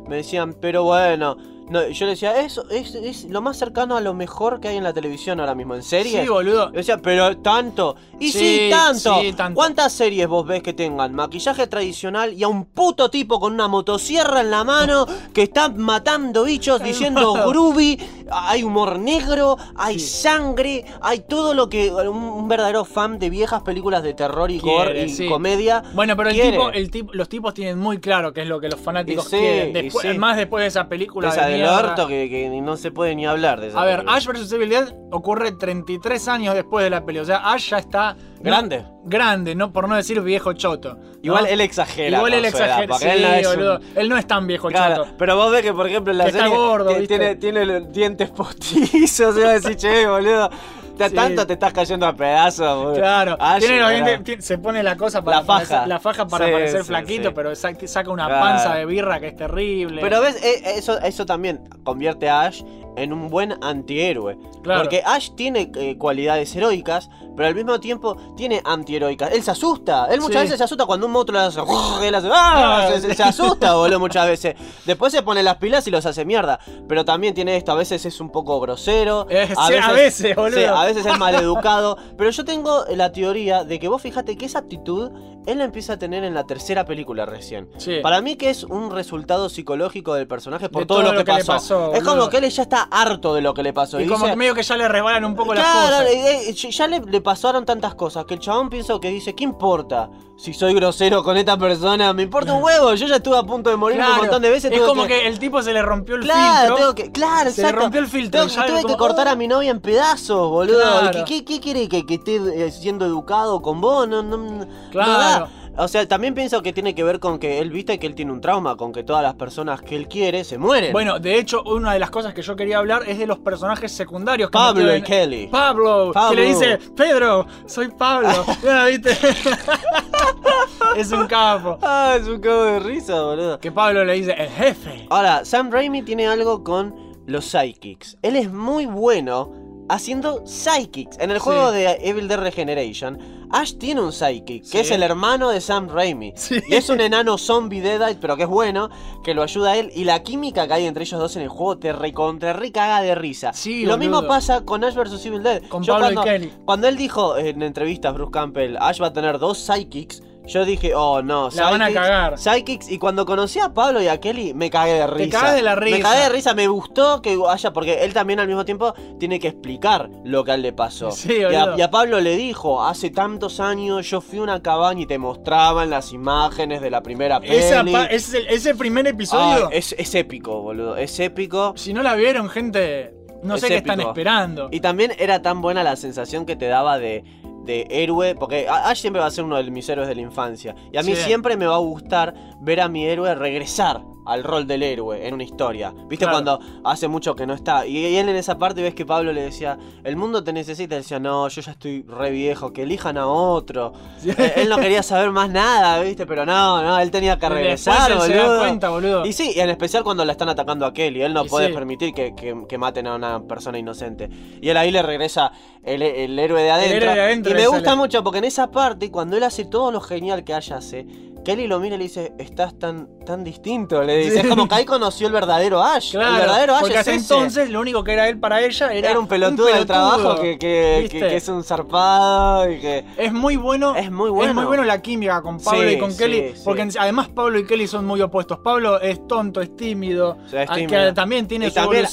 me 0.07 0.17
decían, 0.17 0.53
pero 0.59 0.83
bueno, 0.83 1.37
no, 1.69 1.88
yo 1.89 2.06
le 2.06 2.12
decía, 2.12 2.39
eso 2.41 2.69
es, 2.69 2.93
es 2.95 3.23
lo 3.25 3.41
más 3.41 3.58
cercano 3.58 3.97
a 3.97 4.01
lo 4.01 4.13
mejor 4.13 4.60
que 4.60 4.67
hay 4.67 4.78
en 4.78 4.84
la 4.84 4.93
televisión 4.93 5.39
ahora 5.39 5.56
mismo, 5.56 5.75
en 5.75 5.84
series. 5.84 6.21
Sí, 6.23 6.28
boludo. 6.30 6.67
Yo 6.71 6.78
decía, 6.78 6.97
pero 6.97 7.38
tanto. 7.38 7.95
Y 8.19 8.32
sí, 8.32 8.39
Sí, 8.39 8.69
tanto. 8.69 9.19
sí, 9.21 9.34
tanto. 9.34 9.56
¿Cuántas 9.56 9.91
series 9.93 10.28
vos 10.28 10.45
ves 10.45 10.62
que 10.62 10.73
tengan 10.73 11.13
maquillaje 11.13 11.67
tradicional 11.67 12.34
y 12.34 12.43
a 12.43 12.47
un 12.47 12.65
puto 12.65 13.10
tipo 13.10 13.39
con 13.39 13.54
una 13.54 13.67
motosierra 13.67 14.41
en 14.41 14.51
la 14.51 14.63
mano 14.63 15.06
que 15.34 15.41
está 15.43 15.69
matando 15.69 16.43
bichos 16.43 16.82
diciendo 16.84 17.34
groovy? 17.47 17.99
Hay 18.32 18.63
humor 18.63 18.99
negro, 18.99 19.58
hay 19.75 19.99
Sí. 19.99 20.21
sangre, 20.23 20.86
hay 21.01 21.19
todo 21.21 21.54
lo 21.54 21.69
que 21.69 21.91
un, 21.91 22.17
un 22.17 22.47
verdadero 22.47 22.86
fan 22.86 23.17
de 23.19 23.30
viejas 23.30 23.62
películas 23.63 24.04
de 24.04 24.13
terror 24.13 24.49
y 24.51 24.60
gore 24.60 24.91
Quiere, 24.93 25.06
y 25.06 25.10
sí. 25.10 25.28
comedia. 25.28 25.84
Bueno, 25.93 26.15
pero 26.15 26.30
el 26.30 26.41
tipo, 26.41 26.69
el 26.71 26.91
tipo, 26.91 27.13
los 27.13 27.30
tipos 27.30 27.54
tienen 27.54 27.78
muy 27.80 27.99
claro 27.99 28.34
qué 28.34 28.41
es 28.41 28.47
lo 28.47 28.60
que 28.60 28.69
los 28.69 28.80
fanáticos 28.80 29.28
Y 29.34 29.38
quieren. 29.38 29.69
y 29.69 29.73
Después. 29.73 30.17
Más 30.17 30.38
después 30.38 30.62
de 30.63 30.67
esa 30.67 30.88
película 30.88 31.30
esa 31.30 31.47
de 31.47 31.54
del 31.57 31.69
mierda. 31.69 31.89
orto 31.91 32.07
que, 32.07 32.29
que 32.29 32.49
no 32.61 32.77
se 32.77 32.91
puede 32.91 33.15
ni 33.15 33.25
hablar 33.25 33.59
de 33.61 33.67
esa 33.67 33.81
A 33.81 33.85
ver, 33.85 33.97
película. 34.05 34.17
Ash 34.17 34.27
vs 34.27 34.51
Evil 34.51 34.69
Dead 34.69 34.93
ocurre 35.11 35.51
33 35.51 36.27
años 36.27 36.53
después 36.55 36.83
de 36.83 36.89
la 36.89 37.05
peli. 37.05 37.19
O 37.19 37.25
sea, 37.25 37.51
Ash 37.51 37.69
ya 37.71 37.77
está. 37.77 38.13
no- 38.13 38.43
Grande. 38.43 38.85
grande, 39.05 39.55
no, 39.55 39.71
por 39.73 39.87
no 39.89 39.95
decir 39.95 40.21
viejo 40.21 40.53
choto. 40.53 40.95
¿no? 40.95 41.01
Igual 41.21 41.47
él 41.47 41.61
exagera. 41.61 42.17
Igual 42.17 42.33
él 42.33 42.45
exagera. 42.45 42.97
Sí, 42.97 43.07
él 43.07 43.21
no 43.21 43.27
es 43.29 43.47
un- 43.47 43.53
boludo. 43.55 43.79
Él 43.95 44.09
no 44.09 44.17
es 44.17 44.27
tan 44.27 44.45
viejo 44.47 44.67
Claro, 44.69 45.03
choto. 45.05 45.15
pero 45.17 45.35
vos 45.35 45.51
ves 45.51 45.61
que, 45.63 45.73
por 45.73 45.87
ejemplo, 45.87 46.11
en 46.11 46.17
la 46.19 46.23
Que 46.25 46.29
está 46.31 46.43
serie 46.43 46.57
gordo, 46.57 46.89
ti- 46.89 46.99
¿viste? 46.99 47.17
tiene, 47.17 47.35
tiene 47.35 47.65
los 47.65 47.91
dientes 47.91 48.29
postizos. 48.31 49.35
Se 49.35 49.43
va 49.43 49.49
a 49.49 49.53
decir, 49.53 49.75
che, 49.75 50.05
boludo. 50.07 50.49
Te- 50.95 51.10
Sí. 51.10 51.15
Tanto 51.15 51.45
te 51.47 51.53
estás 51.53 51.73
cayendo 51.73 52.05
a 52.05 52.13
pedazos, 52.13 52.77
boludo. 52.77 52.95
Claro, 52.95 53.38
Ash, 53.39 53.60
tiene 53.60 53.79
los 53.79 53.89
dientes- 53.91 54.45
se 54.45 54.58
pone 54.58 54.81
la 54.84 54.95
cosa 54.97 55.21
para 55.23 55.38
La 55.38 55.43
faja. 55.43 55.60
parecer- 55.67 55.88
la 55.88 55.99
faja 55.99 56.27
para 56.27 56.45
Sí, 56.45 56.51
parecer 56.51 56.81
sí, 56.81 56.88
flaquito, 56.88 57.34
pero 57.34 57.55
sa- 57.55 57.73
saca 57.86 58.10
una 58.12 58.25
Claro. 58.25 58.41
panza 58.41 58.75
de 58.75 58.86
birra 58.86 59.19
que 59.19 59.27
es 59.27 59.36
terrible. 59.36 60.01
Pero 60.01 60.21
ves, 60.21 60.43
Eh, 60.43 60.73
eso, 60.77 60.99
eso 61.01 61.25
también 61.25 61.62
convierte 61.84 62.29
a 62.29 62.41
Ash 62.43 62.62
en 62.95 63.13
un 63.13 63.29
buen 63.29 63.55
antihéroe. 63.63 64.38
Claro. 64.63 64.81
Porque 64.81 65.01
Ash 65.05 65.31
tiene 65.36 65.71
eh, 65.75 65.97
cualidades 65.97 66.55
heroicas, 66.55 67.10
pero 67.36 67.47
al 67.49 67.55
mismo 67.55 67.79
tiempo 67.79 68.15
tiene 68.38 68.62
antiheroicas. 68.63 69.31
Él 69.34 69.43
se 69.43 69.51
asusta. 69.51 70.08
Él 70.10 70.21
muchas 70.21 70.41
Sí. 70.41 70.45
veces 70.45 70.58
se 70.58 70.63
asusta 70.63 70.86
cuando 70.86 71.05
un 71.08 71.12
monstruo 71.12 71.39
le 71.39 71.45
hace. 71.47 71.60
Él 72.08 72.15
hace 72.15 72.29
¡ah! 72.31 72.91
se, 73.15 73.23
asusta, 73.23 73.73
boludo, 73.75 73.99
muchas 73.99 74.27
veces. 74.27 74.55
Después 74.86 75.12
se 75.12 75.21
pone 75.23 75.43
las 75.43 75.58
pilas 75.58 75.86
y 75.88 75.91
los 75.91 76.05
hace 76.05 76.23
mierda. 76.25 76.60
Pero 76.88 77.03
también 77.05 77.34
tiene 77.34 77.58
esto. 77.58 77.71
A 77.73 77.75
veces 77.75 78.05
es 78.05 78.19
un 78.21 78.29
poco 78.31 78.60
grosero. 78.60 79.27
Eh, 79.36 79.47
sí, 79.67 79.73
a 79.81 79.91
veces, 79.91 80.36
boludo. 80.36 80.58
sí, 80.60 80.63
a 80.65 80.84
veces 80.86 81.05
es 81.05 81.19
maleducado. 81.19 81.97
pero 82.17 82.29
yo 82.29 82.45
tengo 82.45 82.86
la 82.95 83.12
teoría 83.12 83.63
de 83.65 83.79
que 83.79 83.88
vos 83.89 84.01
fíjate 84.01 84.38
que 84.38 84.45
esa 84.45 84.60
actitud 84.60 85.12
él 85.45 85.60
la 85.60 85.65
empieza 85.65 85.93
a 85.93 85.97
tener 85.99 86.23
en 86.23 86.34
la 86.34 86.45
tercera 86.45 86.86
película 86.86 87.25
recién. 87.25 87.69
Para 88.01 88.21
mí 88.21 88.36
que 88.36 88.49
es 88.49 88.63
un 88.63 88.91
resultado 88.91 89.49
psicológico 89.49 90.13
del 90.15 90.27
personaje 90.27 90.69
por 90.69 90.84
De 90.84 90.86
todo, 90.88 90.99
todo 91.01 91.12
lo 91.12 91.12
que, 91.12 91.17
lo 91.19 91.25
que 91.25 91.43
pasó. 91.43 91.51
pasó, 91.51 91.93
Es 91.93 91.99
como 92.03 92.15
boludo. 92.15 92.29
que 92.29 92.38
él 92.38 92.49
ya 92.49 92.63
está 92.63 92.84
harto 92.91 93.33
de 93.33 93.41
lo 93.41 93.53
que 93.53 93.63
le 93.63 93.73
pasó. 93.73 93.99
y 93.99 94.05
como 94.07 94.19
dice, 94.25 94.31
que 94.31 94.35
medio 94.37 94.53
que 94.55 94.63
ya 94.63 94.77
le 94.77 94.87
resbalan 94.87 95.25
un 95.25 95.35
poco 95.35 95.53
las 95.53 95.63
Claro, 95.63 95.97
cosas. 95.97 96.07
eh, 96.11 96.53
ya 96.53 96.87
le, 96.87 96.99
le 97.01 97.21
pasaron 97.21 97.65
tantas 97.65 97.95
cosas 97.95 98.25
que 98.25 98.33
el 98.35 98.39
chabón 98.39 98.69
piensa 98.69 98.93
que 99.01 99.09
dice, 99.09 99.33
¿qué 99.35 99.43
importa? 99.43 100.09
Si 100.37 100.53
soy 100.53 100.73
grosero 100.73 101.23
con 101.23 101.37
esta 101.37 101.57
persona, 101.57 102.11
me 102.11 102.23
importa 102.23 102.53
un 102.53 102.61
huevo. 102.61 102.93
Yo 102.95 103.07
ya 103.07 103.15
estuve 103.15 103.37
a 103.37 103.43
punto 103.43 103.69
de 103.69 103.77
morir 103.77 103.97
un 103.99 104.05
Claro, 104.05 104.21
montón 104.23 104.41
de 104.41 104.49
veces. 104.49 104.69
Es 104.71 104.81
como 104.81 105.07
que... 105.07 105.27
el 105.27 105.39
tipo 105.39 105.61
se 105.61 105.71
le 105.71 105.81
rompió 105.81 106.15
el 106.15 106.23
Claro, 106.23 106.59
filtro. 106.59 106.75
tengo 106.75 106.95
que, 106.95 107.11
claro, 107.13 107.49
Se 107.51 107.61
le 107.61 107.67
exacto. 107.67 107.81
rompió 107.83 108.01
el 108.01 108.07
filtro, 108.07 108.41
Tengo- 108.45 108.53
tuve 108.65 108.81
como, 108.81 108.87
que 108.87 108.97
cortar 108.97 109.27
oh. 109.27 109.31
a 109.31 109.35
mi 109.35 109.47
novia 109.47 109.71
en 109.71 109.79
pedazos, 109.79 110.49
boludo. 110.49 110.81
Claro. 110.81 111.23
¿Qué, 111.25 111.45
qué, 111.45 111.45
qué 111.45 111.59
quiere 111.61 111.87
que, 111.87 112.05
que 112.05 112.15
esté 112.15 112.35
eh, 112.35 112.69
siendo 112.71 113.05
educado 113.05 113.61
con 113.61 113.79
vos? 113.79 114.09
No, 114.09 114.23
no, 114.23 114.35
no 114.37 114.65
Claro. 114.91 115.11
da. 115.45 115.49
O 115.77 115.88
sea, 115.88 116.07
también 116.07 116.33
pienso 116.33 116.61
que 116.61 116.71
tiene 116.71 116.95
que 116.95 117.03
ver 117.03 117.19
con 117.19 117.38
que 117.38 117.59
él 117.59 117.69
viste 117.69 117.99
que 117.99 118.07
él 118.07 118.15
tiene 118.15 118.31
un 118.31 118.39
trauma, 118.39 118.77
con 118.77 118.93
que 118.93 119.03
todas 119.03 119.21
las 119.21 119.35
personas 119.35 119.81
que 119.81 119.95
él 119.95 120.07
quiere 120.07 120.43
se 120.43 120.57
mueren. 120.57 120.93
Bueno, 120.93 121.19
de 121.19 121.38
hecho, 121.38 121.63
una 121.63 121.93
de 121.93 121.99
las 121.99 122.09
cosas 122.09 122.33
que 122.33 122.41
yo 122.41 122.55
quería 122.55 122.77
hablar 122.77 123.03
es 123.07 123.17
de 123.17 123.27
los 123.27 123.39
personajes 123.39 123.91
secundarios. 123.91 124.49
Que 124.49 124.53
Pablo 124.53 124.95
y 124.95 125.01
Kelly. 125.01 125.47
Pablo, 125.47 126.11
Pablo. 126.13 126.29
que 126.29 126.35
le 126.41 126.47
dice, 126.47 126.79
Pedro, 126.95 127.45
soy 127.65 127.89
Pablo. 127.89 128.45
Ya, 128.63 128.85
¿viste? 128.88 129.11
es 130.97 131.11
un 131.11 131.27
capo. 131.27 131.77
Ah, 131.81 132.15
es 132.19 132.27
un 132.27 132.39
cago 132.39 132.63
de 132.63 132.79
risa, 132.79 133.21
boludo. 133.21 133.59
Que 133.59 133.71
Pablo 133.71 134.05
le 134.05 134.13
dice, 134.13 134.31
el 134.31 134.49
jefe. 134.49 135.07
Ahora, 135.09 135.43
Sam 135.43 135.71
Raimi 135.71 136.03
tiene 136.03 136.25
algo 136.27 136.63
con 136.63 136.95
los 137.25 137.45
psychics. 137.45 138.17
Él 138.21 138.38
es 138.38 138.51
muy 138.51 138.85
bueno 138.85 139.64
haciendo 139.89 140.45
psychics. 140.45 141.17
En 141.19 141.31
el 141.31 141.37
Sí. 141.37 141.43
juego 141.43 141.71
de 141.71 141.97
Evil 142.01 142.27
Dead 142.27 142.39
Regeneration, 142.39 143.19
Ash 143.51 143.73
tiene 143.77 144.01
un 144.01 144.11
psychic, 144.11 144.63
que 144.63 144.69
Sí. 144.69 144.77
es 144.79 144.91
el 144.91 145.03
hermano 145.03 145.49
de 145.49 145.61
Sam 145.61 145.87
Raimi. 145.87 146.33
Sí. 146.35 146.59
Y 146.67 146.75
es 146.75 146.89
un 146.89 146.99
enano 146.99 147.37
zombie 147.37 147.81
Deadite, 147.81 148.17
pero 148.19 148.35
que 148.35 148.43
es 148.43 148.49
bueno, 148.49 148.89
que 149.23 149.33
lo 149.33 149.43
ayuda 149.43 149.71
a 149.73 149.77
él. 149.77 149.91
Y 149.95 150.03
la 150.03 150.23
química 150.23 150.67
que 150.67 150.73
hay 150.73 150.85
entre 150.85 151.03
ellos 151.03 151.19
dos 151.19 151.35
en 151.35 151.43
el 151.43 151.49
juego 151.49 151.77
te 151.77 151.93
recontra 151.93 152.53
recaga 152.53 153.01
de 153.01 153.15
risa. 153.15 153.51
Lo 153.83 153.97
mismo 153.97 154.25
pasa 154.27 154.61
con 154.65 154.83
Ash 154.83 154.95
vs 154.95 155.25
Evil 155.25 155.43
Dead. 155.43 155.61
Con 155.69 155.83
Yo 155.83 155.93
Pablo 155.93 156.11
y 156.11 156.13
cuando, 156.15 156.31
Kelly. 156.31 156.53
Cuando 156.65 156.87
él 156.87 156.97
dijo 156.97 157.37
en 157.37 157.61
entrevistas, 157.61 158.13
Bruce 158.13 158.31
Campbell, 158.31 158.77
Ash 158.79 159.01
va 159.01 159.07
a 159.07 159.13
tener 159.13 159.37
dos 159.39 159.59
psychics. 159.59 160.21
Yo 160.47 160.63
dije, 160.65 160.93
oh 160.95 161.21
no, 161.21 161.49
La 161.53 161.71
van 161.71 161.81
a 161.81 161.91
cagar. 161.91 162.38
Psychics, 162.38 162.89
y 162.91 162.97
cuando 162.99 163.25
conocí 163.25 163.60
a 163.60 163.73
Pablo 163.73 164.01
y 164.01 164.08
a 164.08 164.19
Kelly, 164.19 164.53
me 164.53 164.69
cagué 164.69 164.93
de 164.93 165.08
risa. 165.08 165.39
cagás 165.39 165.55
de 165.55 165.62
la 165.63 165.75
risa. 165.75 165.97
Me 165.97 166.03
cagué 166.03 166.19
de 166.23 166.29
risa, 166.29 166.53
me 166.53 166.67
gustó 166.67 167.21
que 167.21 167.38
haya, 167.49 167.73
porque 167.73 168.03
él 168.03 168.13
también 168.13 168.39
al 168.39 168.47
mismo 168.47 168.63
tiempo 168.65 168.93
tiene 169.19 169.39
que 169.39 169.47
explicar 169.47 170.10
lo 170.23 170.43
que 170.43 170.51
a 170.51 170.53
él 170.55 170.62
le 170.62 170.73
pasó. 170.73 171.12
Sí, 171.12 171.38
y, 171.39 171.43
a, 171.55 171.75
y 171.77 171.81
a 171.81 171.89
Pablo 171.89 172.19
le 172.21 172.36
dijo, 172.38 172.84
hace 172.86 173.10
tantos 173.10 173.60
años 173.60 174.10
yo 174.10 174.21
fui 174.21 174.39
a 174.39 174.43
una 174.43 174.62
cabaña 174.62 175.01
y 175.01 175.05
te 175.08 175.17
mostraban 175.17 175.89
las 175.89 176.13
imágenes 176.13 176.81
de 176.81 176.89
la 176.91 177.01
primera 177.01 177.39
peli. 177.39 177.55
Esa 177.55 177.84
pa- 177.84 178.05
ese, 178.05 178.43
ese 178.53 178.75
primer 178.75 179.08
episodio, 179.08 179.69
Ay, 179.71 179.77
es, 179.79 179.95
es 179.97 180.13
épico, 180.15 180.62
boludo, 180.62 180.95
es 180.97 181.19
épico. 181.19 181.73
si 181.75 181.93
no 181.93 182.03
la 182.03 182.15
vieron, 182.15 182.49
gente, 182.49 183.13
no 183.43 183.55
Es 183.55 183.62
sé 183.62 183.67
qué 183.67 183.75
están 183.77 183.99
esperando. 183.99 184.67
Y 184.71 184.79
también 184.79 185.12
era 185.17 185.41
tan 185.41 185.62
buena 185.62 185.84
la 185.84 185.95
sensación 185.95 186.45
que 186.45 186.55
te 186.55 186.67
daba 186.67 186.97
de, 186.99 187.23
de 187.65 187.88
héroe, 187.89 188.36
porque 188.36 188.67
Ash 188.69 188.99
siempre 189.01 189.19
va 189.21 189.28
a 189.28 189.32
ser 189.32 189.43
uno 189.43 189.58
de 189.62 189.69
mis 189.71 189.88
héroes 189.89 190.08
de 190.08 190.15
la 190.15 190.21
infancia. 190.21 190.75
Y 190.91 190.97
a 190.97 191.04
mí 191.04 191.15
Sí. 191.15 191.23
siempre 191.23 191.58
me 191.58 191.65
va 191.67 191.75
a 191.75 191.80
gustar 191.80 192.34
ver 192.62 192.80
a 192.82 192.88
mi 192.88 193.06
héroe 193.06 193.34
regresar 193.36 194.01
al 194.25 194.43
rol 194.43 194.65
del 194.67 194.83
héroe 194.83 195.27
en 195.27 195.33
una 195.33 195.43
historia. 195.43 195.93
¿Viste 196.07 196.25
Claro. 196.25 196.43
cuando 196.43 196.59
hace 196.83 197.07
mucho 197.07 197.35
que 197.35 197.45
no 197.45 197.53
está? 197.53 197.85
Y, 197.85 197.97
y 197.97 198.15
él 198.17 198.29
en 198.29 198.35
esa 198.35 198.57
parte 198.57 198.81
ves 198.81 198.93
que 198.95 199.05
Pablo 199.05 199.31
le 199.33 199.41
decía, 199.41 199.77
el 200.03 200.15
mundo 200.15 200.43
te 200.43 200.51
necesita. 200.53 200.95
Él 200.95 201.01
decía, 201.03 201.19
no, 201.19 201.47
yo 201.47 201.61
ya 201.61 201.71
estoy 201.71 202.03
re 202.07 202.31
viejo, 202.31 202.73
que 202.73 202.83
elijan 202.83 203.17
a 203.17 203.27
otro. 203.27 203.93
Sí. 204.17 204.29
Eh, 204.31 204.53
él 204.57 204.69
no 204.69 204.77
quería 204.77 205.03
saber 205.03 205.31
más 205.31 205.49
nada, 205.49 205.99
¿viste? 206.01 206.25
Pero 206.25 206.45
no, 206.45 206.81
no, 206.83 206.97
él 206.99 207.11
tenía 207.11 207.38
que 207.38 207.47
regresar, 207.49 208.11
se 208.21 208.33
da 208.33 208.43
boludo. 208.45 208.59
cuenta, 208.59 208.89
boludo. 208.89 209.25
Y 209.25 209.33
sí, 209.33 209.51
y 209.55 209.59
en 209.59 209.69
especial 209.69 210.03
cuando 210.03 210.25
la 210.25 210.31
están 210.31 210.49
atacando 210.49 210.85
a 210.85 210.93
Kelly. 210.93 211.21
Él 211.21 211.33
no 211.33 211.45
Y 211.45 211.49
puede 211.49 211.67
sí. 211.67 211.73
permitir 211.73 212.13
que, 212.13 212.33
que- 212.35 212.55
que 212.67 212.77
maten 212.77 213.07
a 213.07 213.15
una 213.15 213.41
persona 213.43 213.77
inocente. 213.77 214.29
Y 214.61 214.69
él 214.69 214.77
ahí 214.77 214.91
le 214.91 215.01
regresa 215.01 215.51
el, 215.83 216.01
el 216.01 216.38
héroe 216.39 216.61
de 216.63 216.71
adentro. 216.71 216.97
héroe 216.97 217.13
de 217.15 217.21
adentro 217.21 217.51
y 217.51 217.55
me 217.55 217.67
gusta 217.67 217.83
sale. 217.91 217.97
mucho 217.97 218.23
porque 218.23 218.39
en 218.39 218.45
esa 218.45 218.71
parte, 218.71 219.11
cuando 219.11 219.38
él 219.38 219.43
hace 219.43 219.65
todo 219.65 219.91
lo 219.91 220.01
genial 220.01 220.43
que 220.43 220.55
ella 220.55 220.77
hace, 220.77 221.05
Kelly 221.45 221.67
lo 221.67 221.79
mira 221.79 221.95
y 221.95 221.99
le 221.99 222.03
dice, 222.05 222.34
estás 222.39 222.77
tan, 222.77 223.08
tan 223.25 223.43
distinto. 223.43 224.01
Le 224.03 224.17
dice, 224.17 224.31
Sí. 224.34 224.39
es 224.39 224.47
como 224.47 224.67
que 224.67 224.75
ahí 224.75 224.84
conoció 224.86 225.27
el 225.27 225.34
verdadero 225.34 225.81
Ash. 225.81 226.12
Claro, 226.12 226.34
el 226.36 226.41
verdadero 226.41 226.73
Ash 226.75 226.79
porque 226.81 226.93
es 226.95 226.99
hasta 226.99 227.12
ese. 227.13 227.34
entonces 227.34 227.69
lo 227.69 227.79
único 227.79 228.03
que 228.03 228.13
era 228.13 228.27
él 228.27 228.39
para 228.39 228.62
ella 228.62 228.91
era, 228.91 229.12
Era 229.12 229.19
un 229.19 229.27
pelotudo, 229.27 229.67
de 229.67 229.86
trabajo 229.86 230.41
que, 230.41 230.58
que- 230.58 230.97
¿viste? 231.03 231.19
que- 231.19 231.27
que 231.27 231.36
es 231.38 231.47
un 231.47 231.63
zarpado 231.63 232.69
y 232.71 232.79
que... 232.79 233.05
Es 233.17 233.31
muy 233.31 233.55
bueno. 233.55 233.95
Es 233.95 234.12
muy 234.12 234.29
bueno. 234.29 234.49
Es 234.49 234.55
muy 234.55 234.65
bueno 234.65 234.84
la 234.84 235.01
química 235.01 235.41
con 235.41 235.60
Pablo 235.60 235.88
Sí, 235.88 235.95
y 235.95 235.99
con 235.99 236.12
sí, 236.12 236.17
Kelly. 236.17 236.53
Porque 236.65 236.88
además 236.99 237.29
Pablo 237.29 237.60
y 237.60 237.65
Kelly 237.65 237.88
son 237.88 238.05
muy 238.05 238.21
opuestos. 238.21 238.60
Pablo 238.60 238.99
es 238.99 239.25
tonto, 239.27 239.62
es 239.62 239.75
tímido. 239.75 240.38
O 240.45 240.49
sea, 240.49 240.63
es 240.63 240.69
tímido. 240.71 240.89
Que 241.08 241.13
también 241.13 241.47
tiene 241.47 241.67
y 241.67 241.69
su 241.69 241.75
también 241.75 242.05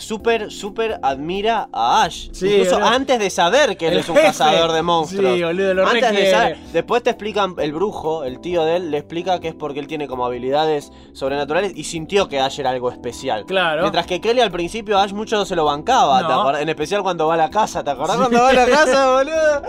súper, 0.00 0.50
súper 0.50 0.98
admira 1.02 1.68
a 1.72 2.02
Ash. 2.02 2.28
Incluso 2.42 2.76
antes 2.82 3.18
de 3.18 3.30
saber 3.30 3.76
que 3.76 3.88
él 3.88 3.98
es 3.98 4.08
un 4.08 4.16
jefe. 4.16 4.26
cazador 4.28 4.72
de 4.72 4.82
monstruos. 4.82 5.34
Sí, 5.36 5.42
boludo, 5.42 5.74
lo 5.74 5.86
antes 5.86 6.12
de 6.12 6.30
saber. 6.30 6.58
Después 6.72 7.02
te 7.02 7.10
explican 7.10 7.54
el 7.58 7.72
brujo, 7.72 8.24
el 8.24 8.40
tío 8.40 8.64
de 8.64 8.71
de 8.72 8.76
él 8.78 8.90
le 8.90 8.98
explica 8.98 9.38
que 9.40 9.48
es 9.48 9.54
porque 9.54 9.78
él 9.80 9.86
tiene 9.86 10.08
como 10.08 10.24
habilidades 10.26 10.92
sobrenaturales 11.12 11.72
y 11.76 11.84
sintió 11.84 12.28
que 12.28 12.40
Ash 12.40 12.58
era 12.60 12.70
algo 12.70 12.90
especial. 12.90 13.44
Claro. 13.46 13.82
Mientras 13.82 14.06
que 14.06 14.20
Kelly 14.20 14.40
al 14.40 14.50
principio 14.50 14.98
Ash 14.98 15.12
mucho 15.12 15.36
no 15.36 15.44
se 15.44 15.54
lo 15.56 15.64
bancaba, 15.64 16.18
¿te 16.22 16.28
No. 16.28 16.40
acordás? 16.40 16.62
En 16.62 16.68
especial 16.68 17.02
cuando 17.02 17.26
va 17.26 17.34
a 17.34 17.36
la 17.38 17.50
casa, 17.50 17.84
¿te 17.84 17.90
acordás 17.90 18.16
cuando 18.16 18.40
va 18.40 18.48
a 18.48 18.52
la 18.52 18.66
casa, 18.66 19.12
boludo? 19.16 19.62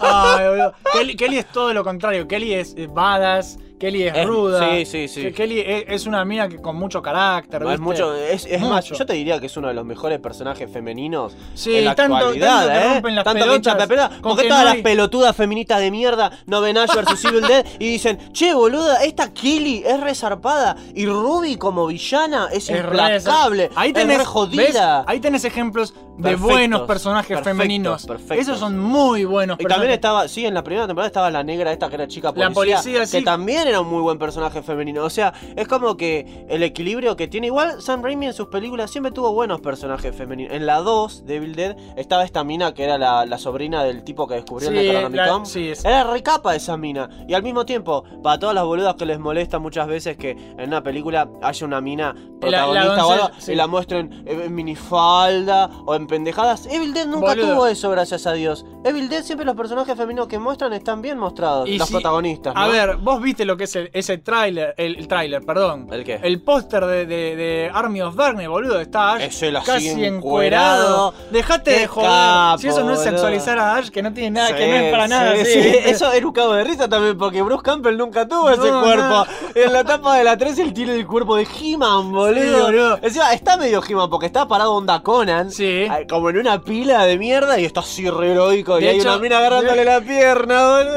Ay, 0.00 0.48
boludo. 0.48 0.72
Kelly, 0.92 1.16
Kelly 1.16 1.38
es 1.38 1.46
todo 1.52 1.72
lo 1.72 1.84
contrario. 1.84 2.26
Kelly 2.26 2.54
es 2.54 2.74
eh, 2.76 2.88
badass. 2.90 3.58
Kelly 3.78 4.04
es, 4.04 4.16
Es- 4.16 4.26
ruda. 4.26 4.70
sí, 4.70 4.86
sí, 4.86 5.08
sí. 5.08 5.32
Kelly 5.32 5.60
es, 5.60 5.84
es 5.88 6.06
una 6.06 6.24
mina 6.24 6.48
que 6.48 6.56
con 6.56 6.76
mucho 6.76 7.02
carácter. 7.02 7.62
Es 7.64 7.78
mucho, 7.80 8.14
es, 8.14 8.46
es 8.46 8.60
más, 8.62 8.84
yo 8.86 9.04
te 9.04 9.12
diría 9.12 9.38
que 9.38 9.46
es 9.46 9.56
uno 9.56 9.68
de 9.68 9.74
los 9.74 9.84
mejores 9.84 10.18
personajes 10.18 10.70
femeninos 10.70 11.34
Sí, 11.54 11.76
en 11.76 11.84
la 11.84 11.94
tanto- 11.94 12.16
actualidad, 12.16 12.66
tanto 12.66 12.72
que 12.72 12.78
¿eh? 12.86 12.92
rompen 12.94 13.14
las 13.14 13.24
tanto 13.24 13.38
que 13.38 13.44
pelotas, 13.44 13.58
hinchan 13.58 13.78
la 13.78 13.86
pelota, 13.86 14.08
con 14.08 14.22
porque 14.22 14.42
que 14.44 14.48
todas 14.48 14.64
no 14.64 14.72
las 14.72 14.82
pelotudas 14.82 15.36
feministas 15.36 15.80
de 15.80 15.90
mierda 15.90 16.30
no 16.46 16.60
ven 16.60 16.78
Ash 16.78 16.94
vs 16.94 17.24
Evil 17.26 17.42
Dead 17.46 17.66
y 17.78 17.88
dicen, 17.90 18.18
che 18.32 18.54
boluda, 18.54 19.04
esta 19.04 19.32
Kelly 19.32 19.82
es 19.86 20.00
resarpada 20.00 20.76
y 20.94 21.06
Ruby 21.06 21.56
como 21.56 21.86
villana 21.86 22.48
es, 22.52 22.70
Es 22.70 22.76
implacable, 22.80 23.70
Ahí 23.74 23.88
es 23.88 23.94
tenés, 23.94 24.18
re 24.18 24.24
jodida. 24.24 24.98
¿ves? 25.00 25.04
Ahí 25.08 25.20
tenés 25.20 25.44
ejemplos 25.44 25.92
de 26.16 26.22
Perfectos, 26.30 26.40
buenos 26.50 26.80
personajes 26.82 27.28
perfectos, 27.28 27.44
femeninos. 27.58 28.06
perfectos. 28.06 28.38
Esos 28.38 28.58
son 28.58 28.78
muy 28.78 29.26
buenos 29.26 29.58
Y 29.60 29.64
también 29.64 29.92
estaba, 29.92 30.26
sí, 30.28 30.46
en 30.46 30.54
la 30.54 30.64
primera 30.64 30.86
temporada 30.86 31.08
estaba 31.08 31.30
la 31.30 31.42
negra 31.44 31.72
esta 31.72 31.90
que 31.90 31.96
era 31.96 32.08
chica 32.08 32.32
policía, 32.32 32.48
La 32.48 32.54
policía, 32.54 33.00
que 33.00 33.06
sí. 33.06 33.18
También 33.66 33.74
era 33.74 33.80
un 33.80 33.88
muy 33.92 34.02
buen 34.02 34.18
personaje 34.18 34.62
femenino. 34.62 35.02
O 35.04 35.10
sea, 35.10 35.32
es 35.56 35.66
como 35.66 35.96
que 35.96 36.46
el 36.48 36.62
equilibrio 36.62 37.16
que 37.16 37.26
tiene. 37.28 37.48
Igual 37.48 37.82
Sam 37.82 38.02
Raimi 38.02 38.26
en 38.26 38.32
sus 38.34 38.46
películas 38.48 38.90
siempre 38.90 39.10
tuvo 39.12 39.32
buenos 39.32 39.60
personajes 39.60 40.14
femeninos. 40.14 40.52
En 40.54 40.66
la 40.66 40.78
2 40.80 41.26
de 41.26 41.36
Evil 41.36 41.54
Dead 41.56 41.76
estaba 41.96 42.24
esta 42.24 42.44
mina 42.44 42.74
que 42.74 42.84
era 42.84 42.96
la, 42.98 43.26
la 43.26 43.38
sobrina 43.38 43.82
del 43.82 44.04
tipo 44.04 44.26
que 44.28 44.34
descubrió 44.34 44.70
Sí, 44.70 44.76
el 44.76 44.86
Necronomicon. 44.86 45.40
la- 45.40 45.44
sí, 45.46 45.68
es- 45.70 45.84
Era 45.84 46.04
recapa 46.04 46.54
esa 46.54 46.76
mina. 46.76 47.08
Y 47.28 47.34
al 47.34 47.42
mismo 47.42 47.66
tiempo, 47.66 48.04
para 48.22 48.38
todas 48.38 48.54
las 48.54 48.64
boludas 48.64 48.94
que 48.94 49.06
les 49.06 49.18
molesta 49.18 49.58
muchas 49.58 49.86
veces 49.88 50.16
que 50.16 50.30
en 50.30 50.68
una 50.68 50.82
película 50.82 51.28
haya 51.42 51.66
una 51.66 51.80
mina 51.80 52.14
protagonista 52.40 52.92
o 53.06 53.08
doncella, 53.08 53.24
algo 53.26 53.36
sí. 53.40 53.52
y 53.52 53.54
la 53.56 53.66
muestren 53.66 54.24
en 54.26 54.54
minifalda 54.54 55.70
o 55.84 55.94
en 55.94 56.06
pendejadas. 56.06 56.66
Evil 56.66 56.92
Dead 56.94 57.06
nunca 57.06 57.28
Boludo. 57.34 57.52
tuvo 57.54 57.66
eso, 57.66 57.90
gracias 57.90 58.26
a 58.26 58.32
Dios. 58.32 58.64
Evil 58.84 59.08
Dead 59.08 59.22
siempre 59.22 59.44
los 59.46 59.56
personajes 59.56 59.96
femeninos 59.96 60.28
que 60.28 60.38
muestran 60.38 60.72
están 60.72 61.02
bien 61.02 61.18
mostrados, 61.18 61.68
Y 61.68 61.78
los 61.78 61.88
si- 61.88 61.94
protagonistas. 61.94 62.52
A 62.56 62.68
ver, 62.68 62.96
vos 62.96 63.20
viste 63.20 63.44
lo 63.44 63.55
que 63.56 63.64
es 63.64 63.76
el- 63.76 63.90
ese 63.92 64.18
tráiler, 64.18 64.74
el, 64.76 64.96
el 64.96 65.08
tráiler, 65.08 65.42
perdón. 65.44 65.88
¿El 65.92 66.04
qué? 66.04 66.18
El 66.22 66.40
póster 66.42 66.84
de, 66.84 67.06
de- 67.06 67.36
de 67.36 67.70
Army 67.72 68.00
of 68.02 68.14
Darkness, 68.16 68.48
boludo, 68.48 68.80
está 68.80 69.14
Ash 69.14 69.22
Es 69.22 69.42
él 69.42 69.56
así 69.56 69.66
casi 69.66 69.88
encuerado. 70.04 70.16
encuerado. 70.16 71.14
Dejate 71.30 71.74
Qué 71.74 71.80
de 71.80 71.86
joder. 71.86 72.10
capo, 72.10 72.58
si 72.58 72.68
eso 72.68 72.84
no 72.84 72.92
es 72.94 73.00
sexualizar 73.00 73.58
a 73.58 73.76
Ash, 73.76 73.88
que 73.90 74.02
no 74.02 74.12
tiene 74.12 74.30
nada, 74.30 74.54
que 74.56 74.66
no 74.66 74.74
es 74.76 74.90
para 74.90 75.08
nada. 75.08 75.36
sí. 75.44 75.52
Eso 75.86 76.12
era 76.12 76.26
un 76.26 76.32
cabo 76.32 76.52
de 76.54 76.64
risa 76.64 76.88
también, 76.88 77.16
porque 77.16 77.42
Bruce 77.42 77.62
Campbell 77.62 77.96
nunca 77.96 78.26
tuvo 78.28 78.50
ese 78.50 78.60
cuerpo. 78.60 79.02
no. 79.02 79.26
En 79.54 79.72
la 79.72 79.84
tapa 79.84 80.16
de 80.18 80.24
la 80.24 80.36
3 80.36 80.58
él 80.58 80.72
tiene 80.72 80.94
el 80.94 81.06
cuerpo 81.06 81.36
de 81.36 81.46
He-Man, 81.60 82.12
boludo. 82.12 82.64
boludo. 82.64 82.98
Encima, 83.02 83.32
está 83.32 83.56
medio 83.56 83.82
He-Man 83.86 84.10
porque 84.10 84.26
está 84.26 84.46
parado 84.48 84.74
onda 84.74 85.02
Conan. 85.02 85.50
Sí. 85.50 85.86
ay, 85.90 86.06
Como 86.06 86.30
en 86.30 86.38
una 86.38 86.60
pila 86.62 87.04
de 87.04 87.16
mierda 87.18 87.58
y 87.58 87.64
está 87.64 87.80
así 87.80 88.08
re 88.10 88.32
heroico. 88.32 88.78
y 88.80 88.86
hay 88.86 89.00
una 89.00 89.18
mina 89.18 89.38
agarrándole 89.38 89.84
la 89.84 90.00
pierna, 90.00 90.68
boludo. 90.78 90.96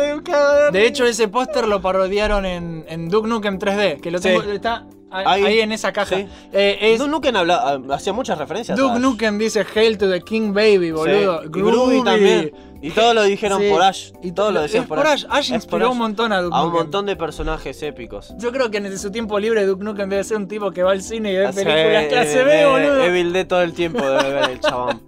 de 0.72 0.72
De 0.72 0.86
hecho, 0.88 1.06
ese 1.06 1.28
póster 1.28 1.68
lo 1.68 1.82
parodiaron 1.82 2.46
en, 2.46 2.49
en 2.56 3.10
Duke 3.10 3.28
Nukem 3.28 3.58
3D, 3.60 4.00
que 4.02 4.12
lo 4.12 4.20
tengo, 4.20 4.42
Sí. 4.44 4.50
está 4.52 4.86
ahí, 5.12 5.60
en 5.60 5.72
esa 5.72 5.92
caja. 5.94 6.16
Sí. 6.18 6.28
Eh, 6.54 6.78
es, 6.82 7.00
Duke 7.00 7.10
Nukem 7.12 7.36
habla- 7.36 7.62
ah, 7.90 7.94
hacía 7.96 8.14
muchas 8.14 8.38
referencias. 8.38 8.78
Duke. 8.78 9.00
Nukem 9.00 9.38
dice 9.38 9.66
Hail 9.76 9.98
to 9.98 10.10
the 10.10 10.22
King 10.22 10.54
Baby, 10.54 10.92
boludo. 10.92 11.42
Sí. 11.42 11.48
Y 11.48 11.50
Groovy 11.62 12.04
también. 12.04 12.52
Y 12.82 12.92
todos 12.92 13.14
lo 13.14 13.24
dijeron 13.24 13.62
por 13.70 13.82
Ash. 13.82 14.12
Y 14.24 14.32
todos 14.32 14.54
lo 14.54 14.62
decían 14.62 14.84
es 14.84 14.88
por 14.88 15.00
Ash. 15.00 15.26
Ash. 15.26 15.26
Ash 15.30 15.52
inspiró 15.52 15.92
un 15.92 15.98
montón 15.98 16.32
a 16.32 16.42
Duke 16.42 16.56
A 16.56 16.60
un 16.62 16.68
Nukem. 16.70 16.84
montón 16.84 17.06
de 17.08 17.16
personajes 17.18 17.82
épicos. 17.84 18.34
Yo 18.38 18.52
creo 18.54 18.72
que 18.72 18.78
en 18.78 18.98
su 18.98 19.12
tiempo 19.12 19.38
libre 19.38 19.66
Duke 19.66 19.84
Nukem 19.84 20.08
debe 20.10 20.24
ser 20.24 20.38
un 20.38 20.48
tipo 20.48 20.72
que 20.72 20.84
va 20.84 20.92
al 20.92 21.02
cine 21.02 21.34
y 21.34 21.38
ve 21.38 21.50
películas 21.52 22.06
clase 22.08 22.44
B, 22.44 22.66
boludo. 22.66 23.04
Evil 23.04 23.34
Dead 23.34 23.48
todo 23.48 23.62
el 23.64 23.74
tiempo 23.74 24.00
debe 24.06 24.32
ver 24.32 24.50
el 24.52 24.60
chabón. 24.62 25.02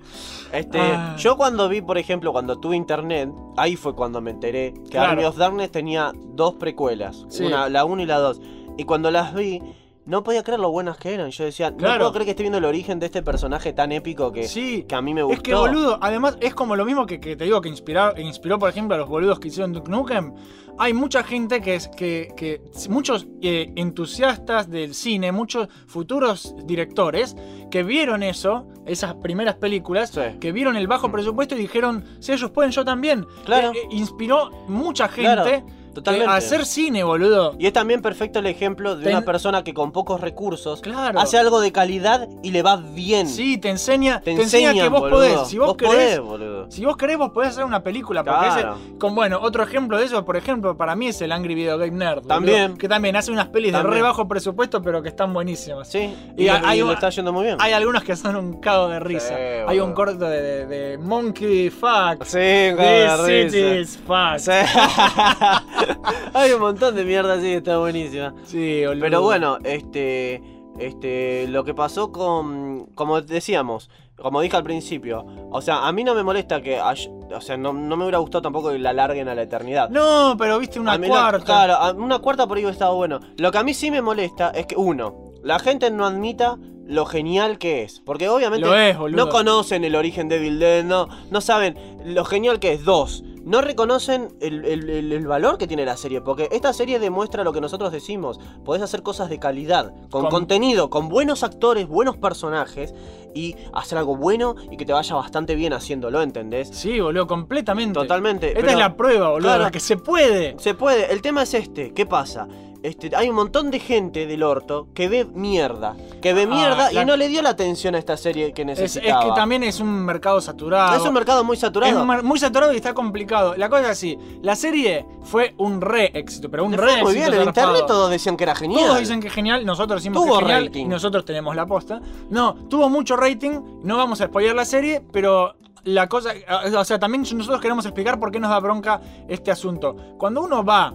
Este, 0.51 0.79
Ah. 0.79 1.15
yo 1.17 1.37
cuando 1.37 1.69
vi, 1.69 1.81
por 1.81 1.97
ejemplo, 1.97 2.31
cuando 2.31 2.59
tuve 2.59 2.75
internet, 2.75 3.31
ahí 3.57 3.75
fue 3.75 3.95
cuando 3.95 4.19
me 4.21 4.31
enteré 4.31 4.73
que 4.73 4.89
Claro. 4.91 5.11
Army 5.11 5.23
of 5.25 5.37
Darkness 5.37 5.71
tenía 5.71 6.11
dos 6.35 6.55
precuelas, 6.55 7.25
Sí. 7.29 7.45
una, 7.45 7.69
la 7.69 7.85
1 7.85 8.01
y 8.03 8.05
la 8.05 8.17
2. 8.19 8.41
Y 8.77 8.83
cuando 8.85 9.11
las 9.11 9.33
vi, 9.33 9.61
no 10.05 10.23
podía 10.23 10.43
creer 10.43 10.59
lo 10.59 10.71
buenas 10.71 10.97
que 10.97 11.13
eran. 11.13 11.29
Yo 11.31 11.43
decía, 11.45 11.71
no 11.71 11.77
Claro. 11.77 11.99
puedo 11.99 12.11
creer 12.13 12.25
que 12.25 12.31
esté 12.31 12.43
viendo 12.43 12.57
el 12.57 12.65
origen 12.65 12.99
de 12.99 13.05
este 13.05 13.21
personaje 13.21 13.71
tan 13.73 13.91
épico 13.91 14.31
que, 14.31 14.45
Sí. 14.47 14.83
que 14.87 14.95
a 14.95 15.01
mí 15.01 15.13
me 15.13 15.21
gustó. 15.23 15.37
Es 15.37 15.43
que, 15.43 15.53
boludo, 15.55 15.97
además 16.01 16.37
es 16.41 16.53
como 16.55 16.75
lo 16.75 16.85
mismo 16.85 17.05
que, 17.05 17.19
que 17.19 17.35
te 17.35 17.43
digo 17.45 17.61
que 17.61 17.69
inspiró, 17.69 18.17
inspiró, 18.17 18.57
por 18.59 18.69
ejemplo, 18.69 18.95
a 18.95 18.97
los 18.97 19.07
boludos 19.09 19.39
que 19.39 19.49
hicieron 19.49 19.73
Duke 19.73 19.91
Nukem. 19.91 20.33
Hay 20.79 20.93
mucha 20.93 21.23
gente 21.23 21.61
que 21.61 21.75
es 21.75 21.87
que, 21.89 22.29
que 22.35 22.61
muchos 22.89 23.27
eh, 23.41 23.71
entusiastas 23.75 24.69
del 24.69 24.95
cine, 24.95 25.31
muchos 25.31 25.67
futuros 25.85 26.55
directores 26.65 27.35
que 27.69 27.83
vieron 27.83 28.23
eso, 28.23 28.65
esas 28.85 29.13
primeras 29.15 29.55
películas, 29.55 30.09
Sí. 30.09 30.21
que 30.39 30.51
vieron 30.51 30.75
el 30.77 30.87
bajo 30.87 31.11
presupuesto 31.11 31.55
y 31.55 31.59
dijeron, 31.59 32.03
si 32.19 32.31
ellos 32.31 32.49
pueden, 32.51 32.71
yo 32.71 32.83
también. 32.83 33.27
Claro. 33.45 33.69
Eh, 33.71 33.77
eh, 33.83 33.87
inspiró 33.91 34.49
mucha 34.67 35.07
Claro, 35.09 35.43
gente 35.45 35.63
totalmente. 35.93 36.31
eh, 36.31 36.37
hacer 36.37 36.65
cine, 36.65 37.03
boludo. 37.03 37.55
Y 37.59 37.67
es 37.67 37.73
también 37.73 38.01
perfecto 38.01 38.39
el 38.39 38.47
ejemplo 38.47 38.95
de 38.95 39.03
Ten- 39.05 39.17
una 39.17 39.25
persona 39.25 39.63
que 39.63 39.73
con 39.73 39.91
pocos 39.91 40.21
recursos 40.21 40.81
Claro. 40.81 41.19
hace 41.19 41.37
algo 41.37 41.59
de 41.61 41.71
calidad 41.71 42.27
y 42.43 42.51
le 42.51 42.61
va 42.63 42.77
bien. 42.77 43.27
Sí, 43.27 43.57
te 43.57 43.69
enseña, 43.69 44.19
te, 44.21 44.35
te 44.35 44.41
enseña 44.43 44.73
que 44.73 44.87
vos 44.89 45.01
boludo. 45.01 45.17
podés. 45.17 45.47
Si 45.47 45.57
vos, 45.57 45.75
querés, 45.75 45.93
podés, 45.93 46.19
boludo. 46.19 46.71
Si 46.71 46.85
vos 46.85 46.97
querés, 46.97 47.17
vos 47.17 47.29
podés 47.31 47.49
hacer 47.51 47.65
una 47.65 47.83
película. 47.83 48.23
Porque 48.23 48.39
Claro. 48.47 48.77
ese- 48.89 48.97
con, 48.97 49.15
bueno, 49.15 49.39
otro 49.41 49.63
ejemplo 49.63 49.97
de 49.97 50.05
eso, 50.05 50.23
por 50.25 50.37
ejemplo, 50.37 50.77
para 50.77 50.95
mí 50.95 51.07
es 51.07 51.21
el 51.21 51.31
Angry 51.31 51.55
Video 51.55 51.77
Game 51.77 51.91
Nerd. 51.91 52.17
boludo, 52.21 52.27
También. 52.27 52.77
que 52.77 52.87
también 52.87 53.15
hace 53.15 53.31
unas 53.31 53.47
pelis 53.47 53.71
de 53.71 53.77
También. 53.79 53.95
re 53.95 54.01
bajo 54.01 54.27
presupuesto, 54.27 54.81
pero 54.81 55.01
que 55.01 55.09
están 55.09 55.33
buenísimas. 55.33 55.87
Sí, 55.89 56.13
Y 56.37 56.43
y, 56.45 56.47
hay- 56.49 56.79
y 56.79 56.83
le 56.83 56.93
está 56.93 57.09
yendo 57.09 57.31
muy 57.33 57.43
bien. 57.45 57.57
Hay 57.59 57.73
algunos 57.73 58.03
que 58.03 58.15
son 58.15 58.35
un 58.35 58.59
cago 58.61 58.87
de 58.87 58.99
risa. 58.99 59.29
Sí, 59.29 59.33
Hay 59.67 59.79
un 59.79 59.93
corto 59.93 60.25
de, 60.25 60.41
de- 60.41 60.65
de 60.65 60.97
Monkey 60.97 61.69
Fuck. 61.69 62.23
Sí, 62.25 62.37
This 62.39 62.75
cago 62.77 63.23
de 63.23 63.49
city 63.49 63.63
risa. 63.63 63.79
is 63.79 63.97
fuck. 64.05 64.37
Sí. 64.37 64.51
Hay 66.33 66.51
un 66.51 66.61
montón 66.61 66.95
de 66.95 67.03
mierda 67.03 67.33
así, 67.33 67.53
está 67.53 67.77
buenísima. 67.77 68.33
Sí, 68.43 68.85
boludo. 68.85 69.01
Pero 69.01 69.21
bueno, 69.21 69.57
este, 69.63 70.41
este, 70.79 71.47
lo 71.47 71.63
que 71.63 71.73
pasó 71.73 72.11
con, 72.11 72.87
como 72.95 73.21
decíamos, 73.21 73.89
como 74.21 74.41
dije 74.41 74.55
al 74.55 74.63
principio, 74.63 75.25
o 75.51 75.61
sea, 75.61 75.87
a 75.87 75.91
mí 75.91 76.03
no 76.03 76.13
me 76.13 76.23
molesta 76.23 76.61
que, 76.61 76.79
o 76.79 77.41
sea, 77.41 77.57
no, 77.57 77.73
no 77.73 77.97
me 77.97 78.03
hubiera 78.03 78.19
gustado 78.19 78.43
tampoco 78.43 78.71
que 78.71 78.79
la 78.79 78.93
larguen 78.93 79.27
a 79.27 79.35
la 79.35 79.41
eternidad. 79.43 79.89
No, 79.89 80.35
pero 80.37 80.59
viste 80.59 80.79
una 80.79 80.99
cuarta. 80.99 81.43
claro, 81.43 81.97
una 81.99 82.19
cuarta 82.19 82.47
por 82.47 82.57
ahí 82.57 82.63
hubiera 82.63 82.73
estado 82.73 82.95
bueno. 82.95 83.19
Lo 83.37 83.51
que 83.51 83.57
a 83.57 83.63
mí 83.63 83.73
sí 83.73 83.91
me 83.91 84.01
molesta 84.01 84.51
es 84.51 84.67
que, 84.67 84.75
uno, 84.75 85.31
la 85.43 85.59
gente 85.59 85.89
no 85.91 86.05
admita 86.05 86.57
lo 86.85 87.05
genial 87.05 87.57
que 87.57 87.83
es. 87.83 88.01
Porque 88.01 88.29
obviamente 88.29 88.67
Lo 88.67 88.75
es, 88.75 88.97
no 89.11 89.29
conocen 89.29 89.83
el 89.83 89.95
origen 89.95 90.27
de 90.29 90.39
Dead, 90.39 90.83
no, 90.83 91.07
no 91.29 91.41
saben 91.41 91.75
lo 92.05 92.25
genial 92.25 92.59
que 92.59 92.73
es. 92.73 92.83
Dos, 92.83 93.23
no 93.43 93.61
reconocen 93.61 94.29
el, 94.41 94.65
el- 94.65 95.27
valor 95.27 95.57
que 95.57 95.67
tiene 95.67 95.85
la 95.85 95.97
serie. 95.97 96.21
Porque 96.21 96.49
esta 96.51 96.73
serie 96.73 96.99
demuestra 96.99 97.43
lo 97.43 97.53
que 97.53 97.61
nosotros 97.61 97.91
decimos. 97.91 98.39
Podés 98.65 98.81
hacer 98.81 99.01
cosas 99.03 99.29
de 99.29 99.39
calidad, 99.39 99.93
con 100.09 100.23
Con- 100.23 100.29
contenido, 100.31 100.89
con 100.89 101.09
buenos 101.09 101.43
actores, 101.43 101.87
buenos 101.87 102.17
personajes. 102.17 102.93
Y 103.33 103.55
hacer 103.73 103.97
algo 103.97 104.17
bueno 104.17 104.55
y 104.69 104.75
que 104.75 104.85
te 104.85 104.91
vaya 104.91 105.15
bastante 105.15 105.55
bien 105.55 105.71
haciéndolo, 105.71 106.21
¿entendés? 106.21 106.67
Sí, 106.69 106.99
boludo, 106.99 107.27
completamente. 107.27 107.93
Totalmente. 107.97 108.47
Esta 108.49 108.59
pero- 108.59 108.71
es 108.73 108.77
la 108.77 108.95
prueba, 108.97 109.29
boludo, 109.29 109.47
Claro. 109.47 109.63
la 109.63 109.71
que 109.71 109.79
se 109.79 109.95
puede. 109.97 110.55
se 110.59 110.73
puede, 110.73 111.13
el 111.13 111.21
tema 111.21 111.43
es 111.43 111.53
este, 111.53 111.93
¿qué 111.93 112.05
pasa? 112.05 112.47
Este, 112.83 113.15
hay 113.15 113.29
un 113.29 113.35
montón 113.35 113.69
de 113.69 113.79
gente 113.79 114.25
del 114.25 114.41
orto 114.41 114.87
que 114.95 115.07
ve 115.07 115.25
mierda, 115.25 115.95
que 116.19 116.33
ve 116.33 116.43
Ah, 116.49 116.53
mierda 116.55 116.91
la- 116.91 117.03
y 117.03 117.05
no 117.05 117.15
le 117.15 117.27
dio 117.27 117.43
la 117.43 117.49
atención 117.49 117.93
a 117.93 117.99
esta 117.99 118.17
serie 118.17 118.53
que 118.53 118.63
Es, 118.63 118.69
es 118.69 118.79
necesitaba. 118.95 119.23
que 119.25 119.31
también 119.33 119.61
es 119.61 119.79
un 119.79 119.89
mercado 120.03 120.41
saturado. 120.41 120.95
Es 120.97 121.03
un 121.07 121.13
mercado 121.13 121.43
muy 121.43 121.53
Es 121.55 121.59
saturado. 121.59 122.03
mar- 122.05 122.23
muy 122.23 122.39
saturado 122.39 122.73
y 122.73 122.77
está 122.77 122.95
complicado. 122.95 123.55
La 123.55 123.69
cosa 123.69 123.83
es 123.83 123.89
así, 123.89 124.17
la 124.41 124.55
serie 124.55 125.05
fue 125.21 125.53
un 125.59 125.79
re 125.79 126.11
éxito, 126.17 126.49
pero 126.49 126.65
un 126.65 126.71
Le 126.71 126.77
re 126.77 127.03
muy 127.03 127.13
bien, 127.13 127.31
en 127.33 127.43
internet 127.43 127.83
todos 127.85 128.09
decían 128.09 128.35
que 128.35 128.45
era 128.45 128.55
genial. 128.55 128.83
Todos 128.87 128.99
dicen 128.99 129.19
que 129.21 129.27
es 129.27 129.33
genial, 129.33 129.63
nosotros 129.63 130.01
decimos 130.01 130.23
Tuvo 130.23 130.39
que 130.39 130.43
es 130.45 130.47
genial 130.47 130.65
rating. 130.65 130.85
y 130.85 130.87
nosotros 130.87 131.23
tenemos 131.23 131.55
la 131.55 131.67
posta. 131.67 132.01
No, 132.31 132.55
tuvo 132.67 132.89
mucho 132.89 133.15
rating, 133.15 133.59
no 133.83 133.97
vamos 133.97 134.21
a 134.21 134.25
spoiler 134.25 134.55
la 134.55 134.65
serie, 134.65 135.03
pero 135.11 135.53
la 135.83 136.07
cosa, 136.07 136.31
o 136.75 136.83
sea, 136.85 136.97
también 136.99 137.21
nosotros 137.21 137.61
queremos 137.61 137.85
explicar 137.85 138.19
por 138.19 138.31
qué 138.31 138.39
nos 138.39 138.49
da 138.49 138.59
bronca 138.59 139.01
este 139.27 139.51
asunto. 139.51 139.95
Cuando 140.17 140.41
uno 140.41 140.63
va 140.63 140.93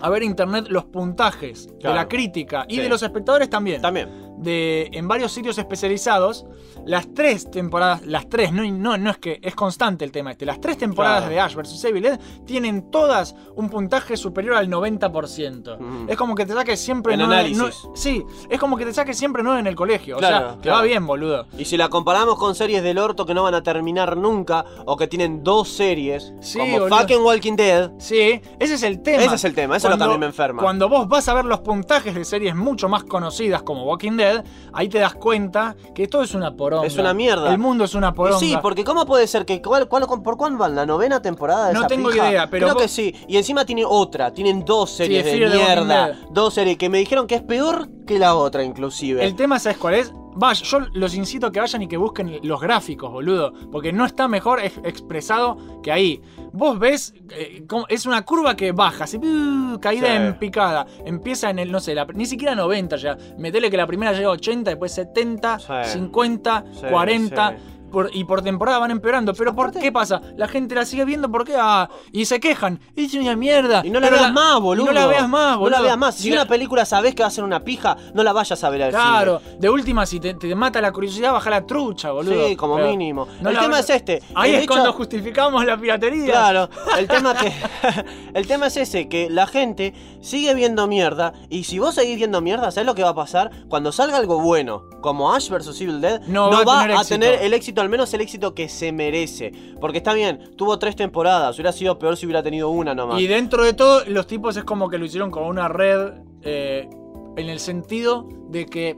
a 0.00 0.08
ver 0.10 0.22
internet 0.22 0.66
los 0.68 0.84
puntajes 0.86 1.68
de 1.78 1.92
la 1.94 2.08
crítica 2.08 2.64
y 2.68 2.76
Sí. 2.76 2.82
de 2.82 2.88
los 2.88 3.02
espectadores 3.02 3.48
también. 3.50 3.80
También. 3.82 4.08
De 4.38 4.88
en 4.92 5.08
varios 5.08 5.32
sitios 5.32 5.58
especializados 5.58 6.46
las 6.86 7.12
tres 7.12 7.50
temporadas, 7.50 8.06
las 8.06 8.28
tres, 8.28 8.52
no, 8.52 8.62
no, 8.64 8.96
no 8.96 9.10
es 9.10 9.18
que 9.18 9.40
es 9.42 9.54
constante 9.54 10.04
el 10.04 10.12
tema 10.12 10.30
este, 10.30 10.46
las 10.46 10.60
tres 10.60 10.78
temporadas 10.78 11.20
Claro. 11.24 11.34
de 11.34 11.40
Ash 11.40 11.54
vs 11.54 11.84
Evil 11.84 12.02
Dead 12.04 12.20
tienen 12.46 12.90
todas 12.90 13.34
un 13.56 13.68
puntaje 13.68 14.16
superior 14.16 14.54
al 14.56 14.68
90%. 14.70 15.74
Ujú. 15.76 16.06
Es 16.08 16.16
como 16.16 16.34
que 16.34 16.46
te 16.46 16.52
saques 16.54 16.80
siempre 16.80 17.14
En 17.14 17.20
nueve- 17.20 17.34
análisis. 17.34 17.62
nue- 17.62 17.90
sí, 17.94 18.24
es 18.48 18.58
como 18.60 18.76
que 18.76 18.84
te 18.86 18.92
saques 18.94 19.18
siempre 19.18 19.42
9 19.42 19.60
en 19.60 19.66
el 19.66 19.74
colegio. 19.74 20.16
o 20.16 20.18
Claro, 20.18 20.50
sea, 20.52 20.58
te 20.60 20.70
va 20.70 20.82
bien, 20.82 21.06
boludo. 21.06 21.46
Y 21.58 21.64
si 21.64 21.76
la 21.76 21.88
comparamos 21.88 22.38
con 22.38 22.54
series 22.54 22.82
del 22.82 22.98
orto 22.98 23.26
que 23.26 23.34
no 23.34 23.42
van 23.42 23.54
a 23.54 23.62
terminar 23.62 24.16
nunca, 24.16 24.64
o 24.86 24.96
que 24.96 25.06
tienen 25.08 25.42
dos 25.42 25.68
series, 25.68 26.32
Sí, 26.40 26.58
como 26.58 26.80
boludo. 26.80 26.96
fucking 26.98 27.20
Walking 27.22 27.56
Dead, 27.56 27.90
Sí, 27.98 28.40
ese 28.58 28.74
es 28.74 28.82
el 28.82 29.00
tema. 29.02 29.22
Ese 29.24 29.34
es 29.34 29.44
el 29.44 29.54
tema, 29.54 29.76
eso 29.76 29.88
es 29.88 29.98
lo 29.98 30.08
mí 30.12 30.18
me 30.18 30.26
enferma. 30.26 30.62
Cuando 30.62 30.88
vos 30.88 31.08
vas 31.08 31.28
a 31.28 31.34
ver 31.34 31.44
los 31.44 31.60
puntajes 31.60 32.14
de 32.14 32.24
series 32.24 32.54
mucho 32.54 32.88
más 32.88 33.04
conocidas 33.04 33.62
como 33.62 33.84
Walking 33.84 34.16
Dead, 34.16 34.27
ahí 34.72 34.88
te 34.88 34.98
das 34.98 35.14
cuenta 35.14 35.76
que 35.94 36.06
todo 36.08 36.22
es 36.22 36.34
una 36.34 36.54
poronga. 36.54 36.86
Es 36.86 36.96
una 36.96 37.14
mierda. 37.14 37.50
El 37.52 37.58
mundo 37.58 37.84
es 37.84 37.94
una 37.94 38.08
Y 38.08 38.12
poronga. 38.12 38.38
sí, 38.38 38.56
porque 38.62 38.84
¿cómo 38.84 39.06
puede 39.06 39.26
ser 39.26 39.44
que 39.44 39.60
cuál, 39.62 39.88
cuál- 39.88 40.06
por 40.22 40.36
cuándo 40.36 40.58
van? 40.58 40.74
¿La 40.74 40.86
novena 40.86 41.20
temporada 41.22 41.68
de 41.68 41.74
No 41.74 41.80
esa 41.80 41.88
tengo 41.88 42.10
pija? 42.10 42.28
idea, 42.30 42.48
pero 42.50 42.66
Creo 42.66 42.74
vos- 42.74 42.82
que 42.82 42.88
sí. 42.88 43.14
Y 43.28 43.36
encima 43.36 43.64
tiene 43.64 43.84
otra, 43.86 44.32
tienen 44.32 44.64
dos 44.64 44.90
series 44.90 45.24
Sí, 45.24 45.38
de 45.38 45.48
mierda. 45.48 46.18
Dos 46.30 46.54
series 46.54 46.76
que 46.78 46.88
me 46.88 46.98
dijeron 46.98 47.26
que 47.26 47.36
es 47.36 47.42
peor 47.42 47.88
que 48.06 48.18
la 48.18 48.34
otra, 48.34 48.62
inclusive. 48.64 49.24
El 49.24 49.34
tema, 49.36 49.58
¿sabes 49.58 49.78
cuál 49.78 49.94
es? 49.94 50.12
Vaya, 50.38 50.62
yo 50.64 50.78
los 50.92 51.14
incito 51.14 51.48
a 51.48 51.52
que 51.52 51.58
vayan 51.60 51.82
y 51.82 51.88
que 51.88 51.96
busquen 51.96 52.38
los 52.42 52.60
gráficos, 52.60 53.10
boludo. 53.10 53.52
Porque 53.72 53.92
no 53.92 54.04
está 54.06 54.28
mejor 54.28 54.60
ex- 54.60 54.80
expresado 54.84 55.56
que 55.82 55.90
ahí. 55.92 56.22
Vos 56.52 56.78
ves, 56.78 57.12
eh, 57.30 57.64
es 57.88 58.06
una 58.06 58.24
curva 58.24 58.54
que 58.54 58.72
baja, 58.72 59.04
así, 59.04 59.16
uh, 59.18 59.78
caída 59.80 60.06
Sí. 60.08 60.12
en 60.16 60.38
picada. 60.38 60.86
Empieza 61.04 61.50
en 61.50 61.58
el, 61.58 61.72
no 61.72 61.80
sé, 61.80 61.94
la- 61.94 62.04
ni 62.06 62.24
siquiera 62.26 62.54
90 62.54 62.96
ya. 62.96 63.16
Metele 63.36 63.70
que 63.70 63.76
la 63.76 63.86
primera 63.86 64.12
llega 64.12 64.28
a 64.28 64.32
80, 64.32 64.70
después 64.70 64.92
70, 64.92 65.58
Sí. 65.58 65.72
50, 65.92 66.64
Sí, 66.72 66.82
40. 66.88 67.56
Por- 67.90 68.10
y 68.14 68.24
por 68.24 68.42
temporada 68.42 68.78
van 68.78 68.90
empeorando. 68.90 69.34
Pero 69.34 69.54
¿por 69.54 69.72
qué 69.72 69.90
pasa? 69.92 70.20
La 70.36 70.48
gente 70.48 70.74
la 70.74 70.84
sigue 70.84 71.04
viendo, 71.04 71.30
¿por 71.30 71.44
qué? 71.44 71.54
Ah, 71.58 71.88
y 72.12 72.24
se 72.24 72.40
quejan. 72.40 72.80
Es 72.96 73.14
una 73.14 73.36
mierda. 73.36 73.82
Y 73.84 73.90
no 73.90 74.00
la 74.00 74.08
Pero 74.08 74.20
veas 74.20 74.32
más, 74.32 74.60
boludo. 74.60 74.84
Y 74.84 74.86
no 74.88 74.92
la 74.92 75.06
veas 75.06 75.28
más, 75.28 75.56
boludo. 75.56 75.70
No 75.70 75.76
la 75.76 75.82
veas 75.82 75.98
más. 75.98 76.14
Si 76.16 76.30
la- 76.30 76.42
una 76.42 76.48
película 76.48 76.84
sabés 76.84 77.14
que 77.14 77.22
va 77.22 77.28
a 77.28 77.30
ser 77.30 77.44
una 77.44 77.64
pija, 77.64 77.96
no 78.14 78.22
la 78.22 78.32
vayas 78.32 78.62
a 78.64 78.70
ver 78.70 78.82
al 78.84 78.90
Claro, 78.90 79.40
cine. 79.40 79.56
de 79.60 79.70
última, 79.70 80.06
si 80.06 80.20
te, 80.20 80.34
te 80.34 80.54
mata 80.54 80.80
la 80.80 80.92
curiosidad, 80.92 81.32
baja 81.32 81.50
la 81.50 81.66
trucha, 81.66 82.10
boludo. 82.12 82.48
Sí, 82.48 82.56
como 82.56 82.76
Pero 82.76 82.88
mínimo. 82.88 83.26
no 83.40 83.48
el 83.50 83.54
la- 83.56 83.60
tema 83.62 83.78
es 83.80 83.90
este. 83.90 84.22
Ahí 84.34 84.50
El 84.50 84.56
es 84.56 84.62
hecho- 84.64 84.72
cuando 84.74 84.92
justificamos 84.92 85.64
la 85.64 85.76
piratería. 85.78 86.32
Claro, 86.32 86.68
el 86.98 87.06
tema 87.08 87.34
que 87.34 87.52
el 88.34 88.46
tema 88.46 88.66
es 88.68 88.76
ese, 88.76 89.08
que 89.08 89.28
la 89.30 89.46
gente 89.46 89.94
sigue 90.20 90.54
viendo 90.54 90.86
mierda 90.86 91.32
y 91.48 91.64
si 91.64 91.78
vos 91.78 91.94
seguís 91.94 92.16
viendo 92.16 92.40
mierda, 92.40 92.70
¿sabés 92.70 92.86
lo 92.86 92.94
que 92.94 93.02
va 93.02 93.10
a 93.10 93.14
pasar? 93.14 93.50
Cuando 93.68 93.92
salga 93.92 94.16
algo 94.18 94.40
bueno, 94.40 94.84
como 95.00 95.32
Ash 95.32 95.48
vs 95.50 95.80
Evil 95.80 96.00
Dead, 96.00 96.20
No 96.26 96.50
no, 96.50 96.50
va 96.50 96.60
a 96.60 96.64
va, 96.64 96.80
tener 96.82 96.96
a 96.96 97.00
éxito. 97.00 97.14
tener 97.20 97.42
el 97.42 97.54
éxito, 97.54 97.77
al 97.80 97.88
menos 97.88 98.12
el 98.14 98.20
éxito 98.20 98.54
que 98.54 98.68
se 98.68 98.92
merece. 98.92 99.52
Porque 99.80 99.98
está 99.98 100.14
bien, 100.14 100.50
tuvo 100.56 100.78
tres 100.78 100.96
temporadas, 100.96 101.56
hubiera 101.56 101.72
sido 101.72 101.98
peor 101.98 102.16
si 102.16 102.26
hubiera 102.26 102.42
tenido 102.42 102.70
una 102.70 102.94
nomás. 102.94 103.20
Y 103.20 103.26
dentro 103.26 103.64
de 103.64 103.72
todo, 103.72 104.04
los 104.06 104.26
tipos 104.26 104.56
es 104.56 104.64
como 104.64 104.88
que 104.88 104.98
lo 104.98 105.04
hicieron 105.04 105.30
con 105.30 105.44
una 105.44 105.68
red 105.68 106.12
eh, 106.42 106.88
en 107.36 107.48
el 107.48 107.60
sentido 107.60 108.28
de 108.48 108.66
que 108.66 108.96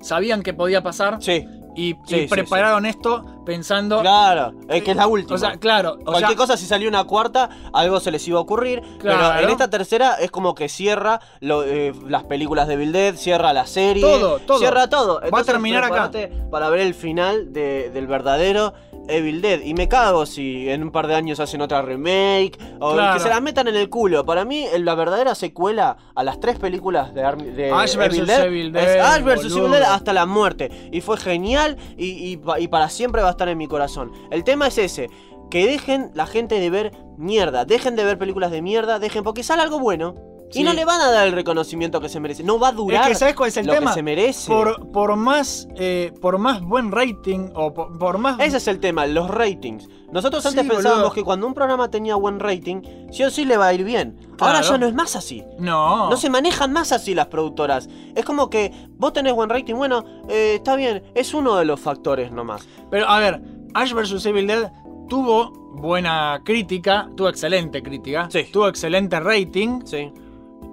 sabían 0.00 0.42
que 0.42 0.54
podía 0.54 0.82
pasar 0.82 1.22
Sí, 1.22 1.44
y, 1.80 1.90
y 1.90 1.96
Sí, 2.06 2.20
sí, 2.22 2.26
prepararon 2.26 2.86
esto 2.86 3.24
pensando. 3.44 4.00
claro, 4.00 4.52
es 4.68 4.82
que 4.82 4.90
es 4.92 4.96
la 4.96 5.06
última. 5.06 5.34
O 5.34 5.38
sea, 5.38 5.56
claro. 5.56 5.96
o 6.00 6.04
Cualquier 6.04 6.28
sea, 6.28 6.36
cosa, 6.36 6.56
si 6.56 6.66
salió 6.66 6.88
una 6.88 7.04
cuarta, 7.04 7.48
algo 7.72 8.00
se 8.00 8.10
les 8.10 8.26
iba 8.28 8.38
a 8.38 8.42
ocurrir. 8.42 8.82
Claro. 8.98 9.32
Pero 9.34 9.44
en 9.46 9.50
esta 9.50 9.68
tercera 9.70 10.14
es 10.14 10.30
como 10.30 10.54
que 10.54 10.68
cierra 10.68 11.20
lo- 11.40 11.64
eh, 11.64 11.92
las 12.06 12.24
películas 12.24 12.68
de 12.68 12.76
Bill 12.76 12.92
Dead, 12.92 13.14
cierra 13.16 13.52
la 13.52 13.66
serie. 13.66 14.02
Todo, 14.02 14.38
todo. 14.40 14.58
Cierra 14.58 14.88
todo. 14.88 15.20
Va 15.34 15.40
a 15.40 15.44
terminar 15.44 15.84
acá. 15.84 16.10
Para 16.50 16.68
ver 16.70 16.80
el 16.80 16.94
final 16.94 17.52
de- 17.52 17.90
del 17.90 18.06
verdadero 18.06 18.72
Evil 19.10 19.42
Dead. 19.42 19.60
Y 19.62 19.74
me 19.74 19.88
cago 19.88 20.26
si 20.26 20.68
en 20.68 20.82
un 20.82 20.90
par 20.90 21.06
de 21.06 21.14
años 21.14 21.40
hacen 21.40 21.60
otra 21.60 21.82
remake. 21.82 22.58
O 22.78 22.94
Claro. 22.94 23.14
que 23.14 23.20
se 23.20 23.28
la 23.28 23.40
metan 23.40 23.68
en 23.68 23.76
el 23.76 23.88
culo. 23.88 24.24
Para 24.24 24.44
mí, 24.44 24.66
la 24.78 24.94
verdadera 24.94 25.34
secuela 25.34 25.96
a 26.14 26.22
las 26.24 26.40
tres 26.40 26.58
películas 26.58 27.12
de, 27.14 27.24
Ash 27.24 27.96
Evil. 27.96 28.26
Dead 28.26 28.44
Evil 28.46 28.66
es 28.68 28.72
Dead, 28.72 29.00
Ash 29.00 29.22
vs. 29.22 29.56
Evil. 29.56 29.70
Dead 29.70 29.82
hasta 29.82 30.12
la 30.12 30.26
muerte. 30.26 30.70
Y 30.92 31.00
fue 31.00 31.16
genial 31.16 31.76
y, 31.96 32.38
y 32.58 32.68
para 32.68 32.88
siempre 32.88 33.22
va 33.22 33.28
a 33.28 33.32
estar 33.32 33.48
en 33.48 33.58
mi 33.58 33.66
corazón. 33.66 34.12
El 34.30 34.44
tema 34.44 34.68
es 34.68 34.78
ese. 34.78 35.08
Que 35.50 35.66
dejen 35.66 36.12
la 36.14 36.26
gente 36.26 36.60
de 36.60 36.70
ver 36.70 36.92
mierda. 37.18 37.64
Dejen 37.64 37.96
de 37.96 38.04
ver 38.04 38.18
películas 38.18 38.50
de 38.52 38.62
mierda. 38.62 38.98
Dejen, 39.00 39.24
porque 39.24 39.42
sale 39.42 39.62
algo 39.62 39.80
bueno. 39.80 40.14
Sí. 40.50 40.60
Y 40.60 40.64
no 40.64 40.72
le 40.72 40.84
van 40.84 41.00
a 41.00 41.10
dar 41.10 41.26
el 41.28 41.32
reconocimiento 41.32 42.00
que 42.00 42.08
se 42.08 42.18
merece. 42.20 42.42
No 42.42 42.58
va 42.58 42.68
a 42.68 42.72
durar 42.72 43.02
Es 43.02 43.08
que, 43.08 43.14
¿sabes 43.14 43.34
cuál 43.34 43.48
es 43.48 43.56
el 43.56 43.66
lo 43.66 43.72
tema? 43.72 43.90
que 43.90 43.94
se 43.94 44.02
merece. 44.02 44.48
Por, 44.52 44.90
por 44.90 45.16
más 45.16 45.68
eh, 45.76 46.12
por 46.20 46.38
más 46.38 46.60
buen 46.60 46.90
rating 46.92 47.50
o 47.54 47.72
por, 47.72 47.96
por 47.98 48.18
más 48.18 48.38
Ese 48.40 48.56
es 48.56 48.66
el 48.68 48.80
tema, 48.80 49.06
los 49.06 49.28
ratings. 49.30 49.88
Nosotros 50.12 50.44
antes 50.44 50.64
Sí, 50.64 50.68
pensábamos 50.68 51.02
boludo. 51.04 51.14
que 51.14 51.22
cuando 51.22 51.46
un 51.46 51.54
programa 51.54 51.88
tenía 51.88 52.16
buen 52.16 52.40
rating, 52.40 52.82
sí 53.12 53.22
o 53.22 53.30
sí 53.30 53.44
le 53.44 53.56
va 53.56 53.68
a 53.68 53.74
ir 53.74 53.84
bien. 53.84 54.18
Ahora 54.40 54.60
ya 54.62 54.76
no 54.76 54.86
es 54.86 54.94
más 54.94 55.14
así. 55.14 55.44
no 55.58 56.10
No 56.10 56.16
se 56.16 56.28
manejan 56.30 56.72
más 56.72 56.90
así 56.90 57.14
las 57.14 57.28
productoras. 57.28 57.88
Es 58.16 58.24
como 58.24 58.50
que 58.50 58.72
vos 58.98 59.12
tenés 59.12 59.32
buen 59.34 59.48
rating, 59.50 59.74
bueno, 59.76 60.04
eh, 60.28 60.54
está 60.56 60.74
bien, 60.74 61.04
es 61.14 61.32
uno 61.32 61.54
de 61.56 61.64
los 61.64 61.78
factores 61.78 62.32
nomás. 62.32 62.66
Pero 62.90 63.08
a 63.08 63.20
ver, 63.20 63.40
Ash 63.74 63.92
vs. 63.92 64.26
Evil 64.26 64.48
Dead 64.48 64.72
tuvo 65.08 65.52
buena 65.74 66.40
crítica, 66.44 67.08
tuvo 67.16 67.28
excelente 67.28 67.80
crítica, 67.82 68.28
Sí. 68.30 68.46
tuvo 68.52 68.66
excelente 68.68 69.20
rating, 69.20 69.82
Sí. 69.84 70.12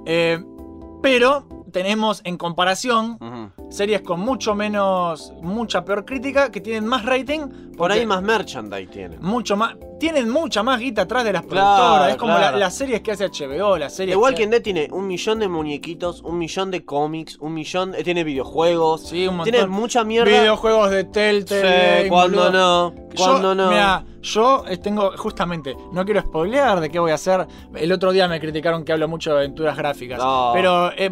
Eh, 0.08 0.39
pero 1.01 1.43
tenemos 1.72 2.22
en 2.24 2.38
comparación 2.38 3.18
series 3.70 4.01
con 4.01 4.20
mucho 4.20 4.55
menos, 4.55 5.34
mucha 5.41 5.84
peor 5.84 6.05
crítica 6.05 6.51
que 6.51 6.61
tienen 6.61 6.86
más 6.86 7.05
rating. 7.05 7.47
Por 7.78 7.91
ahí 7.91 8.05
más 8.07 8.24
merchandise 8.24 8.88
tienen. 8.88 9.22
Mucho 9.22 9.55
más, 9.55 9.76
tienen 9.99 10.30
mucha 10.30 10.63
más 10.63 10.80
guita 10.80 11.03
atrás 11.03 11.24
de 11.26 11.34
las 11.34 11.43
Claro, 11.45 11.76
productoras. 11.78 12.09
Es 12.11 12.15
como 12.18 12.34
la- 12.34 12.51
las 12.53 12.76
series 12.76 13.01
que 13.01 13.11
hace 13.11 13.26
HBO, 13.26 13.78
las 13.78 13.95
series 13.95 14.15
The 14.15 14.20
que- 14.20 14.24
Walking 14.24 14.47
Dead 14.49 14.61
tiene 14.63 14.88
un 14.91 15.05
millón 15.05 15.38
de 15.39 15.47
muñequitos, 15.47 16.22
un 16.24 16.39
millón 16.39 16.72
de 16.72 16.84
cómics, 16.86 17.38
un 17.39 17.53
millón. 17.53 17.93
eh, 17.95 18.03
tiene 18.03 18.24
videojuegos. 18.24 19.07
Sí, 19.09 19.28
un 19.28 19.38
montón. 19.38 19.51
Tiene 19.51 19.68
mucha 19.68 20.03
mierda. 20.03 20.32
Videojuegos 20.32 20.89
de 20.89 21.03
Telltale. 21.03 22.03
Sí, 22.03 22.09
cuando 22.09 22.49
no. 22.51 22.93
Cuando 23.15 23.53
no. 23.55 23.70
Mira, 23.70 24.03
yo 24.22 24.63
eh, 24.68 24.78
tengo, 24.78 25.11
justamente, 25.18 25.76
no 25.91 26.03
quiero 26.05 26.22
spoilear 26.22 26.80
de 26.80 26.89
qué 26.89 26.99
voy 26.99 27.11
a 27.11 27.15
hacer. 27.15 27.47
El 27.76 27.91
otro 27.91 28.11
día 28.11 28.28
me 28.28 28.39
criticaron 28.39 28.84
que 28.84 28.91
hablo 28.93 29.07
mucho 29.07 29.32
de 29.32 29.38
aventuras 29.38 29.76
gráficas. 29.78 30.20
No. 30.20 30.51
Pero 30.53 30.91
eh, 30.97 31.09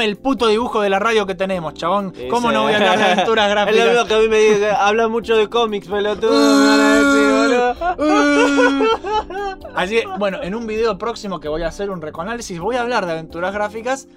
el 0.00 0.16
puto 0.16 0.46
dibujo 0.48 0.80
de 0.80 0.90
la 0.90 0.98
radio 0.98 1.26
que 1.26 1.34
tenemos, 1.34 1.74
chabón. 1.74 2.12
¿Cómo 2.30 2.50
no 2.52 2.62
voy 2.62 2.72
a 2.72 2.76
hablar 2.76 2.98
de 2.98 3.04
aventuras 3.12 3.46
Es 3.46 3.50
gráficas? 3.52 3.84
lo 3.86 3.90
mismo 3.92 4.06
que 4.06 4.14
a 4.14 4.18
mí 4.18 4.28
me 4.28 4.38
dice, 4.38 4.70
habla 4.70 5.08
mucho 5.08 5.36
de 5.36 5.48
cómics, 5.48 5.88
pelotudo. 5.88 7.74
Así 9.74 10.00
que, 10.00 10.04
bueno, 10.18 10.42
en 10.42 10.54
un 10.54 10.66
video 10.66 10.98
próximo 10.98 11.40
que 11.40 11.48
voy 11.48 11.62
a 11.62 11.68
hacer 11.68 11.90
un 11.90 12.00
recoanálisis, 12.02 12.58
voy 12.58 12.76
a 12.76 12.82
hablar 12.82 13.06
de 13.06 13.12
aventuras 13.12 13.52
gráficas. 13.54 14.08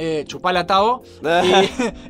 Eh, 0.00 0.22
chupala 0.28 0.64
Tavo 0.64 1.02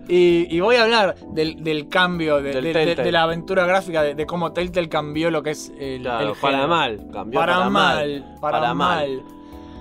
y, 0.09 0.15
y- 0.15 0.47
y 0.57 0.61
voy 0.61 0.77
a 0.77 0.83
hablar 0.83 1.15
del, 1.33 1.65
del 1.65 1.89
cambio 1.89 2.37
de, 2.37 2.53
Del 2.53 2.65
de- 2.65 2.69
de- 2.75 2.85
Telltale. 2.85 3.03
de 3.07 3.13
la 3.13 3.23
aventura 3.23 3.65
gráfica, 3.65 4.03
de, 4.03 4.15
de 4.15 4.27
cómo 4.27 4.53
Telltale 4.53 4.91
cambió 4.91 5.31
lo 5.31 5.43
que 5.43 5.53
es 5.53 5.73
el, 5.81 6.03
Claro, 6.03 6.33
el 6.33 6.37
para 6.39 6.67
mal. 6.67 7.01
Cambió 7.11 7.41
Para, 7.41 7.55
para, 7.55 7.71
mal, 7.71 8.37
para, 8.43 8.61
Para 8.61 8.75
mal. 8.75 9.09
mal. 9.09 9.23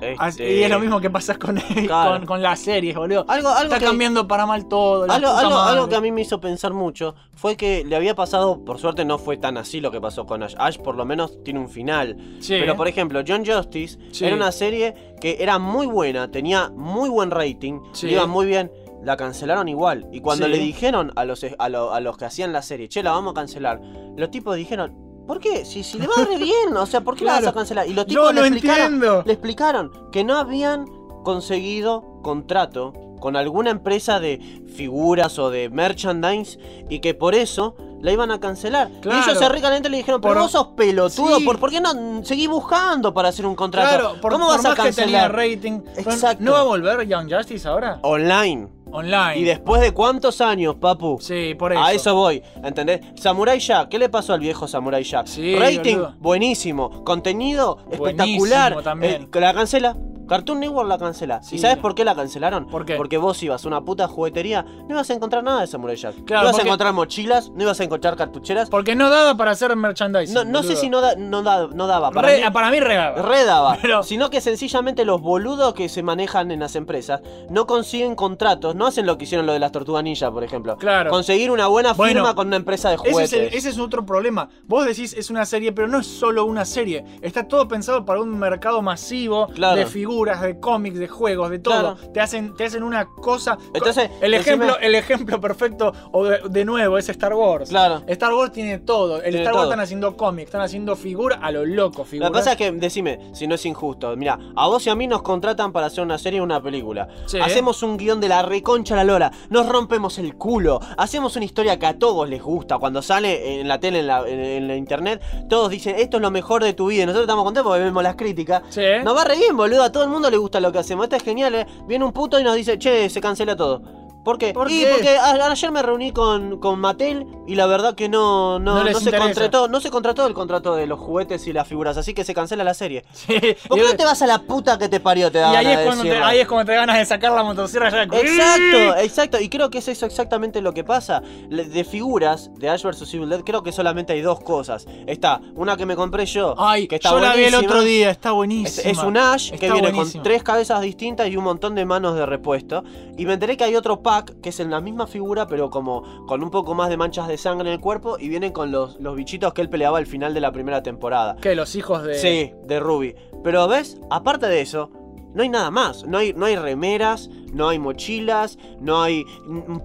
Este, 0.02 0.56
Y 0.58 0.64
es 0.64 0.70
lo 0.70 0.80
mismo 0.80 1.00
que 1.02 1.10
pasa 1.10 1.36
con, 1.40 1.56
Claro. 1.58 2.18
con, 2.18 2.26
con 2.26 2.42
las 2.42 2.60
series, 2.60 2.96
boludo. 2.96 3.26
Algo, 3.28 3.50
algo 3.50 3.64
Está 3.74 3.80
que- 3.80 3.86
cambiando 3.86 4.28
para 4.28 4.46
mal 4.46 4.68
todo. 4.68 5.10
Algo, 5.12 5.30
algo, 5.30 5.90
que 5.90 5.96
a 5.96 6.02
mí 6.02 6.12
me 6.12 6.22
hizo 6.22 6.40
pensar 6.40 6.74
mucho 6.74 7.16
fue 7.36 7.56
que 7.56 7.84
le 7.86 7.96
había 7.96 8.16
pasado, 8.16 8.64
por 8.64 8.80
suerte 8.80 9.06
no 9.06 9.18
fue 9.18 9.38
tan 9.38 9.58
así 9.58 9.80
lo 9.82 9.92
que 9.92 10.00
pasó 10.02 10.26
con 10.26 10.44
Ash. 10.44 10.56
Ash 10.58 10.78
por 10.78 10.96
lo 10.96 11.06
menos 11.06 11.44
tiene 11.44 11.60
un 11.60 11.70
final. 11.70 12.18
Sí. 12.40 12.56
Pero 12.60 12.76
por 12.76 12.88
ejemplo, 12.88 13.22
John 13.28 13.46
Justice 13.46 13.98
Sí. 14.12 14.26
era 14.26 14.36
una 14.36 14.52
serie 14.52 14.94
que 15.22 15.38
era 15.40 15.58
muy 15.60 15.88
buena, 15.88 16.30
tenía 16.32 16.70
muy 16.70 17.10
buen 17.10 17.32
rating, 17.32 17.80
Sí. 17.94 18.08
iba 18.10 18.28
muy 18.28 18.46
bien. 18.46 18.72
La 19.04 19.16
cancelaron 19.16 19.68
igual. 19.70 20.08
Y 20.12 20.22
cuando 20.22 20.46
Sí. 20.48 20.52
le 20.52 20.58
dijeron 20.58 21.12
a 21.16 21.24
los, 21.24 21.46
a, 21.58 21.70
lo- 21.70 21.94
a 21.94 22.00
los 22.02 22.18
que 22.18 22.26
hacían 22.26 22.52
la 22.52 22.62
serie, 22.62 22.90
che, 22.90 23.04
la 23.04 23.12
vamos 23.12 23.32
a 23.32 23.36
cancelar, 23.36 23.80
los 24.18 24.32
tipos 24.32 24.56
dijeron, 24.56 25.07
¿por 25.28 25.40
qué? 25.40 25.66
Si, 25.66 25.84
si 25.84 26.00
le 26.00 26.08
va 26.08 26.16
re 26.28 26.38
bien, 26.38 26.76
o 26.76 26.86
sea, 26.86 27.02
¿por 27.02 27.16
qué 27.16 27.26
la 27.26 27.34
vas 27.34 27.48
a 27.48 27.54
cancelar? 27.54 27.88
Y 27.88 27.94
los 27.94 28.06
tipos 28.08 28.34
le, 28.34 28.42
explicaron, 28.42 28.94
entiendo. 28.96 29.24
le 29.26 29.34
explicaron 29.34 29.92
que 30.12 30.24
no 30.24 30.38
habían 30.38 30.86
conseguido 31.24 32.04
contrato 32.24 32.94
con 33.20 33.36
alguna 33.36 33.72
empresa 33.72 34.20
de 34.20 34.40
figuras 34.76 35.38
o 35.40 35.50
de 35.50 35.70
merchandise 35.70 36.58
y 36.90 37.00
que 37.00 37.14
por 37.14 37.36
eso 37.36 37.76
la 38.00 38.12
iban 38.12 38.30
a 38.32 38.40
cancelar. 38.40 38.90
Claro. 39.02 39.20
Y 39.20 39.24
ellos 39.24 39.40
se 39.40 39.50
ricamente 39.50 39.90
le 39.90 39.98
dijeron, 39.98 40.22
pero 40.22 40.36
Por- 40.36 40.44
vos 40.44 40.52
sos 40.52 40.68
pelotudo, 40.78 41.38
Sí. 41.40 41.46
¿por, 41.46 41.60
por 41.60 41.72
qué 41.72 41.82
no 41.82 42.24
seguís 42.24 42.48
buscando 42.48 43.14
para 43.14 43.30
hacer 43.30 43.46
un 43.48 43.56
contrato? 43.56 43.90
Claro, 43.90 44.22
por, 44.22 44.32
¿Cómo 44.34 44.46
por 44.46 44.56
vas 44.58 44.66
a 44.66 44.70
más 44.70 44.78
que 44.80 44.92
tenía 44.94 45.22
cancelar? 45.28 45.36
rating. 45.36 45.82
Pero 45.96 46.12
Exacto. 46.12 46.44
¿No 46.44 46.52
va 46.54 46.60
a 46.60 46.64
volver 46.64 47.08
Young 47.08 47.32
Justice 47.34 47.68
ahora? 47.68 48.00
Online. 48.04 48.68
Online. 48.92 49.38
¿Y 49.38 49.44
después 49.44 49.82
de 49.82 49.92
cuántos 49.92 50.42
años, 50.42 50.76
papu? 50.76 51.18
Sí, 51.22 51.56
por 51.58 51.74
eso. 51.74 51.82
A 51.82 51.94
eso 51.94 52.16
voy, 52.16 52.42
¿entendés? 52.64 53.02
Samurai 53.16 53.60
Jack, 53.60 53.90
¿qué 53.90 54.00
le 54.00 54.10
pasó 54.10 54.34
al 54.34 54.40
viejo 54.40 54.68
Samurai 54.68 55.04
Jack? 55.04 55.28
Sí, 55.28 55.56
Rating, 55.56 55.98
boludo. 55.98 56.16
buenísimo. 56.20 57.04
Contenido, 57.04 57.80
espectacular. 57.92 58.74
Buenísimo 58.74 58.82
también. 58.82 59.30
Eh, 59.34 59.40
la 59.40 59.54
cancela. 59.54 59.96
Cartoon 60.28 60.60
Network 60.60 60.88
la 60.90 60.98
cancela. 60.98 61.42
Sí. 61.42 61.56
¿Y 61.56 61.60
sabes 61.60 61.78
por 61.78 61.96
qué 61.96 62.04
la 62.06 62.16
cancelaron? 62.16 62.66
¿Por 62.68 62.86
qué? 62.86 62.96
Porque 62.96 63.18
vos 63.18 63.42
ibas 63.44 63.64
a 63.64 63.68
una 63.68 63.82
puta 63.82 64.08
juguetería, 64.08 64.64
no 64.64 64.88
ibas 64.96 65.10
a 65.10 65.14
encontrar 65.14 65.44
nada 65.44 65.62
de 65.62 65.68
Samurai 65.68 65.96
Jack. 65.96 66.26
Claro, 66.26 66.44
no 66.44 66.50
ibas 66.50 66.60
a 66.60 66.66
encontrar 66.66 66.94
mochilas, 66.94 67.50
no 67.52 67.64
ibas 67.64 67.80
a 67.80 67.84
encontrar 67.84 68.16
cartucheras. 68.16 68.70
Porque 68.70 68.96
no 68.96 69.10
daba 69.10 69.36
para 69.38 69.52
hacer 69.52 69.76
merchandising. 69.76 70.34
No, 70.34 70.44
no 70.44 70.64
sé 70.64 70.76
si 70.76 70.90
no, 70.90 71.02
da- 71.02 71.16
no, 71.16 71.44
da- 71.44 71.68
no 71.68 71.88
daba. 71.88 72.12
Para 72.12 72.28
Re- 72.28 72.44
mí, 72.44 72.52
para 72.52 72.72
mí 72.72 72.80
re 72.80 72.96
daba. 72.96 73.22
re 73.22 73.46
daba. 73.46 73.78
Pero- 73.82 74.04
Sino 74.04 74.30
que 74.30 74.42
sencillamente 74.42 75.06
los 75.06 75.22
boludos 75.22 75.74
que 75.74 75.90
se 75.90 76.04
manejan 76.04 76.52
en 76.52 76.60
las 76.60 76.76
empresas 76.76 77.22
no 77.50 77.66
consiguen 77.68 78.16
contratos, 78.16 78.76
no 78.76 78.86
hacen 78.88 79.06
lo 79.06 79.18
que 79.18 79.24
hicieron 79.26 79.46
lo 79.46 79.54
de 79.54 79.60
las 79.60 79.72
tortugas 79.72 80.04
ninja, 80.04 80.32
por 80.32 80.44
ejemplo. 80.44 80.78
Claro. 80.78 81.10
Conseguir 81.10 81.52
una 81.52 81.68
buena 81.68 81.90
firma 81.94 82.04
Bueno, 82.22 82.36
con 82.36 82.48
una 82.48 82.56
empresa 82.58 82.90
de 82.90 82.96
Ese 82.96 83.12
juguetes. 83.12 83.34
es, 83.34 83.40
el- 83.40 83.54
ese 83.58 83.70
es 83.70 83.80
otro 83.80 84.06
problema. 84.06 84.50
Vos 84.66 84.86
decís 84.86 85.14
es 85.14 85.30
una 85.30 85.46
serie, 85.46 85.72
pero 85.72 85.88
no 85.88 86.00
es 86.00 86.08
solo 86.08 86.46
una 86.46 86.66
serie. 86.66 87.06
Está 87.22 87.48
todo 87.48 87.68
pensado 87.68 88.06
para 88.06 88.22
un 88.22 88.38
mercado 88.38 88.82
masivo 88.82 89.48
Claro. 89.48 89.76
de 89.78 89.86
figuras, 89.86 90.17
de 90.26 90.60
cómics, 90.60 90.98
de 91.00 91.08
juegos, 91.08 91.50
de 91.50 91.60
todo. 91.60 91.96
Claro. 91.96 92.12
Te 92.14 92.20
hacen, 92.20 92.56
te 92.56 92.66
hacen 92.66 92.84
una 92.84 93.06
cosa. 93.06 93.58
Entonces, 93.74 94.10
el 94.22 94.34
ejemplo, 94.34 94.78
el 94.80 94.96
ejemplo 94.96 95.40
perfecto, 95.40 95.94
o 96.12 96.26
de, 96.26 96.40
de 96.50 96.66
nuevo, 96.66 96.98
es 96.98 97.08
Star 97.10 97.34
Wars. 97.34 97.70
Claro. 97.70 98.04
Star 98.08 98.34
Wars 98.34 98.52
tiene 98.52 98.80
todo. 98.80 99.18
El 99.18 99.24
Tiene 99.32 99.38
Star 99.40 99.54
Wars 99.54 99.64
todo. 99.64 99.72
están 99.72 99.80
haciendo 99.82 100.18
cómics, 100.18 100.48
están 100.48 100.62
haciendo 100.62 100.96
figuras 100.96 101.40
a 101.42 101.52
lo 101.52 101.66
loco, 101.66 102.00
Lo 102.00 102.06
figuras. 102.06 102.32
que 102.32 102.34
pasa 102.38 102.52
es 102.54 102.58
que, 102.58 102.72
decime, 102.72 103.20
si 103.34 103.48
no 103.48 103.56
es 103.56 103.66
injusto. 103.66 104.16
Mira, 104.18 104.38
a 104.56 104.68
vos 104.68 104.86
y 104.88 104.90
a 104.90 104.96
mí 104.96 105.08
nos 105.08 105.22
contratan 105.22 105.72
para 105.72 105.88
hacer 105.88 106.04
una 106.04 106.18
serie 106.18 106.42
o 106.42 106.44
una 106.44 106.62
película. 106.62 107.08
Sí. 107.26 107.40
Hacemos 107.40 107.84
un 107.84 107.98
guion 107.98 108.20
de 108.20 108.28
la 108.30 108.42
reconcha 108.42 108.96
la 108.96 109.04
lora. 109.04 109.32
Nos 109.50 109.68
rompemos 109.68 110.18
el 110.20 110.36
culo. 110.36 110.80
Hacemos 110.98 111.36
una 111.36 111.46
historia 111.46 111.78
que 111.80 111.86
a 111.86 111.98
todos 112.00 112.28
les 112.30 112.42
gusta. 112.42 112.78
Cuando 112.78 113.02
sale 113.02 113.60
en 113.62 113.68
la 113.68 113.80
tele, 113.80 114.00
en 114.00 114.08
la, 114.08 114.24
en- 114.28 114.68
la 114.68 114.76
internet, 114.76 115.22
todos 115.50 115.70
dicen, 115.70 115.96
esto 115.98 116.18
es 116.18 116.22
lo 116.22 116.32
mejor 116.32 116.64
de 116.64 116.74
tu 116.74 116.88
vida. 116.88 117.04
Y 117.04 117.06
nosotros 117.06 117.24
estamos 117.26 117.44
contentos 117.44 117.70
porque 117.70 117.84
vemos 117.84 118.04
las 118.04 118.16
críticas. 118.16 118.64
Sí. 118.70 118.82
Nos 119.04 119.16
va 119.16 119.24
re 119.24 119.36
bien, 119.38 119.56
boludo. 119.56 119.84
A 119.84 119.92
el 120.08 120.14
mundo 120.14 120.30
le 120.30 120.38
gusta 120.38 120.60
lo 120.60 120.72
que 120.72 120.80
hacemos. 120.80 121.06
Esto 121.06 121.16
es 121.16 121.24
genial, 121.24 121.56
¿eh? 121.56 121.68
Viene 121.86 122.04
un 122.06 122.12
puto 122.12 122.40
y 122.40 122.44
nos 122.44 122.56
dice, 122.56 122.78
che, 122.78 123.10
se 123.10 123.22
cancela 123.22 123.56
todo. 123.56 123.97
¿Por 124.28 124.38
qué? 124.38 124.52
¿Por 124.52 124.70
y 124.70 124.82
qué? 124.82 124.88
porque 124.92 125.18
a- 125.18 125.50
ayer 125.52 125.72
me 125.72 125.82
reuní 125.82 126.12
con, 126.12 126.60
con 126.60 126.80
Mattel 126.82 127.26
y 127.48 127.56
la 127.56 127.66
verdad 127.66 127.96
que 127.96 128.10
no, 128.10 128.60
no, 128.60 128.76
No 128.76 128.84
les 128.84 128.98
se 128.98 129.06
interesa. 129.06 129.24
contrató, 129.24 129.68
no 129.70 129.80
se 129.80 129.90
contrató 129.90 130.28
el 130.28 130.34
contrato 130.34 130.76
de 130.76 130.86
los 130.86 131.00
juguetes 131.00 131.48
y 131.48 131.54
las 131.54 131.66
figuras, 131.66 131.96
así 131.96 132.14
que 132.14 132.26
se 132.26 132.34
cancela 132.34 132.66
la 132.66 132.74
serie. 132.74 133.06
¿Por 133.70 133.78
qué 133.80 133.86
no 133.86 133.96
te 133.96 134.04
vas 134.04 134.22
a 134.22 134.28
la 134.28 134.40
puta 134.40 134.78
que 134.78 134.90
te 134.90 135.00
parió? 135.00 135.32
Te 135.32 135.38
da 135.40 135.54
y 135.54 135.56
ahí, 135.56 135.64
ganas 135.64 135.72
es 135.72 135.80
de 135.80 135.86
cuando 135.86 136.04
te, 136.04 136.10
decirlo. 136.10 136.26
ahí 136.28 136.40
es 136.40 136.48
cuando 136.50 136.66
te 136.72 136.76
ganas 136.76 136.98
de 136.98 137.06
sacar 137.06 137.32
la 137.32 137.44
motosierra 137.44 137.90
ya. 137.90 138.04
Exacto, 138.04 138.98
exacto. 139.02 139.40
Y 139.40 139.48
creo 139.48 139.70
que 139.70 139.78
es 139.78 139.88
eso 139.88 140.06
exactamente 140.06 140.62
lo 140.62 140.74
que 140.74 140.84
pasa. 140.84 141.22
Le- 141.50 141.64
De 141.64 141.86
figuras 141.86 142.52
de 142.56 142.70
Ash 142.70 142.84
vs 142.84 143.14
Evil 143.14 143.30
Dead, 143.30 143.42
creo 143.46 143.64
que 143.64 143.72
solamente 143.72 144.12
hay 144.12 144.22
dos 144.22 144.42
cosas. 144.42 144.86
Está 145.06 145.40
una 145.56 145.78
que 145.78 145.86
me 145.86 145.96
compré 145.96 146.26
yo, 146.26 146.54
Ay, 146.58 146.88
que 146.90 146.96
está 146.96 147.12
yo 147.12 147.20
la 147.20 147.34
vi 147.34 147.44
el 147.46 147.52
buenísima. 147.52 147.72
otro 147.72 147.82
día, 147.86 148.10
está 148.10 148.30
Es, 148.30 148.36
buenísima. 148.36 148.92
es 148.92 148.98
un 148.98 149.18
Ash 149.18 149.50
que 149.52 149.56
Está 149.56 149.74
viene 149.74 149.92
buenísima. 149.92 150.22
con 150.22 150.24
tres 150.24 150.44
cabezas 150.44 150.82
distintas 150.82 151.30
y 151.30 151.38
un 151.38 151.46
montón 151.46 151.76
de 151.76 151.86
manos 151.86 152.16
de 152.16 152.26
repuesto. 152.26 152.84
Y 153.18 153.26
me 153.26 153.34
enteré 153.34 153.56
que 153.58 153.64
hay 153.64 153.76
otro 153.76 154.02
pack 154.18 154.42
que 154.42 154.50
es 154.50 154.60
en 154.60 154.70
la 154.70 154.82
misma 154.82 155.08
figura, 155.08 155.48
pero 155.48 155.70
como 155.70 156.26
con 156.26 156.44
un 156.44 156.50
poco 156.50 156.74
más 156.74 156.90
de 156.90 156.98
manchas 156.98 157.28
de 157.28 157.38
sangre 157.38 157.70
en 157.70 157.74
el 157.74 157.80
cuerpo. 157.80 158.18
Y 158.20 158.30
vienen 158.30 158.52
con 158.52 158.72
los, 158.72 159.00
los 159.00 159.16
bichitos 159.16 159.54
que 159.54 159.62
él 159.62 159.70
peleaba 159.70 159.98
al 159.98 160.08
final 160.08 160.34
de 160.34 160.42
la 160.42 160.52
primera 160.52 160.84
temporada. 160.84 161.36
¿Qué? 161.42 161.56
Los 161.56 161.76
hijos 161.76 162.04
de. 162.04 162.16
Sí, 162.16 162.54
de 162.66 162.80
Ruby. 162.80 163.16
Pero 163.44 163.68
ves, 163.68 164.00
aparte 164.10 164.48
de 164.48 164.62
eso, 164.62 164.92
no 165.34 165.44
hay 165.44 165.50
nada 165.50 165.72
más. 165.72 166.06
No 166.06 166.18
hay, 166.18 166.34
no 166.34 166.46
hay 166.46 166.56
remeras, 166.56 167.30
no 167.58 167.70
hay 167.70 167.80
mochilas, 167.80 168.58
no 168.80 169.02
hay 169.02 169.26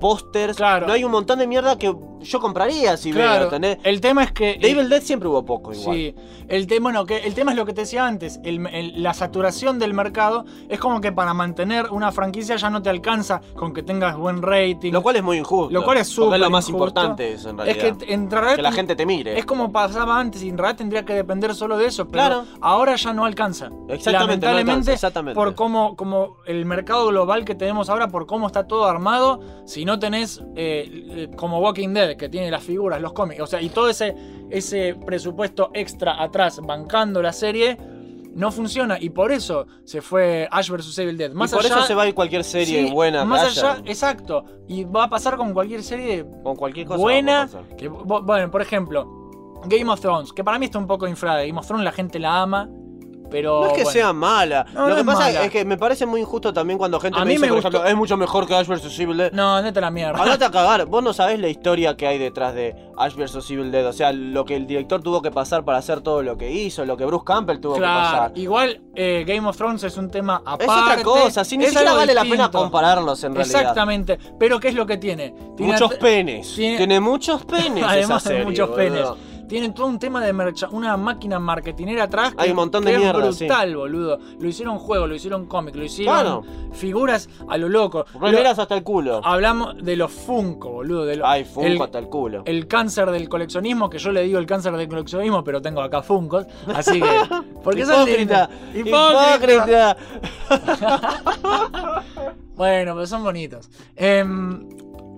pósters, 0.01 0.57
Claro. 0.57 0.87
no 0.87 0.93
hay 0.93 1.05
un 1.05 1.11
montón 1.11 1.39
de 1.39 1.47
mierda 1.47 1.77
que 1.79 1.95
yo 2.21 2.41
compraría 2.41 2.97
si 2.97 3.11
Claro. 3.13 3.33
veo, 3.33 3.43
¿entendés? 3.45 3.79
El 3.83 4.01
tema 4.01 4.23
es 4.25 4.33
que. 4.33 4.57
De 4.61 4.71
Evil 4.71 4.89
Dead 4.89 5.03
siempre 5.03 5.29
hubo 5.29 5.45
poco 5.45 5.73
igual. 5.73 5.97
Sí, 5.97 6.15
el 6.49 6.67
tema, 6.67 6.93
no, 6.93 7.05
que 7.05 7.19
el 7.19 7.35
tema 7.35 7.51
es 7.53 7.57
lo 7.57 7.65
que 7.67 7.73
te 7.73 7.81
decía 7.83 8.07
antes, 8.07 8.39
el- 8.45 8.65
el- 8.69 9.03
la 9.03 9.13
saturación 9.15 9.79
del 9.79 9.95
mercado 9.95 10.45
es 10.69 10.79
como 10.79 11.01
que 11.01 11.11
para 11.11 11.35
mantener 11.35 11.87
una 11.91 12.13
franquicia 12.13 12.57
ya 12.57 12.71
no 12.71 12.81
te 12.83 12.91
alcanza 12.91 13.41
con 13.57 13.73
que 13.73 13.83
tengas 13.83 14.17
buen 14.17 14.43
rating. 14.43 14.93
Lo 14.93 15.03
cual 15.03 15.17
es 15.17 15.23
muy 15.23 15.39
injusto. 15.39 15.73
Lo 15.73 15.83
cual 15.85 15.99
es 15.99 16.09
súper 16.09 16.39
lo 16.39 16.51
más 16.51 16.69
injusto. 16.69 16.77
importante 16.77 17.33
eso, 17.33 17.51
en 17.51 17.59
es 17.61 17.67
realidad. 17.67 17.97
que 17.97 18.13
en 18.15 18.31
realidad 18.31 18.57
Que 18.57 18.63
la 18.63 18.73
gente 18.73 18.95
te 18.95 19.07
mire. 19.07 19.39
es 19.39 19.45
como 19.45 19.73
pasaba 19.73 20.19
antes 20.21 20.43
y 20.43 20.49
en 20.49 20.59
realidad 20.59 20.77
tendría 20.79 21.05
que 21.05 21.15
depender 21.15 21.55
solo 21.55 21.77
de 21.79 21.87
eso, 21.87 22.07
pero 22.07 22.13
Claro. 22.25 22.45
ahora 22.61 22.95
ya 22.97 23.13
no 23.13 23.25
alcanza. 23.25 23.67
Exactamente, 23.89 24.03
no 24.13 24.27
Lamentablemente, 24.27 24.71
alcanza, 24.71 24.93
exactamente. 24.93 25.35
por 25.35 25.55
cómo, 25.55 25.97
como 25.97 26.37
el 26.47 26.65
mercado 26.67 27.07
global 27.09 27.45
que 27.45 27.55
tenemos 27.63 27.89
ahora, 27.89 28.09
por 28.09 28.27
cómo 28.27 28.49
está 28.49 28.67
todo 28.67 28.87
armado, 28.87 29.39
si 29.67 29.85
no 29.85 29.97
tenés 30.01 30.43
eh, 30.57 30.85
eh, 31.11 31.31
como 31.37 31.61
Walking 31.61 31.91
Dead, 31.91 32.17
que 32.17 32.29
tiene 32.29 32.51
las 32.51 32.65
figuras, 32.65 33.01
los 33.01 33.13
cómics, 33.13 33.41
o 33.41 33.47
sea, 33.47 33.63
y 33.63 33.69
todo 33.69 33.89
ese, 33.89 34.17
ese 34.51 34.97
presupuesto 35.07 35.71
extra 35.73 36.21
atrás 36.21 36.61
bancando 36.61 37.23
la 37.23 37.33
serie, 37.33 37.79
no 38.35 38.51
funciona. 38.51 38.99
Y 39.01 39.11
por 39.11 39.31
eso 39.31 39.69
se 39.85 40.03
fue 40.03 40.49
Ash 40.51 40.71
vs. 40.71 40.99
Evil 40.99 41.17
Dead. 41.17 41.31
Más 41.31 41.53
y 41.53 41.55
por 41.55 41.65
allá, 41.65 41.77
eso 41.77 41.87
se 41.87 41.95
va 41.95 42.03
a 42.03 42.09
ir 42.09 42.15
cualquier 42.15 42.43
serie 42.43 42.87
Sí, 42.87 42.91
buena. 42.93 43.25
Más 43.25 43.43
haya. 43.57 43.75
allá, 43.75 43.83
exacto. 43.87 44.45
Y 44.67 44.83
va 44.83 45.05
a 45.05 45.09
pasar 45.09 45.37
con 45.37 45.53
cualquier 45.53 45.85
serie 45.85 46.27
Con 46.43 46.57
cualquier 46.57 46.89
cosa. 46.89 46.99
buena. 46.99 47.49
Que, 47.79 47.87
bueno, 47.87 48.51
por 48.51 48.61
ejemplo, 48.61 49.07
Game 49.67 49.89
of 49.89 50.01
Thrones, 50.01 50.33
que 50.33 50.43
para 50.43 50.59
mí 50.59 50.65
está 50.65 50.79
un 50.81 50.89
poco 50.89 51.07
inflada. 51.07 51.45
Game 51.45 51.59
of 51.61 51.67
Thrones 51.67 51.85
la 51.85 51.93
gente 51.93 52.19
la 52.19 52.43
ama, 52.43 52.69
pero. 53.33 53.61
No 53.63 53.67
es 53.69 53.73
que 53.73 53.83
bueno. 53.83 53.91
sea 53.91 54.13
mala. 54.13 54.65
No, 54.73 54.83
Lo 54.83 54.89
no 54.91 54.95
que 54.95 55.01
es 55.01 55.07
pasa 55.07 55.19
mala. 55.21 55.43
es 55.45 55.51
que 55.51 55.65
me 55.65 55.77
parece 55.79 56.07
muy 56.07 56.21
injusto 56.21 56.53
también 56.53 56.79
cuando 56.79 57.01
gente 57.01 57.19
A 57.19 57.23
me 57.23 57.27
mí 57.27 57.33
dice, 57.33 57.41
me 57.41 57.49
por 57.49 57.57
gustó- 57.57 57.69
ejemplo, 57.71 57.91
es 57.91 57.97
mucho 57.97 58.17
mejor 58.17 58.47
que 58.47 58.55
Ash 58.55 58.67
vs 58.69 58.99
Evil 59.01 59.17
Dead. 59.17 59.33
No, 59.33 59.61
neta 59.63 59.81
la 59.81 59.91
mierda. 59.91 60.23
Andate 60.23 60.45
a 60.45 60.51
cagar, 60.51 60.87
vos 60.87 61.03
no 61.03 61.13
sabés 61.13 61.41
la 61.41 61.49
historia 61.49 61.97
que 61.97 62.07
hay 62.07 62.19
detrás 62.19 62.55
de 62.55 62.77
Ash 62.99 63.15
vs 63.17 63.51
Evil 63.51 63.73
Dead, 63.73 63.87
o 63.89 63.93
sea, 63.93 64.13
lo 64.13 64.45
que 64.45 64.55
el 64.55 64.67
director 64.67 65.03
tuvo 65.03 65.23
que 65.23 65.31
pasar 65.31 65.65
para 65.65 65.79
hacer 65.79 66.03
todo 66.03 66.23
lo 66.23 66.37
que 66.37 66.51
hizo, 66.53 66.85
lo 66.85 66.97
que 66.97 67.05
Bruce 67.07 67.25
Campbell 67.27 67.59
tuvo 67.61 67.75
que 67.75 67.81
pasar. 67.81 68.33
igual 68.35 68.81
eh, 68.95 69.25
Game 69.27 69.49
of 69.49 69.57
Thrones 69.57 69.83
es 69.85 69.97
un 69.97 70.11
tema 70.11 70.37
aparte. 70.45 70.65
Es 70.67 70.71
otra 70.71 71.03
cosa, 71.03 71.45
si 71.45 71.57
ni 71.57 71.65
siquiera 71.67 71.95
vale 71.95 72.13
la 72.15 72.23
pena 72.25 72.51
compararlos 72.51 73.25
en 73.25 73.35
realidad. 73.35 73.61
Exactamente, 73.63 74.19
pero 74.39 74.61
¿qué 74.61 74.69
es 74.69 74.75
lo 74.75 74.85
que 74.87 74.99
tiene? 74.99 75.35
Tiene 75.57 75.73
Muchos 75.73 75.95
penes. 75.95 76.55
tiene- 76.55 76.77
Tiene, 76.77 77.01
muchos 77.01 77.45
penes. 77.45 77.85
Además 77.89 78.23
esa 78.23 78.31
serie, 78.31 78.45
muchos 78.45 78.69
boludo. 78.69 79.17
Penes. 79.53 79.63
Tiene 79.63 79.75
todo 79.75 79.87
un 79.87 79.99
tema 79.99 80.25
de 80.25 80.33
mercha, 80.33 80.69
una 80.71 80.97
máquina 80.97 81.39
marketinera 81.39 82.05
atrás 82.05 82.35
que, 82.35 82.43
Hay 82.43 82.51
un 82.51 82.57
montón 82.57 82.85
de 82.85 82.93
que 82.93 82.99
mierda, 82.99 83.29
es 83.29 83.39
brutal, 83.39 83.77
boludo. 83.77 84.19
Lo 84.39 84.49
hicieron 84.49 84.79
juego, 84.79 85.07
lo 85.07 85.15
hicieron 85.15 85.47
cómic, 85.47 85.77
lo 85.77 85.85
hicieron 85.85 86.15
Claro. 86.15 86.43
figuras 86.73 87.29
a 87.49 87.59
lo 87.59 87.69
loco. 87.69 88.05
Remeras 88.21 88.59
hasta 88.59 88.75
el 88.75 88.83
culo. 88.83 89.21
Lo- 89.21 89.27
hablamos 89.27 89.77
de 89.77 89.97
los 89.97 90.11
Funko, 90.11 90.71
boludo. 90.71 91.05
De 91.05 91.17
lo- 91.17 91.27
Ay, 91.27 91.45
Funko 91.45 91.67
el, 91.69 91.83
hasta 91.83 91.99
el 91.99 92.09
culo. 92.09 92.43
el 92.47 92.67
cáncer 92.67 93.11
del 93.11 93.29
coleccionismo, 93.29 93.89
que 93.91 93.99
yo 93.99 94.11
le 94.13 94.23
digo 94.23 94.39
el 94.39 94.47
cáncer 94.47 94.75
del 94.77 94.89
coleccionismo, 94.89 95.45
pero 95.45 95.61
tengo 95.63 95.81
acá 95.83 96.03
Funkos. 96.03 96.47
Así 96.75 97.01
que. 97.01 97.09
Porque. 97.63 97.83
Hipócrita. 97.83 98.49
Hipócrita. 98.75 99.97
Bueno, 102.55 102.95
pero 102.95 103.07
son 103.07 103.25
bonitos. 103.25 103.71
Em, 103.97 104.69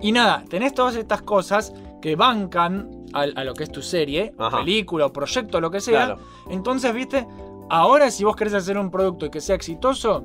y 0.01 0.11
nada, 0.11 0.43
tenés 0.49 0.73
todas 0.73 0.95
estas 0.95 1.21
cosas 1.21 1.73
que 2.01 2.15
bancan 2.15 2.89
a, 3.15 3.21
a 3.21 3.43
lo 3.43 3.53
que 3.53 3.63
es 3.63 3.71
tu 3.71 3.81
serie, 3.81 4.33
Ajá. 4.37 4.59
película 4.59 5.07
o 5.07 5.13
proyecto, 5.13 5.59
lo 5.59 5.71
que 5.71 5.79
sea. 5.79 6.05
Claro. 6.05 6.21
Entonces, 6.49 6.93
viste, 6.93 7.25
ahora 7.69 8.11
si 8.11 8.23
vos 8.23 8.35
querés 8.35 8.53
hacer 8.53 8.77
un 8.77 8.91
producto 8.91 9.25
y 9.25 9.29
que 9.29 9.41
sea 9.41 9.55
exitoso, 9.55 10.23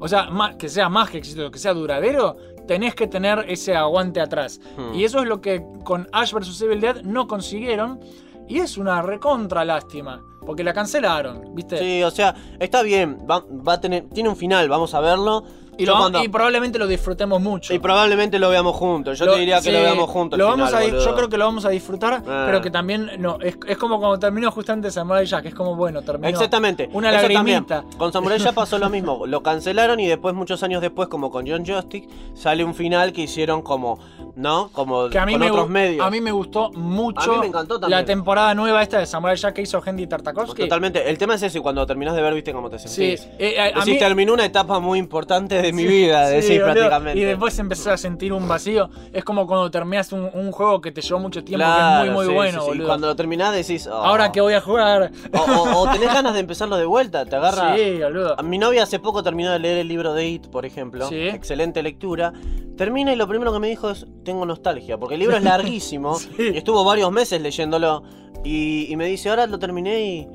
o 0.00 0.08
sea, 0.08 0.30
más, 0.30 0.56
que 0.56 0.68
sea 0.68 0.88
más 0.88 1.10
que 1.10 1.18
exitoso, 1.18 1.50
que 1.50 1.58
sea 1.58 1.72
duradero, 1.72 2.36
tenés 2.66 2.94
que 2.94 3.06
tener 3.06 3.44
ese 3.48 3.74
aguante 3.74 4.20
atrás. 4.20 4.60
Hmm. 4.76 4.94
Y 4.94 5.04
eso 5.04 5.20
es 5.20 5.26
lo 5.26 5.40
que 5.40 5.64
con 5.84 6.08
Ash 6.12 6.32
vs. 6.32 6.60
Evil 6.62 6.80
Dead 6.80 7.02
no 7.02 7.26
consiguieron. 7.26 8.00
Y 8.46 8.58
es 8.58 8.76
una 8.76 9.00
recontra 9.00 9.64
lástima. 9.64 10.22
Porque 10.44 10.62
la 10.62 10.74
cancelaron, 10.74 11.54
¿viste? 11.54 11.78
Sí, 11.78 12.02
o 12.02 12.10
sea, 12.10 12.34
está 12.60 12.82
bien, 12.82 13.18
va, 13.30 13.42
va 13.66 13.74
a 13.74 13.80
tener, 13.80 14.04
tiene 14.10 14.28
un 14.28 14.36
final, 14.36 14.68
vamos 14.68 14.92
a 14.92 15.00
verlo. 15.00 15.44
Y, 15.78 15.86
lo- 15.86 16.10
probablemente 16.30 16.78
lo 16.78 16.86
disfrutemos 16.86 17.40
mucho. 17.40 17.72
y 17.74 17.78
probablemente 17.78 18.38
lo 18.38 18.48
veamos 18.50 18.76
juntos. 18.76 19.18
Yo 19.18 19.26
Lo- 19.26 19.34
te 19.34 19.40
diría 19.40 19.56
que 19.56 19.62
sí, 19.62 19.72
lo 19.72 19.80
veamos 19.80 20.08
juntos. 20.10 20.38
lo 20.38 20.46
al 20.46 20.50
vamos 20.52 20.70
final, 20.70 21.00
a 21.00 21.04
yo 21.04 21.14
creo 21.14 21.28
que 21.28 21.38
lo 21.38 21.44
vamos 21.44 21.64
a 21.64 21.70
disfrutar, 21.70 22.22
Ah. 22.26 22.44
pero 22.46 22.60
que 22.60 22.70
también 22.70 23.10
no 23.18 23.38
es, 23.40 23.56
es 23.66 23.76
como 23.78 23.98
cuando 23.98 24.18
terminó 24.18 24.50
justamente 24.50 24.90
Samurai 24.90 25.24
Jack, 25.26 25.46
es 25.46 25.54
como 25.54 25.74
bueno, 25.76 26.02
terminó. 26.02 26.28
Exactamente. 26.28 26.88
Una 26.92 27.10
eso 27.10 27.22
lagrimita. 27.28 27.76
también. 27.80 27.98
Con 27.98 28.12
Samurai 28.12 28.38
ya 28.38 28.52
pasó 28.54 28.78
lo 28.78 28.88
mismo. 28.90 29.26
Lo 29.26 29.42
cancelaron 29.42 30.00
y 30.00 30.06
después, 30.06 30.34
muchos 30.34 30.62
años 30.62 30.80
después, 30.82 31.08
como 31.08 31.30
con 31.30 31.46
John 31.46 31.64
Joystick, 31.64 32.08
sale 32.34 32.64
un 32.64 32.74
final 32.74 33.12
que 33.12 33.22
hicieron 33.22 33.62
como, 33.62 33.98
¿no? 34.36 34.68
Como 34.72 35.08
Que 35.08 35.18
a 35.18 35.26
mí, 35.26 35.32
con 35.32 35.40
me, 35.40 35.50
otros 35.50 35.68
medios. 35.68 36.04
a 36.04 36.10
mí 36.10 36.20
me 36.20 36.32
gustó 36.32 36.70
mucho 36.72 37.30
A 37.32 37.34
mí 37.34 37.40
me 37.40 37.46
encantó 37.46 37.78
también. 37.78 38.00
la 38.00 38.04
temporada 38.04 38.54
nueva 38.54 38.82
esta 38.82 38.98
de 38.98 39.06
Samurai 39.06 39.36
Jack 39.36 39.54
que 39.54 39.62
hizo 39.62 39.80
Henry 39.84 40.06
Tartakovsky. 40.06 40.62
Totalmente. 40.62 41.08
El 41.08 41.18
tema 41.18 41.34
es 41.34 41.42
ese, 41.42 41.60
cuando 41.60 41.86
terminás 41.86 42.14
de 42.16 42.22
ver, 42.22 42.34
viste 42.34 42.52
cómo 42.52 42.68
te 42.70 42.78
Sí, 42.78 42.88
sentís. 43.16 43.28
eh, 43.38 43.58
a- 43.60 43.64
a 43.64 43.66
Decís, 43.80 43.94
mí- 43.94 43.98
terminó 43.98 44.34
una 44.34 44.44
etapa 44.44 44.80
muy 44.80 44.98
importante 44.98 45.60
de 45.62 45.72
mi 45.72 45.82
Sí, 45.82 45.88
vida, 45.88 46.28
sí, 46.28 46.34
decís 46.36 46.60
prácticamente. 46.60 47.18
Y 47.20 47.24
después 47.24 47.58
empezás 47.58 47.86
a 47.86 47.96
sentir 47.96 48.32
un 48.32 48.48
vacío. 48.48 48.90
Es 49.12 49.24
como 49.24 49.46
cuando 49.46 49.70
terminas 49.70 50.12
un, 50.12 50.28
un 50.34 50.50
juego 50.52 50.80
que 50.80 50.90
te 50.90 51.00
llevó 51.00 51.20
mucho 51.20 51.44
tiempo, 51.44 51.64
Claro, 51.64 52.02
que 52.04 52.08
es 52.08 52.14
muy, 52.14 52.24
muy 52.24 52.32
sí, 52.32 52.34
bueno, 52.34 52.58
sí, 52.60 52.64
sí. 52.64 52.68
boludo. 52.70 52.86
Cuando 52.88 53.06
lo 53.06 53.16
terminás 53.16 53.54
decís. 53.54 53.86
oh. 53.86 53.92
Ahora 53.94 54.32
que 54.32 54.40
voy 54.40 54.54
a 54.54 54.60
jugar. 54.60 55.12
O, 55.32 55.38
o- 55.38 55.82
o 55.82 55.92
tenés 55.92 56.12
ganas 56.12 56.34
de 56.34 56.40
empezarlo 56.40 56.76
de 56.76 56.84
vuelta, 56.86 57.24
te 57.24 57.36
agarra. 57.36 57.76
Sí, 57.76 57.98
boludo. 58.02 58.38
A 58.38 58.42
Mi 58.42 58.58
novia 58.58 58.82
hace 58.82 58.98
poco 58.98 59.22
terminó 59.22 59.52
de 59.52 59.58
leer 59.58 59.78
el 59.78 59.88
libro 59.88 60.12
de 60.12 60.26
It, 60.26 60.46
por 60.48 60.66
ejemplo. 60.66 61.08
Sí. 61.08 61.16
Excelente 61.28 61.82
lectura. 61.82 62.32
Termina 62.76 63.12
y 63.12 63.16
lo 63.16 63.28
primero 63.28 63.52
que 63.52 63.60
me 63.60 63.68
dijo 63.68 63.90
es, 63.90 64.04
tengo 64.24 64.44
nostalgia, 64.46 64.98
porque 64.98 65.14
el 65.14 65.20
libro 65.20 65.36
es 65.36 65.42
larguísimo. 65.44 66.14
Sí. 66.18 66.30
Y 66.38 66.56
estuvo 66.56 66.82
varios 66.84 67.12
meses 67.12 67.40
leyéndolo. 67.40 68.02
Y, 68.42 68.90
y 68.92 68.96
me 68.96 69.06
dice, 69.06 69.30
ahora 69.30 69.46
lo 69.46 69.58
terminé 69.58 70.00
y... 70.04 70.28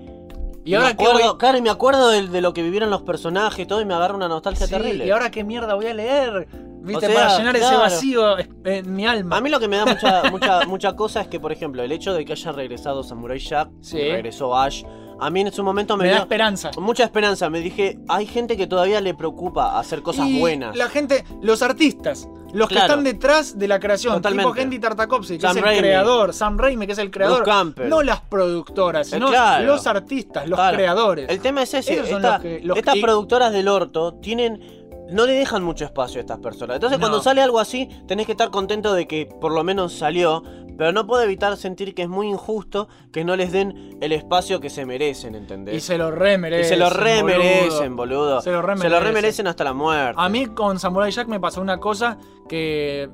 Y 0.66 0.74
ahora 0.76 0.88
me 0.88 0.92
acuerdo, 0.94 1.30
voy- 1.30 1.38
Claro, 1.38 1.58
y 1.58 1.62
me 1.62 1.70
acuerdo 1.70 2.10
de, 2.10 2.28
de 2.28 2.42
lo 2.42 2.54
que 2.54 2.62
vivieron 2.64 2.90
los 2.90 3.02
personajes 3.02 3.60
y 3.60 3.66
todo, 3.66 3.82
y 3.82 3.86
me 3.86 3.94
agarra 3.94 4.16
una 4.16 4.28
nostalgia 4.28 4.68
Sí, 4.68 4.72
terrible. 4.74 5.06
¿Y 5.06 5.10
ahora 5.12 5.32
qué 5.32 5.44
mierda 5.44 5.74
voy 5.74 5.88
a 5.88 5.94
leer? 5.94 6.48
¿Viste? 6.82 7.08
O 7.08 7.10
sea, 7.10 7.14
Para 7.28 7.38
llenar 7.38 7.56
ese 7.56 7.76
vacío 7.76 8.36
en 8.66 8.94
mi 8.94 9.06
alma. 9.08 9.38
A 9.38 9.42
mí 9.42 9.50
lo 9.50 9.60
que 9.60 9.68
me 9.68 9.78
da 9.78 9.86
mucha, 9.86 10.24
mucha, 10.32 10.66
mucha 10.66 10.96
cosa 10.96 11.22
es 11.22 11.28
que, 11.28 11.40
por 11.40 11.52
ejemplo, 11.52 11.82
el 11.84 11.92
hecho 11.92 12.14
de 12.14 12.24
que 12.26 12.34
haya 12.34 12.52
regresado 12.52 13.04
Samurai 13.04 13.40
Jack, 13.40 13.70
Sí. 13.82 13.98
regresó 13.98 14.56
Ash, 14.56 14.84
a 15.20 15.30
mí 15.30 15.42
en 15.42 15.52
su 15.52 15.64
momento 15.64 15.98
me, 15.98 16.04
me 16.04 16.10
da 16.10 16.16
dio 16.16 16.24
esperanza. 16.24 16.72
mucha 16.80 17.04
esperanza. 17.04 17.50
Me 17.50 17.60
dije, 17.60 18.00
hay 18.08 18.26
gente 18.26 18.56
que 18.58 18.68
todavía 18.68 19.02
le 19.02 19.14
preocupa 19.14 19.80
hacer 19.80 20.02
cosas 20.02 20.28
Y 20.28 20.40
buenas. 20.40 20.76
La 20.76 20.90
gente, 20.90 21.24
los 21.42 21.62
artistas, 21.62 22.28
los 22.54 22.68
que 22.68 22.76
están 22.80 23.04
detrás 23.04 23.60
de 23.60 23.68
la 23.68 23.80
creación, 23.80 24.16
Totalmente. 24.16 24.50
tipo 24.52 24.60
Henry 24.62 24.80
Tartakovsky, 24.80 25.36
que 25.36 25.42
Sam 25.42 25.52
es 25.52 25.58
el 25.58 25.64
Raimi. 25.64 25.80
creador, 25.82 26.34
Sam 26.34 26.58
Raimi, 26.58 26.86
que 26.88 26.94
es 26.94 26.98
el 26.98 27.12
creador, 27.12 27.48
no 27.88 28.02
las 28.02 28.22
productoras, 28.22 29.08
Eh, 29.08 29.16
sino 29.16 29.28
claro. 29.28 29.66
los 29.66 29.86
artistas, 29.88 30.48
los 30.50 30.58
Claro. 30.58 30.76
creadores. 30.78 31.30
El 31.30 31.40
tema 31.42 31.62
es 31.64 31.74
ese, 31.74 31.94
Esos 31.94 32.08
son 32.10 32.18
esta- 32.18 32.34
los 32.34 32.42
que- 32.42 32.60
los 32.64 32.78
estas 32.78 32.94
que- 32.96 33.02
productoras 33.02 33.52
del 33.54 33.68
orto 33.68 34.14
tienen... 34.16 34.79
No 35.12 35.26
le 35.26 35.34
dejan 35.34 35.64
mucho 35.64 35.86
espacio 35.86 36.20
a 36.20 36.22
estas 36.22 36.40
personas. 36.40 36.76
Entonces 36.76 37.00
No. 37.00 37.04
cuando 37.04 37.22
sale 37.22 37.42
algo 37.42 37.60
así, 37.60 37.90
tenés 38.08 38.26
que 38.26 38.34
estar 38.34 38.50
contento 38.52 38.94
de 38.94 39.08
que 39.08 39.26
por 39.40 39.52
lo 39.52 39.64
menos 39.64 39.94
salió. 39.94 40.44
Pero 40.78 40.94
no 40.94 41.06
puedo 41.06 41.22
evitar 41.24 41.58
sentir 41.58 41.94
que 41.94 42.04
es 42.04 42.08
muy 42.10 42.30
injusto 42.30 42.88
que 43.12 43.26
no 43.26 43.36
les 43.36 43.52
den 43.52 43.98
el 44.00 44.14
espacio 44.14 44.62
que 44.62 44.70
se 44.70 44.86
merecen, 44.86 45.36
¿entendés? 45.36 45.76
Y 45.76 45.80
se 45.82 45.98
lo 45.98 46.10
re 46.10 46.36
Y 46.62 46.64
se 46.64 46.78
lo 46.78 46.90
re 46.90 47.22
boludo. 47.22 47.96
boludo. 47.96 48.42
Se 48.42 48.50
lo 48.52 48.62
re 48.62 48.78
Se 48.78 48.84
lo 48.88 48.96
re 48.98 49.06
merecen. 49.08 49.14
merecen 49.14 49.48
hasta 49.48 49.64
la 49.66 49.74
muerte. 49.74 50.14
A 50.18 50.30
mí 50.30 50.46
con 50.46 50.80
Samurai 50.80 51.12
Jack 51.12 51.28
me 51.28 51.40
pasó 51.40 51.60
una 51.62 51.80
cosa 51.80 52.18
que. 52.48 53.10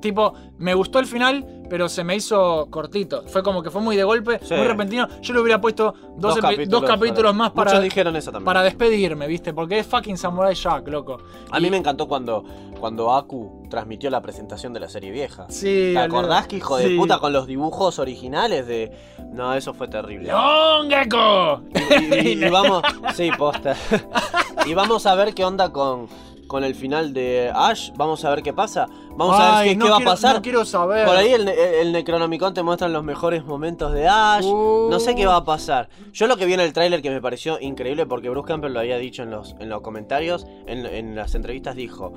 Tipo, 0.00 0.32
me 0.58 0.74
gustó 0.74 0.98
el 0.98 1.06
final, 1.06 1.57
pero 1.68 1.88
se 1.88 2.04
me 2.04 2.16
hizo 2.16 2.66
cortito. 2.70 3.24
Fue 3.26 3.42
como 3.42 3.62
que 3.62 3.70
fue 3.70 3.80
muy 3.80 3.96
de 3.96 4.04
golpe, 4.04 4.40
Sí. 4.42 4.54
muy 4.54 4.66
repentino. 4.66 5.06
Yo 5.20 5.34
le 5.34 5.40
hubiera 5.40 5.60
puesto 5.60 5.94
dos, 6.16 6.38
dos 6.68 6.84
capítulos, 6.84 7.34
más 7.34 7.50
para, 7.52 7.70
Muchos 7.72 7.84
dijeron 7.84 8.16
eso 8.16 8.30
también. 8.32 8.44
para 8.46 8.62
despedirme, 8.62 9.26
¿viste? 9.26 9.52
Porque 9.52 9.78
es 9.80 9.86
fucking 9.86 10.16
Samurai 10.16 10.54
Jack, 10.54 10.88
loco. 10.88 11.18
A 11.50 11.60
mí 11.60 11.70
me 11.70 11.76
encantó 11.76 12.06
cuando, 12.08 12.44
cuando 12.80 13.12
Aku 13.12 13.62
transmitió 13.68 14.08
la 14.10 14.20
presentación 14.22 14.72
de 14.72 14.80
la 14.80 14.88
serie 14.88 15.10
vieja. 15.10 15.46
Sí, 15.50 15.90
¿Te 15.94 15.98
acordás 15.98 16.46
que 16.46 16.56
hijo 16.56 16.76
de 16.76 16.96
puta 16.96 17.18
con 17.18 17.32
los 17.32 17.46
dibujos 17.46 17.98
originales 17.98 18.66
de. 18.66 18.92
No, 19.32 19.54
eso 19.54 19.74
fue 19.74 19.88
terrible. 19.88 20.30
¡Long 20.32 20.88
Gecko! 20.88 21.62
Y, 22.00 22.28
y- 22.28 22.44
y 22.44 22.48
vamos. 22.50 22.82
Sí, 23.14 23.30
posta. 23.36 23.76
y 24.66 24.74
vamos 24.74 25.06
a 25.06 25.14
ver 25.14 25.34
qué 25.34 25.44
onda 25.44 25.70
con, 25.70 26.08
con 26.48 26.64
el 26.64 26.74
final 26.74 27.12
de 27.12 27.52
Ash. 27.54 27.92
Vamos 27.96 28.24
a 28.24 28.30
ver 28.30 28.42
qué 28.42 28.52
pasa. 28.52 28.88
Vamos 29.10 29.38
a 29.38 29.60
ver 29.60 29.68
qué, 29.68 29.76
no 29.76 29.84
qué 29.84 29.90
va 29.92 29.96
a 29.98 30.00
pasar. 30.00 30.34
No 30.34 30.42
quiero 30.42 30.64
saber. 30.64 31.06
Por 31.06 31.16
ahí 31.16 31.32
el, 31.32 31.46
el, 31.46 31.58
el 31.58 31.92
Necronomicon 31.92 32.54
te 32.54 32.64
muestran 32.64 32.92
los 32.92 33.04
mejores 33.04 33.44
momentos 33.44 33.92
de 33.92 34.08
Ash. 34.08 34.44
Uh. 34.44 34.88
No 34.90 34.98
sé 34.98 35.14
qué 35.14 35.26
va 35.26 35.36
a 35.36 35.44
pasar. 35.44 35.88
Yo 36.12 36.26
lo 36.26 36.36
que 36.36 36.46
vi 36.46 36.54
en 36.54 36.60
el 36.60 36.72
tráiler 36.72 37.02
que 37.02 37.10
me 37.10 37.20
pareció 37.20 37.60
increíble 37.60 38.06
porque 38.06 38.28
Bruce 38.30 38.48
Campbell 38.48 38.72
lo 38.72 38.80
había 38.80 38.98
dicho 38.98 39.22
en 39.22 39.30
los, 39.30 39.54
en 39.60 39.68
los 39.68 39.82
comentarios, 39.82 40.46
en, 40.66 40.84
en 40.86 41.14
las 41.14 41.36
entrevistas 41.36 41.76
dijo. 41.76 42.14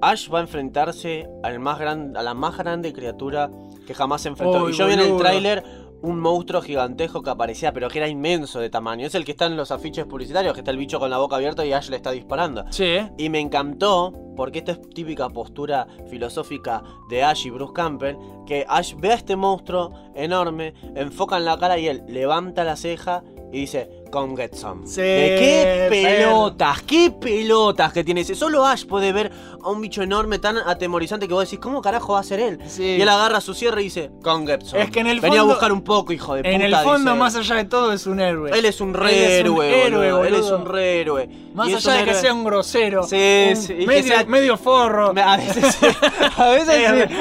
Ash 0.00 0.28
va 0.32 0.38
a 0.38 0.42
enfrentarse 0.42 1.28
al 1.44 1.60
más 1.60 1.78
gran, 1.78 2.16
a 2.16 2.22
la 2.24 2.34
más 2.34 2.58
grande 2.58 2.92
criatura 2.92 3.50
que 3.86 3.94
jamás 3.94 4.22
se 4.22 4.30
enfrentó. 4.30 4.68
Y 4.68 4.72
yo 4.72 4.86
vi 4.86 4.94
en 4.94 5.00
el 5.00 5.16
tráiler 5.16 5.62
un 6.02 6.20
monstruo 6.20 6.60
gigantesco 6.60 7.22
que 7.22 7.30
aparecía, 7.30 7.72
pero 7.72 7.88
que 7.88 7.98
era 7.98 8.08
inmenso 8.08 8.60
de 8.60 8.70
tamaño. 8.70 9.06
Es 9.06 9.14
el 9.14 9.24
que 9.24 9.32
está 9.32 9.46
en 9.46 9.56
los 9.56 9.70
afiches 9.70 10.04
publicitarios, 10.04 10.52
que 10.54 10.60
está 10.60 10.70
el 10.70 10.76
bicho 10.76 10.98
con 10.98 11.10
la 11.10 11.18
boca 11.18 11.36
abierta 11.36 11.64
y 11.64 11.72
Ash 11.72 11.88
le 11.88 11.96
está 11.96 12.10
disparando. 12.10 12.64
Sí. 12.70 12.98
Y 13.16 13.28
me 13.28 13.40
encantó, 13.40 14.12
porque 14.36 14.58
esta 14.58 14.72
es 14.72 14.80
típica 14.90 15.28
postura 15.30 15.86
filosófica 16.10 16.82
de 17.08 17.22
Ash 17.22 17.46
y 17.46 17.50
Bruce 17.50 17.72
Campbell, 17.72 18.16
que 18.46 18.66
Ash 18.68 18.94
ve 18.96 19.12
a 19.12 19.14
este 19.14 19.36
monstruo 19.36 19.92
enorme, 20.14 20.74
enfoca 20.94 21.36
en 21.36 21.44
la 21.44 21.58
cara 21.58 21.78
y 21.78 21.86
él 21.86 22.02
levanta 22.08 22.64
la 22.64 22.76
ceja 22.76 23.22
y 23.52 23.60
dice, 23.60 24.01
come 24.12 24.36
get 24.36 24.54
some. 24.54 24.86
Sí, 24.86 25.00
¿De 25.00 25.36
qué 25.40 25.86
pelotas? 25.90 26.82
¿Qué 26.82 27.10
pelotas 27.10 27.92
que 27.92 28.04
tiene 28.04 28.20
ese? 28.20 28.34
Solo 28.36 28.64
Ash 28.64 28.84
puede 28.86 29.10
ver 29.12 29.32
a 29.64 29.68
un 29.70 29.80
bicho 29.80 30.02
enorme 30.02 30.38
tan 30.38 30.58
atemorizante 30.58 31.26
que 31.26 31.34
vos 31.34 31.44
decís, 31.44 31.58
¿cómo 31.58 31.80
carajo 31.82 32.12
va 32.12 32.20
a 32.20 32.22
ser 32.22 32.38
él? 32.40 32.58
Sí. 32.68 32.84
Y 32.84 33.00
él 33.02 33.08
agarra 33.08 33.40
su 33.40 33.54
cierre 33.54 33.80
y 33.80 33.84
dice, 33.84 34.10
come 34.22 34.46
get 34.46 34.62
some. 34.64 34.82
Es 34.82 34.90
que 34.90 35.00
en 35.00 35.06
el 35.06 35.20
Venía 35.20 35.40
a 35.40 35.44
buscar 35.44 35.72
un 35.72 35.82
poco, 35.82 36.12
hijo 36.12 36.34
de 36.34 36.42
puta. 36.42 36.54
En 36.54 36.60
el 36.62 36.74
fondo, 36.76 37.10
dice. 37.12 37.14
más 37.20 37.34
allá 37.36 37.56
de 37.56 37.64
todo, 37.64 37.92
es 37.92 38.06
un 38.06 38.20
héroe. 38.20 38.50
Él 38.56 38.64
es 38.66 38.80
un 38.80 38.92
re 38.94 39.08
Él 39.40 39.46
es 39.46 39.50
un 39.50 39.62
héroe, 39.62 39.86
héroe, 39.86 40.12
boludo. 40.12 40.24
Él 40.26 40.34
es 40.34 40.50
un 40.50 40.66
re 40.66 41.00
héroe. 41.00 41.28
Más 41.54 41.68
Y 41.68 41.72
es 41.74 41.86
allá 41.86 41.98
de 41.98 42.04
que 42.04 42.10
héroe- 42.12 42.20
sea 42.20 42.34
un 42.34 42.44
grosero. 42.44 43.02
Sí, 43.04 43.46
un 43.50 43.56
sí, 43.56 43.74
medio, 43.86 44.02
sea- 44.14 44.24
medio 44.26 44.56
forro. 44.56 45.12
A 45.16 45.36
veces, 45.36 45.74
sí, 45.80 45.86
a 46.36 46.48
veces, 46.50 46.68
Es 46.74 47.08
sí. 47.10 47.14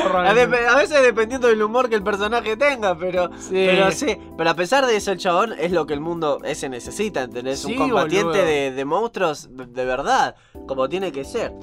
a, 0.67 0.75
veces 0.75 1.01
dependiendo 1.03 1.47
del 1.47 1.61
humor 1.61 1.89
que 1.89 1.95
el 1.95 2.03
personaje 2.03 2.57
tenga, 2.57 2.97
pero 2.97 3.29
Sí. 3.39 3.49
pero 3.51 3.91
sí, 3.91 4.17
pero 4.37 4.49
a 4.49 4.55
pesar 4.55 4.85
de 4.85 4.95
eso 4.95 5.11
el 5.11 5.17
chabón 5.17 5.53
es 5.59 5.71
lo 5.71 5.85
que 5.85 5.93
el 5.93 5.99
mundo 5.99 6.39
ese 6.43 6.69
necesita, 6.81 7.21
¿entendés? 7.23 7.59
Sí, 7.59 7.73
un 7.73 7.77
combatiente 7.77 8.43
de, 8.43 8.71
de 8.71 8.85
monstruos 8.85 9.49
de, 9.51 9.85
verdad, 9.85 10.35
como 10.67 10.89
tiene 10.89 11.11
que 11.11 11.23
ser. 11.23 11.53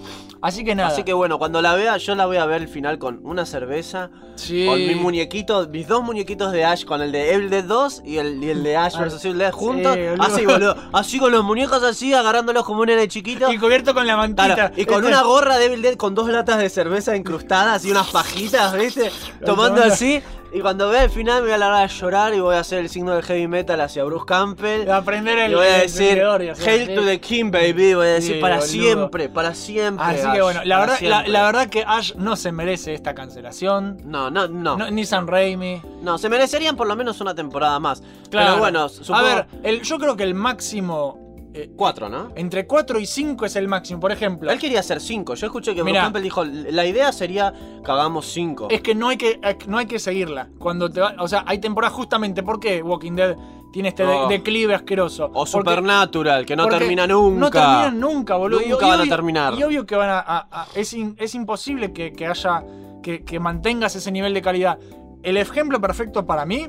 Así 0.41 0.65
que 0.65 0.77
nada. 0.77 0.91
Así 0.91 1.03
que 1.03 1.13
bueno, 1.13 1.39
cuando 1.39 1.61
la 1.61 1.75
vea 1.75 1.97
yo 1.97 2.15
la 2.15 2.27
voy 2.27 2.37
a 2.37 2.47
ver 2.47 2.63
el 2.63 2.69
final 2.69 2.99
con 2.99 3.21
una 3.25 3.45
cerveza, 3.45 4.11
sí. 4.37 4.65
con 4.67 4.79
mi 4.79 4.95
muñequito, 4.95 5.69
mis 5.69 5.89
dos 5.89 6.05
muñequitos 6.05 6.53
de 6.53 6.65
Ash, 6.65 6.85
con 6.85 7.03
el 7.03 7.11
de 7.11 7.35
Evil 7.35 7.51
Dead 7.51 7.65
2 7.65 8.03
y 8.05 8.19
el, 8.19 8.43
y 8.43 8.51
el 8.51 8.63
de 8.63 8.77
Ash 8.77 8.97
vs 8.97 9.25
Evil 9.25 9.39
Dead 9.39 9.53
juntos, 9.53 9.95
sí, 9.95 10.01
boludo. 10.07 10.23
así 10.23 10.47
boludo, 10.47 10.77
así 10.93 11.19
con 11.19 11.33
los 11.33 11.45
muñecos 11.45 11.83
así, 11.83 12.15
agarrándolos 12.15 12.65
como 12.65 12.83
un 12.83 12.87
nene 12.87 13.09
chiquito. 13.09 13.53
Y 13.53 13.59
cubierto 13.59 13.93
con 13.95 14.07
la 14.07 14.17
mantita. 14.17 14.55
Claro, 14.55 14.75
y 14.77 14.85
con 14.85 14.99
Este- 14.99 15.09
una 15.09 15.23
gorra 15.23 15.59
de 15.59 15.65
Evil 15.67 15.83
Dead 15.83 15.97
con 15.97 16.15
dos 16.15 16.29
latas 16.29 16.59
de 16.59 16.71
cerveza 16.71 17.17
incrustadas 17.17 17.85
y 17.85 17.91
unas 17.91 18.07
pajitas, 18.09 18.73
¿viste? 18.75 19.11
Tomando- 19.45 19.83
así. 19.83 20.23
Y 20.51 20.61
cuando 20.61 20.89
vea 20.89 21.05
el 21.05 21.11
final 21.11 21.43
me 21.43 21.49
voy 21.49 21.53
a 21.55 21.59
largar 21.59 21.83
a 21.85 21.87
llorar 21.87 22.35
y 22.35 22.41
voy 22.41 22.55
a 22.55 22.61
hacer 22.61 22.79
el 22.79 22.89
signo 22.89 23.15
del 23.15 23.23
heavy 23.23 23.47
metal 23.47 23.81
hacia 23.83 24.03
Bruce 24.05 24.25
Campbell. 24.27 24.87
De 24.87 24.93
aprender 24.93 25.39
el. 25.39 25.53
Y 25.53 25.55
voy 25.55 25.67
a 25.67 25.79
decir, 25.79 26.23
Hail 26.67 26.95
to 26.95 27.05
the 27.05 27.21
King, 27.21 27.51
baby. 27.51 27.93
Voy 27.95 28.07
a 28.07 28.11
decir, 28.15 28.37
Sí, 28.37 28.41
para 28.41 28.57
boludo. 28.57 28.69
siempre, 28.71 29.29
para 29.29 29.55
siempre. 29.55 30.07
Así 30.07 30.27
Ash, 30.27 30.35
que 30.35 30.43
bueno, 30.43 30.61
la 30.65 30.81
verdad, 30.81 31.27
la, 31.27 31.43
verdad 31.45 31.69
que 31.69 31.85
Ash 31.87 32.15
no 32.15 32.35
se 32.37 32.51
merece 32.53 32.95
esta 32.95 33.15
cancelación. 33.15 33.99
No, 34.05 34.31
no, 34.31 34.49
no, 34.49 34.77
No, 34.77 34.77
no. 34.79 34.91
ni 34.91 35.05
Sam 35.05 35.27
Raimi. 35.27 35.83
se 36.17 36.29
merecerían 36.31 36.77
por 36.77 36.87
lo 36.87 36.97
menos 36.97 37.21
una 37.21 37.35
temporada 37.35 37.79
más. 37.79 38.03
Claro. 38.31 38.47
Pero 38.49 38.59
bueno, 38.59 38.89
supongo... 38.89 39.21
A 39.21 39.23
ver, 39.23 39.47
el, 39.63 39.83
yo 39.83 39.99
creo 39.99 40.17
que 40.17 40.23
el 40.23 40.35
máximo. 40.35 41.28
Eh, 41.63 41.71
Cuatro, 41.77 42.09
¿no? 42.09 42.31
entre 42.37 42.67
4 42.67 42.99
y 43.01 43.07
5 43.07 43.45
es 43.47 43.57
el 43.57 43.69
máximo. 43.69 44.01
Por 44.01 44.13
ejemplo, 44.13 44.51
Él 44.51 44.59
quería 44.59 44.81
hacer 44.81 45.01
cinco. 45.01 45.35
Yo 45.35 45.47
escuché 45.47 45.73
que 45.75 45.83
Bruce 45.83 45.93
Mirá. 45.93 46.03
Campbell 46.05 46.23
dijo, 46.23 46.45
la 46.45 46.87
idea 46.87 47.13
sería 47.13 47.53
que 47.85 47.91
hagamos 47.91 48.27
cinco. 48.27 48.69
es 48.71 48.81
que 48.81 48.95
no 48.95 49.09
hay 49.09 49.17
que, 49.17 49.41
eh, 49.43 49.59
no 49.67 49.79
hay 49.79 49.87
que 49.87 49.99
seguirla. 49.99 50.49
Cuando 50.59 50.91
te 50.91 51.01
va, 51.01 51.15
o 51.19 51.29
sea, 51.29 51.45
hay 51.47 51.59
temporadas 51.59 51.95
justamente 51.97 52.43
porque 52.43 52.83
Walking 52.83 53.13
Dead 53.13 53.37
tiene 53.73 53.91
este 53.91 54.05
No. 54.05 54.29
declive 54.29 54.75
asqueroso. 54.75 55.27
O 55.27 55.31
Porque- 55.33 55.51
Supernatural, 55.51 56.47
que 56.47 56.57
no 56.57 56.67
termina 56.69 57.07
nunca. 57.07 57.39
No 57.41 57.51
terminan 57.51 58.01
nunca, 58.01 58.37
boludo. 58.37 58.61
Nunca 58.67 58.87
y 58.87 58.91
van 58.91 59.01
a 59.03 59.07
terminar. 59.07 59.55
Y 59.59 59.63
obvio 59.63 59.85
que 59.87 59.95
van 59.95 60.09
a. 60.11 60.19
a- 60.21 60.49
a- 60.51 60.67
es, 60.75 60.93
in- 60.95 61.17
es 61.19 61.35
imposible 61.35 61.93
que, 61.93 62.13
que 62.13 62.27
haya. 62.27 62.65
Que, 63.03 63.25
que 63.25 63.39
mantengas 63.39 63.95
ese 63.95 64.11
nivel 64.11 64.35
de 64.35 64.43
calidad. 64.43 64.79
El 65.23 65.37
ejemplo 65.37 65.81
perfecto 65.81 66.27
para 66.27 66.45
mí. 66.47 66.69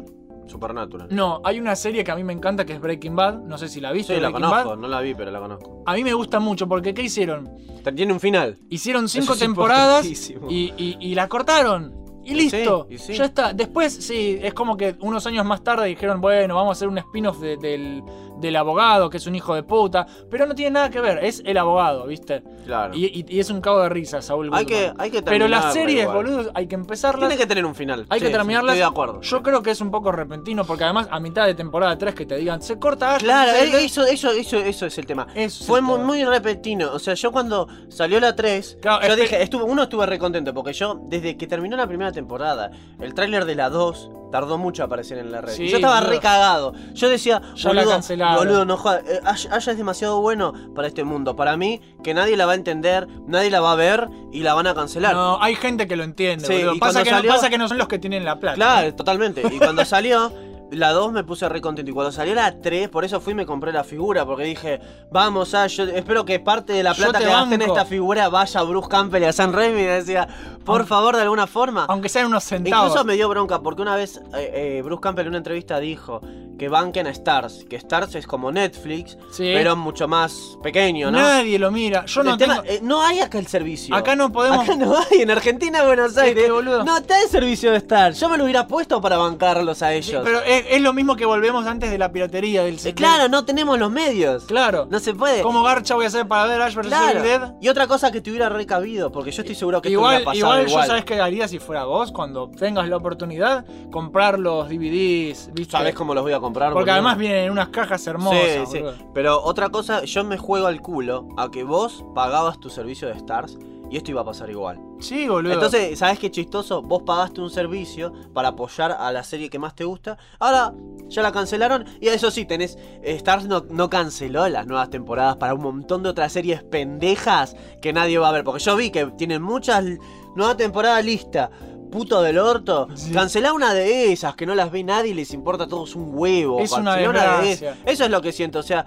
Supernatural. 0.50 1.08
No, 1.12 1.42
hay 1.44 1.60
una 1.60 1.76
serie 1.76 2.04
que 2.04 2.12
a 2.12 2.16
mí 2.16 2.24
me 2.24 2.34
encanta 2.34 2.66
que 2.66 2.74
es 2.74 2.82
Breaking 2.82 3.16
Bad. 3.16 3.40
No 3.44 3.58
sé 3.58 3.68
si 3.70 3.80
la 3.80 3.92
viste. 3.92 4.16
Sí, 4.16 4.20
la 4.22 4.30
Breaking 4.30 4.50
conozco, 4.50 4.70
Bad. 4.72 4.78
no 4.78 4.88
la 4.88 5.02
vi, 5.02 5.14
pero 5.14 5.32
la 5.32 5.40
conozco. 5.40 5.84
A 5.86 5.94
mí 5.94 6.04
me 6.04 6.14
gusta 6.14 6.40
mucho 6.40 6.68
porque 6.68 6.94
¿qué 6.94 7.04
hicieron? 7.04 7.50
Tiene 7.96 8.14
un 8.14 8.20
final. 8.20 8.58
Hicieron 8.70 9.08
cinco 9.10 9.34
es 9.34 9.40
temporadas 9.40 10.06
y, 10.06 10.74
y- 10.78 10.98
y 11.00 11.16
la 11.16 11.28
cortaron. 11.28 11.96
Y 12.24 12.34
Y 12.34 12.36
listo, 12.36 12.86
sí, 12.90 12.96
y 12.96 12.98
sí. 13.00 13.14
ya 13.16 13.26
está. 13.26 13.54
Después, 13.54 13.92
sí, 13.94 14.38
es 14.42 14.54
como 14.54 14.78
que 14.78 14.96
unos 15.00 15.26
años 15.26 15.46
más 15.46 15.64
tarde 15.64 15.88
dijeron, 15.88 16.22
bueno, 16.22 16.54
vamos 16.56 16.70
a 16.70 16.72
hacer 16.74 16.88
un 16.88 16.98
spin-off 17.00 17.40
de- 17.40 17.58
del, 17.58 18.04
del 18.40 18.56
abogado, 18.56 19.10
que 19.10 19.18
es 19.18 19.28
un 19.28 19.36
hijo 19.36 19.54
de 19.56 19.64
puta. 19.64 20.06
Pero 20.30 20.46
no 20.46 20.56
tiene 20.56 20.72
nada 20.72 20.90
que 20.90 21.00
ver, 21.02 21.24
es 21.24 21.42
el 21.46 21.58
abogado, 21.58 22.06
¿viste? 22.08 22.44
Claro. 22.66 22.94
Y, 22.96 23.06
y- 23.06 23.26
y 23.28 23.40
es 23.40 23.50
un 23.50 23.62
cago 23.62 23.82
de 23.84 23.90
risa, 23.90 24.22
Saúl. 24.22 24.46
hay, 24.54 24.64
Goodman. 24.64 24.66
que, 24.66 24.94
hay 24.98 25.12
que 25.12 25.22
Pero 25.22 25.48
las 25.48 25.74
series, 25.74 26.04
igual. 26.04 26.18
boludo, 26.18 26.52
hay 26.54 26.68
que 26.68 26.76
empezarlas. 26.76 27.28
Tiene 27.28 27.38
que 27.38 27.48
tener 27.48 27.66
un 27.66 27.76
final. 27.76 28.06
Hay 28.10 28.20
Sí, 28.20 28.26
que 28.26 28.32
sí, 28.32 28.38
terminarlas. 28.38 28.76
estoy 28.76 28.80
de 28.80 28.92
acuerdo. 28.92 29.22
Yo 29.22 29.44
creo 29.44 29.62
que 29.64 29.72
es 29.72 29.82
un 29.82 29.92
poco 29.92 30.12
repentino, 30.12 30.64
porque 30.66 30.84
además 30.84 31.08
a 31.12 31.20
mitad 31.20 31.46
de 31.46 31.56
temporada 31.56 31.98
3 31.98 32.16
que 32.16 32.26
te 32.26 32.36
digan, 32.38 32.62
se 32.62 32.78
corta 32.80 33.16
Ash, 33.16 33.22
Claro, 33.22 33.52
se- 33.52 33.66
eh, 33.66 33.86
eso, 33.86 34.06
eso, 34.06 34.32
eso, 34.32 34.58
eso 34.58 34.86
es 34.86 34.98
el 34.98 35.06
tema. 35.06 35.28
Eso 35.36 35.64
Fue 35.66 35.80
el 35.80 35.86
muy, 35.86 35.96
tema. 35.96 36.06
muy 36.08 36.26
repentino. 36.26 36.92
O 36.94 37.00
sea, 37.00 37.14
yo 37.14 37.32
cuando 37.32 37.68
salió 37.90 38.20
la 38.20 38.36
3, 38.36 38.78
Claro, 38.82 39.08
yo 39.08 39.16
dije, 39.16 39.42
estuve, 39.42 39.64
uno 39.64 39.84
estuve 39.84 40.06
re 40.06 40.18
contento 40.20 40.54
porque 40.54 40.74
yo, 40.74 41.00
desde 41.06 41.36
que 41.38 41.48
terminó 41.48 41.76
la 41.78 41.88
primera 41.88 42.12
temporada, 42.12 42.72
el 43.00 43.14
tráiler 43.14 43.46
de 43.46 43.56
la 43.56 43.70
2 43.70 44.12
tardó 44.32 44.58
mucho 44.58 44.84
a 44.84 44.86
aparecer 44.88 45.18
en 45.18 45.32
la 45.32 45.42
red. 45.42 45.54
Sí, 45.54 45.64
y 45.64 45.70
yo 45.70 45.78
estaba 45.78 45.96
boludo. 46.00 46.12
re 46.12 46.20
cagado. 46.20 46.74
Yo 46.94 47.10
decía, 47.10 47.42
Ya 47.56 47.74
la 47.74 47.82
boludo, 47.82 47.94
cancelaron. 47.94 48.38
boludo, 48.38 48.66
no 48.66 48.78
jodas, 48.78 49.04
eh, 49.08 49.20
Ash 49.26 49.48
es 49.68 49.78
demasiado 49.78 50.22
bueno 50.22 50.54
para 50.76 50.88
este 50.88 51.04
mundo. 51.04 51.36
Para 51.36 51.58
mí, 51.58 51.82
que 52.04 52.14
nadie 52.14 52.38
la 52.38 52.46
va 52.46 52.54
a 52.54 52.56
entender, 52.56 53.08
nadie 53.28 53.50
la 53.50 53.62
va 53.62 53.72
a 53.72 53.76
ver 53.76 54.08
y 54.32 54.42
la 54.44 54.54
van 54.54 54.68
a 54.68 54.74
cancelar. 54.76 55.14
No, 55.16 55.42
hay 55.42 55.56
gente 55.56 55.88
que 55.88 55.96
lo 55.96 56.04
entiende, 56.04 56.46
Sí, 56.46 56.54
boludo. 56.54 56.76
y 56.76 56.80
Pasa 56.80 57.04
que, 57.04 57.10
salió- 57.10 57.30
no, 57.32 57.36
pasa 57.36 57.50
que 57.50 57.58
no 57.58 57.68
son 57.68 57.78
los 57.78 57.88
que 57.88 58.00
tienen 58.00 58.26
la 58.26 58.40
plata. 58.40 58.56
Claro, 58.56 58.94
totalmente. 58.96 59.42
Y 59.52 59.58
cuando 59.58 59.84
salió 59.86 60.32
la 60.72 60.92
2 60.92 61.12
me 61.12 61.24
puse 61.24 61.50
re 61.50 61.62
contento. 61.62 61.90
Y 61.90 61.94
cuando 61.96 62.12
salió 62.12 62.36
la 62.36 62.62
3, 62.62 62.90
por 62.90 63.04
eso 63.04 63.20
fui 63.20 63.32
y 63.32 63.36
me 63.36 63.48
compré 63.48 63.72
la 63.74 63.84
figura. 63.84 64.24
Porque 64.24 64.44
dije, 64.44 64.80
vamos, 65.12 65.56
ah, 65.56 65.66
yo 65.66 65.86
espero 65.86 66.26
que 66.26 66.40
parte 66.40 66.74
de 66.74 66.84
la 66.84 66.94
plata 66.94 67.18
que 67.18 67.26
gasté 67.26 67.56
en 67.56 67.60
banco. 67.62 67.74
esta 67.74 67.86
figura 67.86 68.30
vaya 68.30 68.60
a 68.60 68.64
Bruce 68.64 68.88
Campbell 68.88 69.24
y 69.24 69.26
a 69.26 69.34
San 69.34 69.52
Raimi. 69.52 69.82
Y 69.82 69.86
decía, 69.86 70.28
por 70.70 70.82
Aunque- 70.82 70.90
favor, 70.90 71.16
de 71.16 71.22
alguna 71.24 71.48
forma. 71.48 71.86
Aunque 71.90 72.10
sean 72.10 72.26
unos 72.28 72.44
centavos. 72.44 72.88
Incluso 72.88 73.06
me 73.06 73.14
dio 73.16 73.28
bronca 73.30 73.62
porque 73.62 73.82
una 73.82 73.96
vez 73.96 74.18
eh, 74.36 74.78
eh, 74.78 74.82
Bruce 74.84 75.02
Campbell 75.02 75.24
en 75.26 75.30
una 75.30 75.38
entrevista 75.38 75.80
dijo 75.80 76.22
que 76.58 76.68
banquen 76.68 77.08
a 77.08 77.10
Stars, 77.12 77.66
que 77.70 77.78
Stars 77.78 78.16
es 78.16 78.28
como 78.28 78.52
Netflix, 78.52 79.18
Sí. 79.32 79.50
pero 79.54 79.78
mucho 79.78 80.10
más 80.10 80.58
pequeño, 80.62 81.10
¿no? 81.10 81.18
Nadie 81.18 81.58
lo 81.58 81.72
mira. 81.72 82.04
Yo 82.06 82.22
no 82.22 82.38
tema- 82.38 82.62
tengo... 82.62 82.76
eh, 82.76 82.80
no 82.84 83.02
hay 83.02 83.20
acá 83.22 83.40
el 83.40 83.48
servicio. 83.48 83.96
Acá 83.96 84.16
no 84.18 84.30
podemos... 84.30 84.66
Acá 84.66 84.76
no 84.76 84.94
hay, 84.98 85.22
en 85.22 85.32
Argentina, 85.32 85.84
Buenos 85.86 86.18
Aires. 86.18 86.44
que, 86.44 86.52
boludo. 86.52 86.84
no 86.84 86.98
está 86.98 87.22
el 87.24 87.30
servicio 87.30 87.72
de 87.72 87.78
Stars. 87.78 88.20
Yo 88.20 88.28
me 88.28 88.38
lo 88.38 88.44
hubiera 88.44 88.68
puesto 88.68 89.00
para 89.00 89.16
bancarlos 89.18 89.82
a 89.82 89.94
ellos. 89.94 90.22
Pero 90.26 90.42
es, 90.42 90.66
es 90.70 90.82
lo 90.82 90.92
mismo 90.92 91.16
que 91.16 91.26
volvemos 91.26 91.66
antes 91.66 91.92
de 91.92 91.98
la 91.98 92.12
piratería 92.12 92.62
del 92.64 92.78
claro, 92.94 93.30
no 93.30 93.46
tenemos 93.46 93.80
los 93.80 93.90
medios. 93.90 94.44
Claro. 94.44 94.86
No 94.90 95.00
se 95.00 95.14
puede. 95.14 95.42
¿Cómo 95.42 95.64
garcha 95.64 95.96
voy 95.96 96.06
a 96.06 96.08
hacer 96.10 96.28
para 96.28 96.46
ver 96.46 96.62
Ash 96.62 96.76
vs 96.76 96.88
Claro. 96.88 97.24
Dead? 97.24 97.54
Y 97.62 97.70
otra 97.70 97.88
cosa 97.88 98.12
que 98.12 98.20
te 98.20 98.32
hubiera 98.32 98.50
recabido, 98.50 99.12
porque 99.14 99.32
yo 99.32 99.42
estoy 99.44 99.56
seguro 99.56 99.82
que 99.82 99.88
esto 99.88 99.94
Igual, 100.00 100.16
hubiera 100.16 100.26
pasado 100.26 100.38
igual, 100.38 100.59
igual. 100.68 100.84
yo 100.84 100.88
sabes 100.88 101.06
qué 101.06 101.20
haría 101.20 101.48
si 101.48 101.60
fuera 101.60 101.86
vos 101.86 102.12
cuando 102.12 102.50
tengas 102.50 102.88
la 102.90 102.98
oportunidad, 102.98 103.66
comprar 103.92 104.40
los 104.40 104.70
DVDs, 104.70 105.50
¿viste? 105.54 105.72
¿Sabés 105.72 105.96
cómo 105.96 106.14
los 106.14 106.24
voy 106.24 106.34
a 106.34 106.40
comprar? 106.40 106.74
Porque 106.74 106.92
boludo? 106.92 106.94
además 106.94 107.18
vienen 107.18 107.46
en 107.46 107.52
unas 107.52 107.70
cajas 107.70 108.06
hermosas. 108.08 108.40
Sí, 108.42 108.78
sí. 108.78 108.80
boludo. 108.80 109.12
Pero 109.14 109.42
otra 109.44 109.70
cosa, 109.70 110.04
yo 110.04 110.24
me 110.24 110.38
juego 110.38 110.68
al 110.68 110.82
culo 110.82 111.28
a 111.38 111.50
que 111.52 111.64
vos 111.64 112.04
pagabas 112.16 112.60
tu 112.60 112.70
servicio 112.70 113.08
de 113.08 113.16
Stars 113.16 113.58
y 113.92 113.98
esto 113.98 114.12
iba 114.12 114.22
a 114.22 114.26
pasar 114.26 114.50
igual. 114.50 114.80
Sí, 115.00 115.28
boludo. 115.28 115.54
Entonces, 115.54 115.98
¿sabes 115.98 116.20
qué 116.20 116.30
chistoso? 116.30 116.82
Vos 116.82 117.04
pagaste 117.04 117.42
un 117.42 117.50
servicio 117.50 118.14
para 118.34 118.50
apoyar 118.50 118.92
a 118.92 119.12
la 119.12 119.24
serie 119.24 119.50
que 119.50 119.58
más 119.58 119.74
te 119.74 119.84
gusta. 119.84 120.18
Ahora 120.40 120.74
ya 121.08 121.24
la 121.24 121.32
cancelaron. 121.32 121.86
Y 122.00 122.08
eso 122.10 122.30
sí, 122.30 122.46
tenés. 122.46 122.78
eh, 123.02 123.16
Stars 123.16 123.48
no, 123.48 123.66
no 123.70 123.90
canceló 123.90 124.48
las 124.48 124.68
nuevas 124.68 124.90
temporadas 124.92 125.38
para 125.38 125.56
un 125.56 125.62
montón 125.62 126.04
de 126.04 126.10
otras 126.10 126.32
series 126.34 126.62
pendejas 126.64 127.56
que 127.82 127.94
nadie 127.94 128.20
va 128.20 128.30
a 128.30 128.32
ver. 128.32 128.44
Porque 128.44 128.64
yo 128.64 128.76
vi 128.76 128.92
que 128.92 129.06
tienen 129.18 129.42
muchas 129.42 129.86
l- 130.30 130.36
nuevas 130.36 130.58
temporadas 130.58 131.04
listas. 131.06 131.50
Puto 131.92 132.22
del 132.22 132.38
orto. 132.38 132.88
Sí. 132.94 133.12
Cancelá 133.12 133.52
una 133.54 133.74
de 133.74 134.12
esas 134.12 134.36
que 134.36 134.46
no 134.46 134.54
las 134.54 134.72
ve 134.72 134.84
nadie 134.84 135.12
y 135.12 135.14
les 135.16 135.34
importa 135.34 135.64
a 135.64 135.68
todos 135.68 135.96
un 135.96 136.12
huevo. 136.14 136.60
Es 136.60 136.72
una 136.72 136.96
de 136.96 137.52
esas. 137.52 137.78
Eso 137.86 138.04
es 138.06 138.12
lo 138.12 138.22
que 138.22 138.32
siento. 138.32 138.60
O 138.60 138.64
sea, 138.64 138.86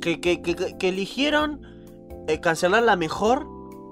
que, 0.00 0.20
que- 0.20 0.40
que- 0.42 0.88
eligieron 0.88 1.60
eh, 2.28 2.38
cancelarla 2.40 2.94
mejor 2.96 3.46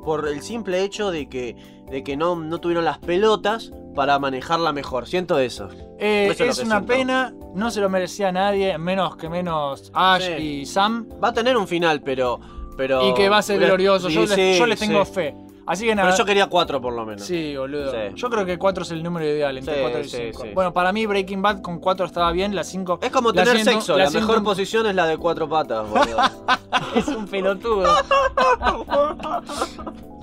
por 0.05 0.29
el 0.29 0.43
simple 0.43 0.83
hecho 0.83 1.11
de 1.11 1.29
que, 1.29 1.57
de 1.91 2.05
que 2.05 2.17
no, 2.17 2.37
no 2.37 2.59
tuvieron 2.61 2.85
las 2.85 2.99
pelotas 2.99 3.73
para 3.97 4.19
manejarla 4.21 4.73
mejor. 4.73 5.07
Siento 5.09 5.39
eso. 5.41 5.69
Eh, 5.99 6.29
eso 6.31 6.45
es 6.45 6.59
una 6.61 6.77
siento. 6.77 6.87
pena, 6.87 7.35
no 7.55 7.71
se 7.73 7.81
lo 7.81 7.89
merecía 7.89 8.31
nadie, 8.31 8.77
menos 8.79 9.17
que 9.17 9.29
menos 9.29 9.91
Ash 9.95 10.27
Sí. 10.37 10.43
y 10.43 10.67
Sam. 10.67 11.09
Va 11.23 11.29
a 11.29 11.33
tener 11.33 11.57
un 11.57 11.67
final, 11.67 12.03
pero. 12.03 12.39
pero 12.77 13.09
Y 13.09 13.15
que 13.15 13.29
va 13.29 13.39
a 13.39 13.43
ser 13.43 13.59
glorioso. 13.59 14.09
Yo, 14.09 14.27
les, 14.27 14.59
yo 14.59 14.67
les 14.67 14.79
tengo 14.79 15.05
fe. 15.05 15.35
Así 15.67 15.87
que 15.87 15.95
nada. 15.95 16.09
Pero 16.09 16.19
yo 16.19 16.25
quería 16.27 16.47
cuatro 16.49 16.79
por 16.81 16.93
lo 16.93 17.07
menos. 17.07 17.23
Sí, 17.25 17.57
boludo. 17.57 17.91
Sí. 17.91 17.97
Yo 18.15 18.29
creo 18.29 18.45
que 18.45 18.59
4 18.59 18.83
es 18.85 18.91
el 18.91 19.03
número 19.03 19.25
ideal, 19.27 19.57
entre 19.57 19.75
Sí, 19.77 19.81
4 19.81 20.01
y 20.01 20.05
sí, 20.09 20.17
5. 20.33 20.43
sí. 20.43 20.49
Bueno, 20.55 20.73
para 20.75 20.93
mí 20.93 21.07
Breaking 21.07 21.41
Bad 21.41 21.63
con 21.63 21.79
4 21.81 22.05
estaba 22.07 22.31
bien, 22.33 22.55
la 22.55 22.65
5 22.65 22.99
Es 23.03 23.11
como 23.11 23.33
tener 23.33 23.55
siento- 23.55 23.71
sexo. 23.73 23.97
la 23.97 24.11
mejor 24.11 24.43
posición 24.45 24.87
es 24.87 24.95
la 24.95 25.07
de 25.07 25.17
cuatro 25.17 25.49
patas, 25.49 25.89
boludo. 25.89 26.17
es 26.95 27.09
un 27.09 27.27
pelotudo. 27.27 27.95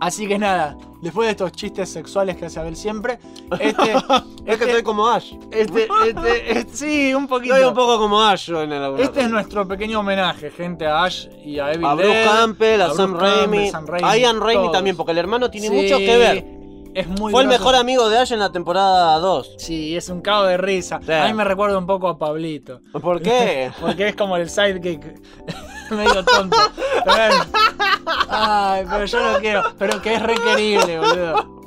Así 0.00 0.26
que 0.26 0.38
nada, 0.38 0.78
después 1.02 1.26
de 1.26 1.32
estos 1.32 1.52
chistes 1.52 1.90
sexuales 1.92 2.36
que 2.36 2.46
hace 2.46 2.58
Abel 2.58 2.74
siempre, 2.74 3.18
este, 3.58 3.92
es 4.46 4.56
que 4.58 4.64
estoy 4.64 4.82
como 4.82 5.06
Ash. 5.08 5.34
este, 5.50 5.88
este, 6.08 6.58
este- 6.58 6.76
sí, 6.76 7.14
un 7.14 7.28
poquito. 7.28 7.54
Estoy 7.54 7.68
un 7.68 7.74
poco 7.74 7.98
como 7.98 8.22
Ash 8.22 8.46
yo 8.46 8.62
en 8.62 8.72
el 8.72 8.98
Este 8.98 9.20
es 9.20 9.30
nuestro 9.30 9.68
pequeño 9.68 10.00
homenaje, 10.00 10.50
gente, 10.50 10.86
a 10.86 11.04
Ash 11.04 11.26
y 11.44 11.58
a 11.58 11.72
Evil 11.72 11.84
A 11.86 11.94
Bruce 11.94 12.08
Dead, 12.08 12.24
Campbell, 12.26 12.80
a, 12.80 12.90
Sam, 12.94 13.14
Raimi, 13.18 13.70
Sam 13.70 13.86
Raimi, 13.86 14.08
a 14.08 14.16
Ian 14.16 14.40
Raimi 14.40 14.62
todos. 14.62 14.72
también, 14.72 14.96
porque 14.96 15.12
el 15.12 15.18
hermano 15.18 15.50
tiene 15.50 15.68
Sí, 15.68 15.74
mucho 15.74 15.98
que 15.98 16.16
ver. 16.16 16.44
Es 16.92 17.06
muy 17.06 17.30
Fue 17.30 17.42
el 17.42 17.48
mejor 17.48 17.76
amigo 17.76 18.08
de 18.08 18.18
Ash 18.18 18.32
en 18.32 18.40
la 18.40 18.50
temporada 18.50 19.16
2. 19.18 19.54
Sí, 19.58 19.94
es 19.96 20.08
un 20.08 20.22
cago 20.22 20.44
de 20.46 20.56
risa. 20.56 20.98
Sí. 21.04 21.12
A 21.12 21.26
mí 21.26 21.34
me 21.34 21.44
recuerda 21.44 21.78
un 21.78 21.86
poco 21.86 22.08
a 22.08 22.18
Pablito. 22.18 22.80
¿Por 23.00 23.22
qué? 23.22 23.70
Porque 23.80 24.08
es 24.08 24.16
como 24.16 24.36
el 24.36 24.50
sidekick 24.50 25.04
medio 25.96 26.24
tonto. 26.24 26.56
Pero 27.04 27.24
es- 27.34 27.48
Ay, 28.28 28.86
pero 28.90 29.04
yo 29.04 29.32
lo 29.32 29.38
quiero. 29.40 29.62
Pero 29.78 30.00
que 30.02 30.14
es 30.14 30.22
requerible, 30.22 30.98
boludo. 30.98 31.60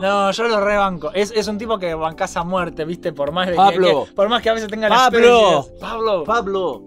No, 0.00 0.30
yo 0.32 0.48
lo 0.48 0.60
rebanco. 0.60 1.10
Es, 1.14 1.30
es 1.30 1.46
un 1.46 1.58
tipo 1.58 1.78
que 1.78 1.94
bancás 1.94 2.36
a 2.36 2.42
muerte, 2.42 2.84
¿viste? 2.84 3.12
Por 3.12 3.30
más 3.32 3.46
de 3.46 3.52
que- 3.52 3.56
Pablo. 3.56 4.04
que- 4.06 4.12
por 4.12 4.28
más 4.28 4.42
que 4.42 4.50
a 4.50 4.54
veces 4.54 4.68
tenga 4.68 4.88
las 4.88 5.10
Pablo. 5.10 5.66
Pablo. 5.80 6.24
Pablo. 6.24 6.82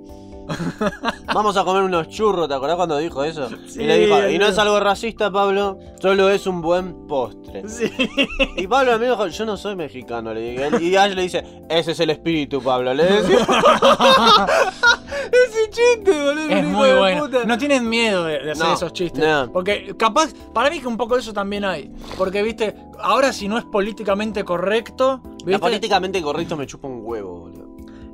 Vamos 1.34 1.58
a 1.58 1.64
comer 1.64 1.84
unos 1.84 2.08
churros, 2.10 2.48
¿te 2.48 2.54
acordás 2.54 2.76
cuando 2.76 2.98
dijo 2.98 3.24
eso? 3.24 3.50
Sí, 3.68 3.82
y 3.82 3.86
le 3.86 3.98
dijo, 4.00 4.30
y 4.30 4.38
no 4.38 4.46
es 4.48 4.58
algo 4.58 4.80
racista, 4.80 5.32
Pablo, 5.32 5.78
solo 6.02 6.30
es 6.30 6.46
un 6.48 6.62
buen 6.62 7.08
postre. 7.08 7.68
Sí. 7.68 7.92
Y 8.58 8.68
Pablo 8.68 8.94
a 8.94 8.98
mí 8.98 9.06
dijo, 9.08 9.28
yo 9.28 9.46
no 9.46 9.58
soy 9.58 9.76
mexicano, 9.76 10.34
le 10.34 10.42
digo. 10.42 10.80
Y 10.80 10.96
Ash 10.96 11.14
le 11.14 11.24
dice, 11.24 11.44
ese 11.70 11.92
es 11.92 12.00
el 12.00 12.10
espíritu, 12.12 12.62
Pablo. 12.62 12.94
Le 12.94 13.04
decía. 13.06 13.46
Ese 15.26 15.70
chiste, 15.72 16.12
boludo. 16.12 16.50
Es 16.50 16.64
muy 16.66 16.92
bueno. 16.92 17.24
puta. 17.26 17.46
No 17.46 17.58
tienen 17.58 17.90
miedo 17.90 18.24
de, 18.26 18.40
de 18.40 18.52
hacer 18.52 18.66
No, 18.66 18.74
esos 18.74 18.94
chistes. 18.94 19.24
no. 19.26 19.52
Porque 19.52 19.96
capaz, 19.98 20.34
para 20.54 20.70
mí 20.70 20.80
que 20.80 20.88
un 20.88 20.98
poco 20.98 21.16
de 21.16 21.22
eso 21.22 21.34
también 21.34 21.66
hay. 21.66 21.92
Porque, 22.18 22.44
viste, 22.44 22.76
ahora 23.02 23.34
si 23.34 23.48
no 23.48 23.58
es 23.58 23.66
políticamente 23.66 24.44
correcto, 24.44 25.22
La 25.24 25.46
¿viste? 25.46 25.60
políticamente 25.60 26.22
correcto 26.22 26.56
me 26.56 26.68
chupa 26.68 26.88
un 26.88 27.02
huevo, 27.04 27.40
boludo. 27.40 27.55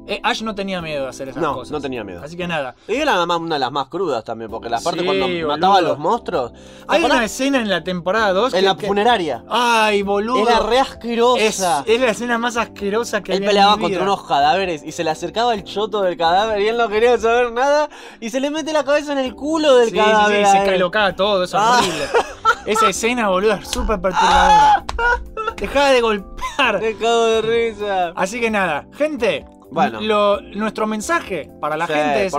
Eh, 0.08 0.20
Ash 0.24 0.41
no 0.41 0.56
tenía 0.56 0.82
miedo 0.82 1.04
de 1.04 1.10
hacer 1.10 1.30
esas 1.30 1.41
No, 1.41 1.54
cosas. 1.54 1.72
no 1.72 1.80
tenía 1.80 2.04
miedo. 2.04 2.22
Así 2.24 2.36
que 2.36 2.47
nada. 2.47 2.76
Y 2.88 2.95
era 2.95 3.24
una 3.24 3.56
de 3.56 3.60
las 3.60 3.72
más 3.72 3.88
crudas 3.88 4.24
también, 4.24 4.49
porque 4.49 4.68
la 4.68 4.80
parte 4.82 4.99
Sí, 5.02 5.06
cuando 5.06 5.28
boludo. 5.28 5.47
mataba 5.47 5.78
a 5.78 5.82
los 5.82 5.99
monstruos. 5.99 6.54
¿te 6.54 6.60
Hay 6.88 7.04
una 7.04 7.24
escena 7.24 7.60
en 7.60 7.70
la 7.70 7.84
temporada 7.84 8.34
2 8.34 8.54
En 8.54 8.60
que- 8.62 8.66
la 8.66 8.76
que- 8.78 8.88
funeraria. 8.88 9.43
Ay, 9.47 10.02
boludo. 10.02 10.41
Era 10.47 10.60
re 10.60 10.78
es, 10.78 10.82
asquerosa. 10.82 11.84
es 11.86 12.02
la 12.02 12.10
escena 12.10 12.38
más 12.39 12.58
asquerosa 12.58 13.22
que 13.22 13.32
Él 13.32 13.38
había 13.38 13.45
en 13.45 13.49
peleaba 13.49 13.76
mi 13.78 13.82
contra 13.84 14.02
vida. 14.04 14.12
unos 14.14 14.28
cadáveres 14.28 14.84
y 14.84 14.91
se 14.91 15.04
le 15.04 15.12
acercaba 15.12 15.54
el 15.54 15.64
choto 15.64 16.02
del 16.02 16.18
cadáver 16.18 16.62
y 16.62 16.68
él 16.68 16.78
no 16.78 16.89
quería 16.89 17.18
saber 17.20 17.52
nada 17.52 17.88
y 18.20 18.30
se 18.32 18.39
le 18.39 18.49
mete 18.49 18.74
la 18.74 18.84
cabeza 18.84 19.12
en 19.14 19.20
el 19.20 19.36
culo 19.36 19.76
del 19.78 19.89
Sí, 19.91 19.95
sí, 19.95 19.97
cadáver. 20.02 20.45
sí, 20.47 20.58
a 20.58 20.66
se 20.66 20.74
él. 20.74 20.80
lo 20.80 20.89
caga 20.91 21.16
todo, 21.16 21.43
es 21.43 21.54
Ah. 21.54 21.78
horrible. 21.80 22.06
Esa 22.66 22.89
escena, 22.89 23.30
boludo, 23.30 23.54
es 23.54 23.68
súper 23.68 24.02
perturbadora. 24.02 24.84
Dejá 25.58 25.89
de 25.91 26.02
golpear. 26.02 26.82
Me 26.82 26.95
cago 26.95 27.24
de 27.26 27.41
risa. 27.43 28.14
Así 28.16 28.39
que 28.39 28.49
nada, 28.49 28.88
gente. 28.93 29.45
Bueno. 29.72 30.01
lo- 30.01 30.41
nuestro 30.41 30.86
mensaje 30.86 31.49
para 31.61 31.78
la 31.78 31.88
Sí, 31.88 31.93
gente 31.93 32.26
es, 32.26 32.34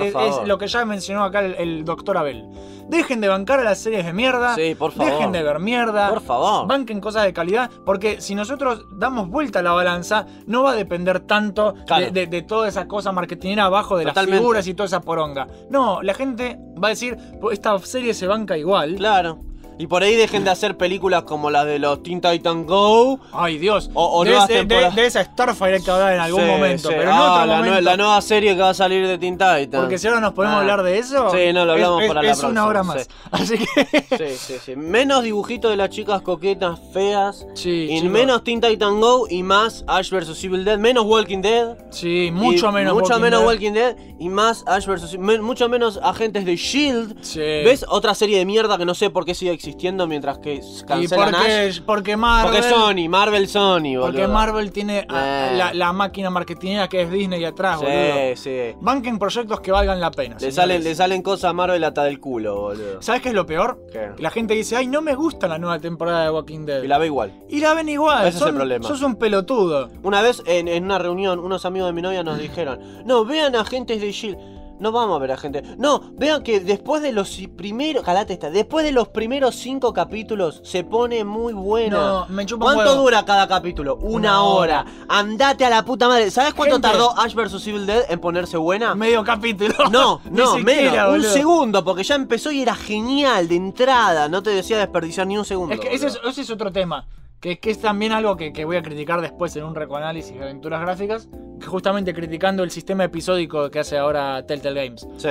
lo 0.47 0.59
que 0.59 0.67
ya 0.69 0.85
mencionó 0.85 1.25
acá 1.25 1.41
el, 1.41 1.55
el 1.55 1.85
doctor 1.85 2.19
Abel. 2.19 2.45
Dejen 2.89 3.21
de 3.23 3.29
bancar 3.29 3.59
a 3.61 3.65
las 3.65 3.79
series 3.79 4.05
de 4.05 4.13
mierda. 4.13 4.55
Sí, 4.55 4.75
por 4.75 4.93
favor. 4.93 5.13
Dejen 5.13 5.33
de 5.33 5.43
ver 5.43 5.59
mierda. 5.61 6.11
Por 6.11 6.21
favor. 6.21 6.67
Banquen 6.67 7.01
cosas 7.01 7.25
de 7.25 7.33
calidad. 7.33 7.71
Porque 7.87 8.21
si 8.21 8.35
nosotros 8.35 8.85
damos 8.93 9.29
vuelta 9.29 9.61
a 9.61 9.63
la 9.63 9.73
balanza, 9.73 10.27
no 10.47 10.63
va 10.63 10.73
a 10.73 10.75
depender 10.75 11.21
tanto 11.21 11.75
Claro. 11.87 12.05
de, 12.07 12.11
de- 12.11 12.27
de 12.27 12.43
toda 12.43 12.69
esa 12.69 12.87
cosa 12.87 13.13
marketingera 13.13 13.65
abajo 13.65 13.97
de 13.97 14.05
Totalmente. 14.05 14.31
las 14.33 14.41
figuras 14.41 14.67
y 14.67 14.75
toda 14.75 14.87
esa 14.89 15.01
poronga. 15.01 15.47
No, 15.71 16.03
la 16.03 16.13
gente 16.13 16.59
va 16.83 16.89
a 16.89 16.91
decir, 16.91 17.17
"Pues 17.41 17.55
esta 17.55 17.79
serie 17.79 18.13
se 18.13 18.27
banca 18.27 18.59
igual. 18.59 18.97
Claro. 18.97 19.39
Y 19.79 19.87
por 19.87 20.03
ahí 20.03 20.15
dejen 20.15 20.45
de 20.45 20.51
hacer 20.51 20.77
películas 20.77 21.23
como 21.25 21.51
las 21.51 21.67
de 21.67 21.79
los 21.79 22.03
Teen 22.03 22.21
Titan 22.21 22.67
Go. 22.67 23.19
Ay, 23.33 23.59
Dios. 23.59 23.91
O- 23.95 24.19
o 24.21 24.25
de, 24.25 24.37
ese- 24.37 24.65
de- 24.65 24.91
de 24.91 25.07
esa 25.07 25.25
Starfire 25.25 25.81
que 25.83 25.91
hablar 25.91 26.13
en 26.15 26.21
algún 26.21 26.43
Sí, 26.43 26.47
momento. 26.47 26.89
sí. 26.89 26.95
Pero 26.97 27.03
en 27.11 27.17
Ah, 27.17 27.33
otro 27.33 27.47
la, 27.47 27.55
nue- 27.55 27.65
momento. 27.65 27.81
la 27.81 27.97
nueva 27.97 28.21
serie 28.23 28.55
que 28.55 28.61
va 28.63 28.71
a 28.71 28.75
salir 28.75 29.07
de 29.07 29.19
Teen 29.19 29.35
Titan. 29.37 29.81
Porque 29.81 29.99
si 29.99 30.07
ahora 30.07 30.21
nos 30.21 30.35
podemos 30.35 30.57
Ah. 30.57 30.61
hablar 30.61 30.83
de 30.83 30.99
eso. 30.99 31.31
Sí, 31.31 31.53
no, 31.53 31.65
lo 31.65 31.73
hablamos 31.73 32.03
es, 32.03 32.09
para 32.09 32.21
es- 32.21 32.27
la 32.27 32.33
es 32.33 32.43
una 32.45 32.67
hora 32.67 32.83
más. 32.83 33.03
sí. 33.03 33.09
Así 33.31 33.59
que. 33.59 34.07
Sí, 34.19 34.37
sí, 34.37 34.55
sí. 34.65 34.77
Menos 34.77 35.25
dibujitos 35.25 35.71
de 35.71 35.77
las 35.77 35.91
chicas 35.91 36.23
coquetas 36.23 36.79
feas. 36.93 37.47
Sí, 37.55 37.87
y 37.91 37.97
chicos. 37.97 38.11
menos 38.11 38.45
Teen 38.45 38.61
Titan 38.61 39.01
Go 39.01 39.27
y 39.29 39.43
más 39.43 39.85
Ash 39.89 40.11
vs 40.11 40.45
Evil 40.45 40.65
Dead. 40.65 40.79
Menos 40.79 41.05
Walking 41.07 41.41
Dead. 41.41 41.77
Sí, 41.91 42.31
mucho 42.33 42.71
menos. 42.71 42.93
Mucho 42.95 43.07
Walking 43.15 43.23
menos 43.23 43.41
Dead. 43.41 43.47
Walking 43.49 43.73
Dead 43.73 43.97
y 44.21 44.29
más 44.29 44.63
Ash 44.67 44.87
vs. 44.87 45.19
men- 45.19 45.43
mucho 45.43 45.69
menos 45.69 45.99
agentes 46.03 46.45
de 46.45 46.57
Shield. 46.57 47.17
Sí. 47.23 47.41
E 47.41 47.63
¿Ves? 47.65 47.85
Otra 47.89 48.15
serie 48.15 48.39
de 48.39 48.45
mierda 48.45 48.77
que 48.79 48.85
no 48.85 48.95
sé 48.95 49.11
por 49.11 49.25
qué 49.25 49.35
sigue 49.35 49.51
existiendo 49.51 49.62
mientras 50.09 50.39
que 50.39 50.55
Y 50.55 50.83
cancelan 50.87 51.35
Ash. 51.35 51.81
porque, 51.81 51.83
porque 51.87 52.17
Marvel. 52.17 52.53
Porque 52.53 52.69
Sony, 52.69 53.09
Marvel 53.09 53.49
Sony, 53.49 53.81
boludo. 53.97 54.03
Porque 54.03 54.27
Marvel 54.29 54.73
tiene 54.73 55.07
a- 55.09 55.51
Eh. 55.53 55.57
la, 55.57 55.75
la 55.75 55.93
máquina 55.93 56.31
marketingera 56.31 56.89
que 56.89 57.03
es 57.03 57.11
Disney 57.11 57.45
atrás, 57.45 57.77
boludo. 57.79 57.93
Sí, 58.35 58.37
sí. 58.37 58.77
Banquen 58.81 59.19
proyectos 59.19 59.61
que 59.61 59.71
valgan 59.73 60.01
la 60.01 60.11
pena. 60.11 60.37
Le 60.41 60.51
salen, 60.53 60.83
le 60.83 60.95
salen 60.95 61.23
cosas 61.23 61.51
a 61.51 61.53
Marvel 61.53 61.83
hasta 61.85 62.05
del 62.05 62.19
culo, 62.21 62.61
boludo. 62.61 63.03
¿Sabes 63.03 63.23
qué 63.23 63.29
es 63.29 63.35
lo 63.35 63.47
peor? 63.47 63.79
¿Qué? 63.93 64.11
La 64.19 64.31
gente 64.31 64.55
dice, 64.55 64.77
ay, 64.77 64.87
no 64.87 65.03
me 65.03 65.15
gusta 65.15 65.47
la 65.49 65.59
nueva 65.59 65.79
temporada 65.79 66.25
de 66.25 66.31
Walking 66.31 66.67
Dead. 66.67 66.83
Y 66.83 66.89
la 66.89 66.99
ve 66.99 67.07
igual. 67.07 67.33
Y 67.49 67.61
la 67.61 67.75
ven 67.75 67.89
igual. 67.89 68.27
Ese 68.27 68.39
es 68.39 68.45
el 68.47 68.55
problema. 68.55 68.87
Sos 68.89 69.03
un 69.03 69.17
pelotudo. 69.17 69.89
Una 70.03 70.23
vez 70.23 70.43
en, 70.47 70.69
en 70.69 70.85
una 70.85 70.99
reunión, 70.99 71.39
unos 71.39 71.65
amigos 71.65 71.89
de 71.89 71.93
mi 71.93 72.03
novia 72.03 72.23
nos 72.23 72.39
dijeron: 72.39 72.81
No, 73.05 73.25
vean 73.25 73.55
agentes 73.57 74.01
de 74.01 74.13
Shield. 74.13 74.39
No 74.83 74.91
vamos 74.91 75.15
a 75.15 75.21
ver 75.21 75.31
a 75.31 75.37
gente. 75.37 75.63
No, 75.79 76.01
vean 76.15 76.43
que 76.43 76.59
después 76.59 77.03
de 77.03 77.13
los 77.13 77.39
primeros. 77.57 78.03
Calate 78.03 78.33
esta. 78.33 78.51
Después 78.51 78.85
de 78.85 78.91
los 78.91 79.07
primeros 79.11 79.55
cinco 79.55 79.93
capítulos 79.93 80.61
se 80.65 80.83
pone 80.83 81.23
muy 81.25 81.53
buena. 81.53 81.97
No, 81.97 82.27
me 82.29 82.45
chupa 82.45 82.65
¿Cuánto 82.65 82.83
huevo. 82.91 83.03
dura 83.03 83.25
cada 83.25 83.47
capítulo? 83.47 83.95
Una, 83.99 84.09
Una 84.41 84.43
hora. 84.43 84.81
hora. 84.81 84.93
Andate 85.09 85.65
a 85.65 85.71
la 85.71 85.85
puta 85.85 86.09
madre. 86.09 86.33
¿Sabes 86.33 86.53
cuánto 86.55 86.75
Gente. 86.75 86.89
tardó 86.89 87.17
Ash 87.17 87.33
vs 87.33 87.65
Evil 87.65 87.87
Dead 87.87 88.07
en 88.11 88.19
ponerse 88.19 88.57
buena? 88.57 88.97
Medio 88.97 89.23
capítulo. 89.23 89.73
No, 89.89 90.21
no, 90.31 90.57
siquiera, 90.57 91.07
menos. 91.11 91.27
Un 91.27 91.33
segundo, 91.33 91.85
porque 91.85 92.03
ya 92.03 92.17
empezó 92.17 92.51
y 92.51 92.63
era 92.63 92.75
genial 92.75 93.47
de 93.47 93.55
entrada. 93.55 94.29
No 94.29 94.43
te 94.43 94.51
decía 94.51 94.79
desperdiciar 94.79 95.29
ni 95.29 95.39
un 95.39 95.45
segundo. 95.45 95.75
Es 95.77 95.81
que 95.81 95.95
ese 95.95 96.09
es, 96.09 96.15
boludo. 96.15 96.31
ese 96.31 96.41
es 96.41 96.51
otro 96.51 96.73
tema. 96.73 97.07
Que, 97.43 97.59
que 97.59 97.71
es 97.73 97.81
también 97.81 98.13
algo 98.13 98.37
que, 98.37 98.53
que 98.53 98.65
voy 98.65 98.77
a 98.77 98.83
criticar 98.83 99.21
después 99.21 99.55
en 99.57 99.65
un 99.65 99.75
recoanálisis 99.75 100.33
de 100.35 100.43
aventuras 100.45 100.81
gráficas. 100.81 101.29
Que 101.61 101.67
justamente 101.67 102.15
criticando 102.15 102.63
el 102.63 102.71
sistema 102.71 103.05
episódico 103.05 103.69
que 103.71 103.81
hace 103.81 103.99
ahora 103.99 104.47
Telltale 104.47 104.85
Games. 104.87 105.07
Sí. 105.17 105.29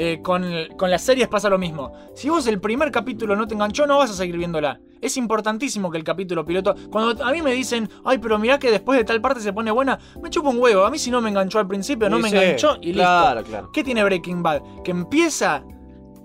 Eh, 0.00 0.20
con, 0.22 0.44
con 0.76 0.90
las 0.92 1.02
series 1.02 1.26
pasa 1.26 1.48
lo 1.48 1.58
mismo. 1.58 1.90
Si 2.14 2.28
vos 2.28 2.46
el 2.46 2.60
primer 2.60 2.92
capítulo 2.92 3.34
no 3.34 3.48
te 3.48 3.54
enganchó, 3.54 3.86
no 3.86 3.98
vas 3.98 4.10
a 4.10 4.14
seguir 4.14 4.36
viéndola. 4.36 4.78
Es 5.00 5.16
importantísimo 5.16 5.90
que 5.90 5.98
el 5.98 6.04
capítulo 6.04 6.44
piloto. 6.44 6.74
Cuando 6.90 7.24
a 7.24 7.32
mí 7.32 7.40
me 7.42 7.52
dicen, 7.52 7.88
ay, 8.04 8.18
pero 8.18 8.38
mirá 8.38 8.58
que 8.58 8.70
después 8.70 8.98
de 8.98 9.04
tal 9.04 9.20
parte 9.20 9.40
se 9.40 9.52
pone 9.52 9.70
buena, 9.70 9.98
me 10.22 10.30
chupa 10.30 10.50
un 10.50 10.60
huevo. 10.60 10.84
A 10.84 10.90
mí 10.90 10.98
si 10.98 11.10
no 11.10 11.20
me 11.20 11.30
enganchó 11.30 11.58
al 11.58 11.66
principio, 11.66 12.08
no 12.10 12.18
Y 12.18 12.22
me 12.22 12.30
sí, 12.30 12.36
enganchó 12.36 12.76
y 12.80 12.92
claro, 12.92 13.40
listo. 13.40 13.50
claro. 13.50 13.70
¿Qué 13.72 13.82
tiene 13.82 14.04
Breaking 14.04 14.42
Bad? 14.42 14.62
Que 14.84 14.90
empieza 14.92 15.64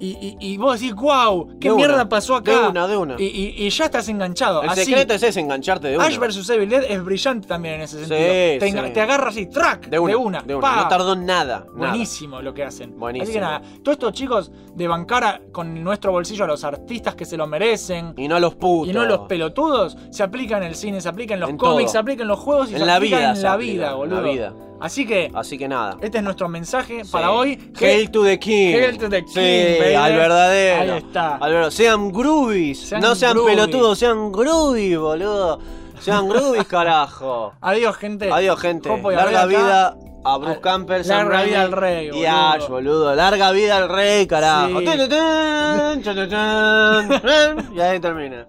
y, 0.06 0.18
y- 0.40 0.54
y 0.54 0.58
vos 0.58 0.80
decís, 0.80 0.94
wow, 0.96 1.58
¿qué 1.60 1.70
De 1.70 1.76
mierda 1.76 1.96
una, 1.96 2.10
pasó 2.10 2.36
acá? 2.36 2.52
de 2.52 2.68
una, 2.68 2.88
de 2.88 2.98
una. 2.98 3.16
Y, 3.18 3.70
ya 3.70 3.86
estás 3.86 4.08
enganchado. 4.10 4.62
El 4.64 4.70
Así, 4.70 4.86
secreto 4.86 5.14
es 5.14 5.24
ese, 5.24 5.40
engancharte 5.40 5.88
de 5.88 5.96
una. 5.98 6.06
Ash 6.06 6.18
vs 6.18 6.50
Evil 6.50 6.70
Dead 6.70 6.84
es 6.90 7.04
brillante 7.04 7.48
también 7.48 7.76
en 7.76 7.82
ese 7.82 8.00
Sí, 8.00 8.06
sentido. 8.06 8.20
te, 8.20 8.60
enga- 8.68 8.88
sí. 8.88 8.94
te 8.94 9.02
agarra 9.02 9.30
así, 9.30 9.46
track, 9.48 9.88
De 9.88 10.00
una. 10.00 10.12
de 10.12 10.16
una. 10.18 10.42
de 10.42 10.58
pa. 10.58 10.82
No 10.84 10.88
tardó 10.90 11.16
nada. 11.16 11.24
nada. 11.34 11.66
Buenísimo 11.76 12.42
lo 12.42 12.54
que 12.54 12.64
hacen. 12.64 13.00
Buenísimo. 13.00 13.24
Así 13.24 13.34
que 13.34 13.40
nada, 13.40 13.62
todos 13.84 13.94
estos 13.96 14.14
chicos 14.14 14.52
de 14.76 14.88
bancar 14.88 15.24
a- 15.24 15.42
con 15.52 15.84
nuestro 15.84 16.12
bolsillo 16.12 16.46
a 16.46 16.48
los 16.48 16.64
artistas 16.64 17.16
que 17.16 17.26
se 17.26 17.38
lo 17.38 17.46
merecen 17.48 18.14
Y 18.18 18.28
no 18.28 18.40
los 18.40 18.56
putos. 18.56 18.90
y 18.90 18.94
no 18.94 19.06
los 19.06 19.22
pelotudos, 19.28 19.96
se 20.10 20.24
aplica 20.24 20.58
en 20.58 20.64
el 20.64 20.76
cine, 20.76 21.00
se 21.02 21.10
aplica 21.10 21.34
en 21.36 21.40
los 21.42 21.50
En 21.50 21.58
cómics, 21.58 21.84
todo. 21.86 21.92
se 21.92 21.98
aplica 22.00 22.22
en 22.24 22.28
los 22.28 22.40
juegos 22.40 22.70
y 22.72 22.74
En 22.74 22.80
se 22.80 22.86
la 22.86 22.96
aplica 22.96 23.18
vida 23.18 23.32
en 23.34 23.42
la 23.44 23.54
aplica, 23.54 23.74
vida, 23.74 23.92
en 23.92 23.98
boludo. 23.98 24.22
la 24.22 24.30
vida. 24.32 24.54
Así 24.80 25.06
que 25.06 25.32
Así 25.34 25.58
que 25.58 25.68
nada. 25.70 25.96
este 26.02 26.18
es 26.18 26.24
nuestro 26.26 26.50
mensaje 26.50 27.06
Sí. 27.06 27.12
para 27.12 27.32
hoy. 27.32 27.72
Hail 27.80 28.10
to 28.12 28.24
the 28.24 28.38
King. 28.38 28.74
Hail 28.76 28.98
to 28.98 29.08
the 29.10 29.20
Sí, 29.20 29.34
King, 29.36 29.80
baby. 29.80 29.94
al 29.96 30.14
verdadero. 30.14 30.92
Ahí 30.94 30.98
está. 30.98 31.36
Al 31.36 31.40
verdadero. 31.52 31.72
Sean 31.72 32.12
groovies. 32.12 32.80
Sean 32.90 33.02
no 33.02 33.16
sean 33.16 33.34
groovies. 33.34 33.56
pelotudos, 33.56 33.98
sean 34.00 34.32
groovies, 34.32 34.98
boludo. 34.98 35.60
Sean 36.04 36.28
groovies, 36.30 36.66
carajo. 36.66 37.54
Adiós, 37.62 37.96
gente. 37.98 38.32
Adiós, 38.32 38.60
gente. 38.60 38.90
Jopo 38.90 39.12
y 39.12 39.16
Larga 39.16 39.42
Abel 39.44 39.56
acá. 39.58 39.66
vida 39.66 39.96
a 40.26 40.38
Bruce 40.38 40.54
Al- 40.56 40.62
Campbell, 40.62 41.04
Sam 41.04 41.18
larga 41.30 41.44
vida 41.44 41.62
al 41.64 41.72
rey, 41.72 42.06
Y 42.08 42.10
boludo. 42.12 42.28
Ash, 42.30 42.68
boludo. 42.68 43.16
Larga 43.16 43.52
vida 43.52 43.78
al 43.78 43.90
rey, 43.90 44.28
carajo. 44.28 44.80
Sí. 44.80 44.86
Tun, 44.86 44.98
tun, 44.98 45.10
tun, 45.10 46.04
tun, 46.04 46.30
tun, 46.30 47.22
tun. 47.66 47.76
Y 47.76 47.80
ahí 47.82 48.00
termina. 48.00 48.48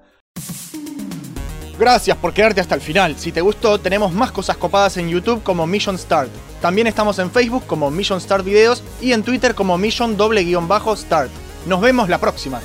Gracias 1.78 2.16
por 2.18 2.32
quedarte 2.32 2.61
hasta 2.61 2.76
el 2.76 2.80
final. 2.80 3.16
Si 3.16 3.32
te 3.32 3.40
gustó, 3.40 3.78
tenemos 3.80 4.12
más 4.12 4.30
cosas 4.30 4.57
copadas 4.57 4.96
en 4.96 5.09
YouTube 5.09 5.42
como 5.42 5.66
Mission 5.66 5.98
Start. 5.98 6.30
También 6.61 6.86
estamos 6.86 7.18
en 7.18 7.30
Facebook 7.30 7.64
como 7.66 7.90
Mission 7.90 8.20
Start 8.20 8.44
Videos 8.44 8.82
y 9.00 9.12
en 9.12 9.24
Twitter 9.24 9.55
como 9.57 9.76
Mission 9.76 10.16
doble 10.16 10.44
guion 10.44 10.68
bajo 10.68 10.94
Start. 10.94 11.30
Nos 11.66 11.80
vemos 11.80 12.09
la 12.09 12.18
próxima. 12.18 12.61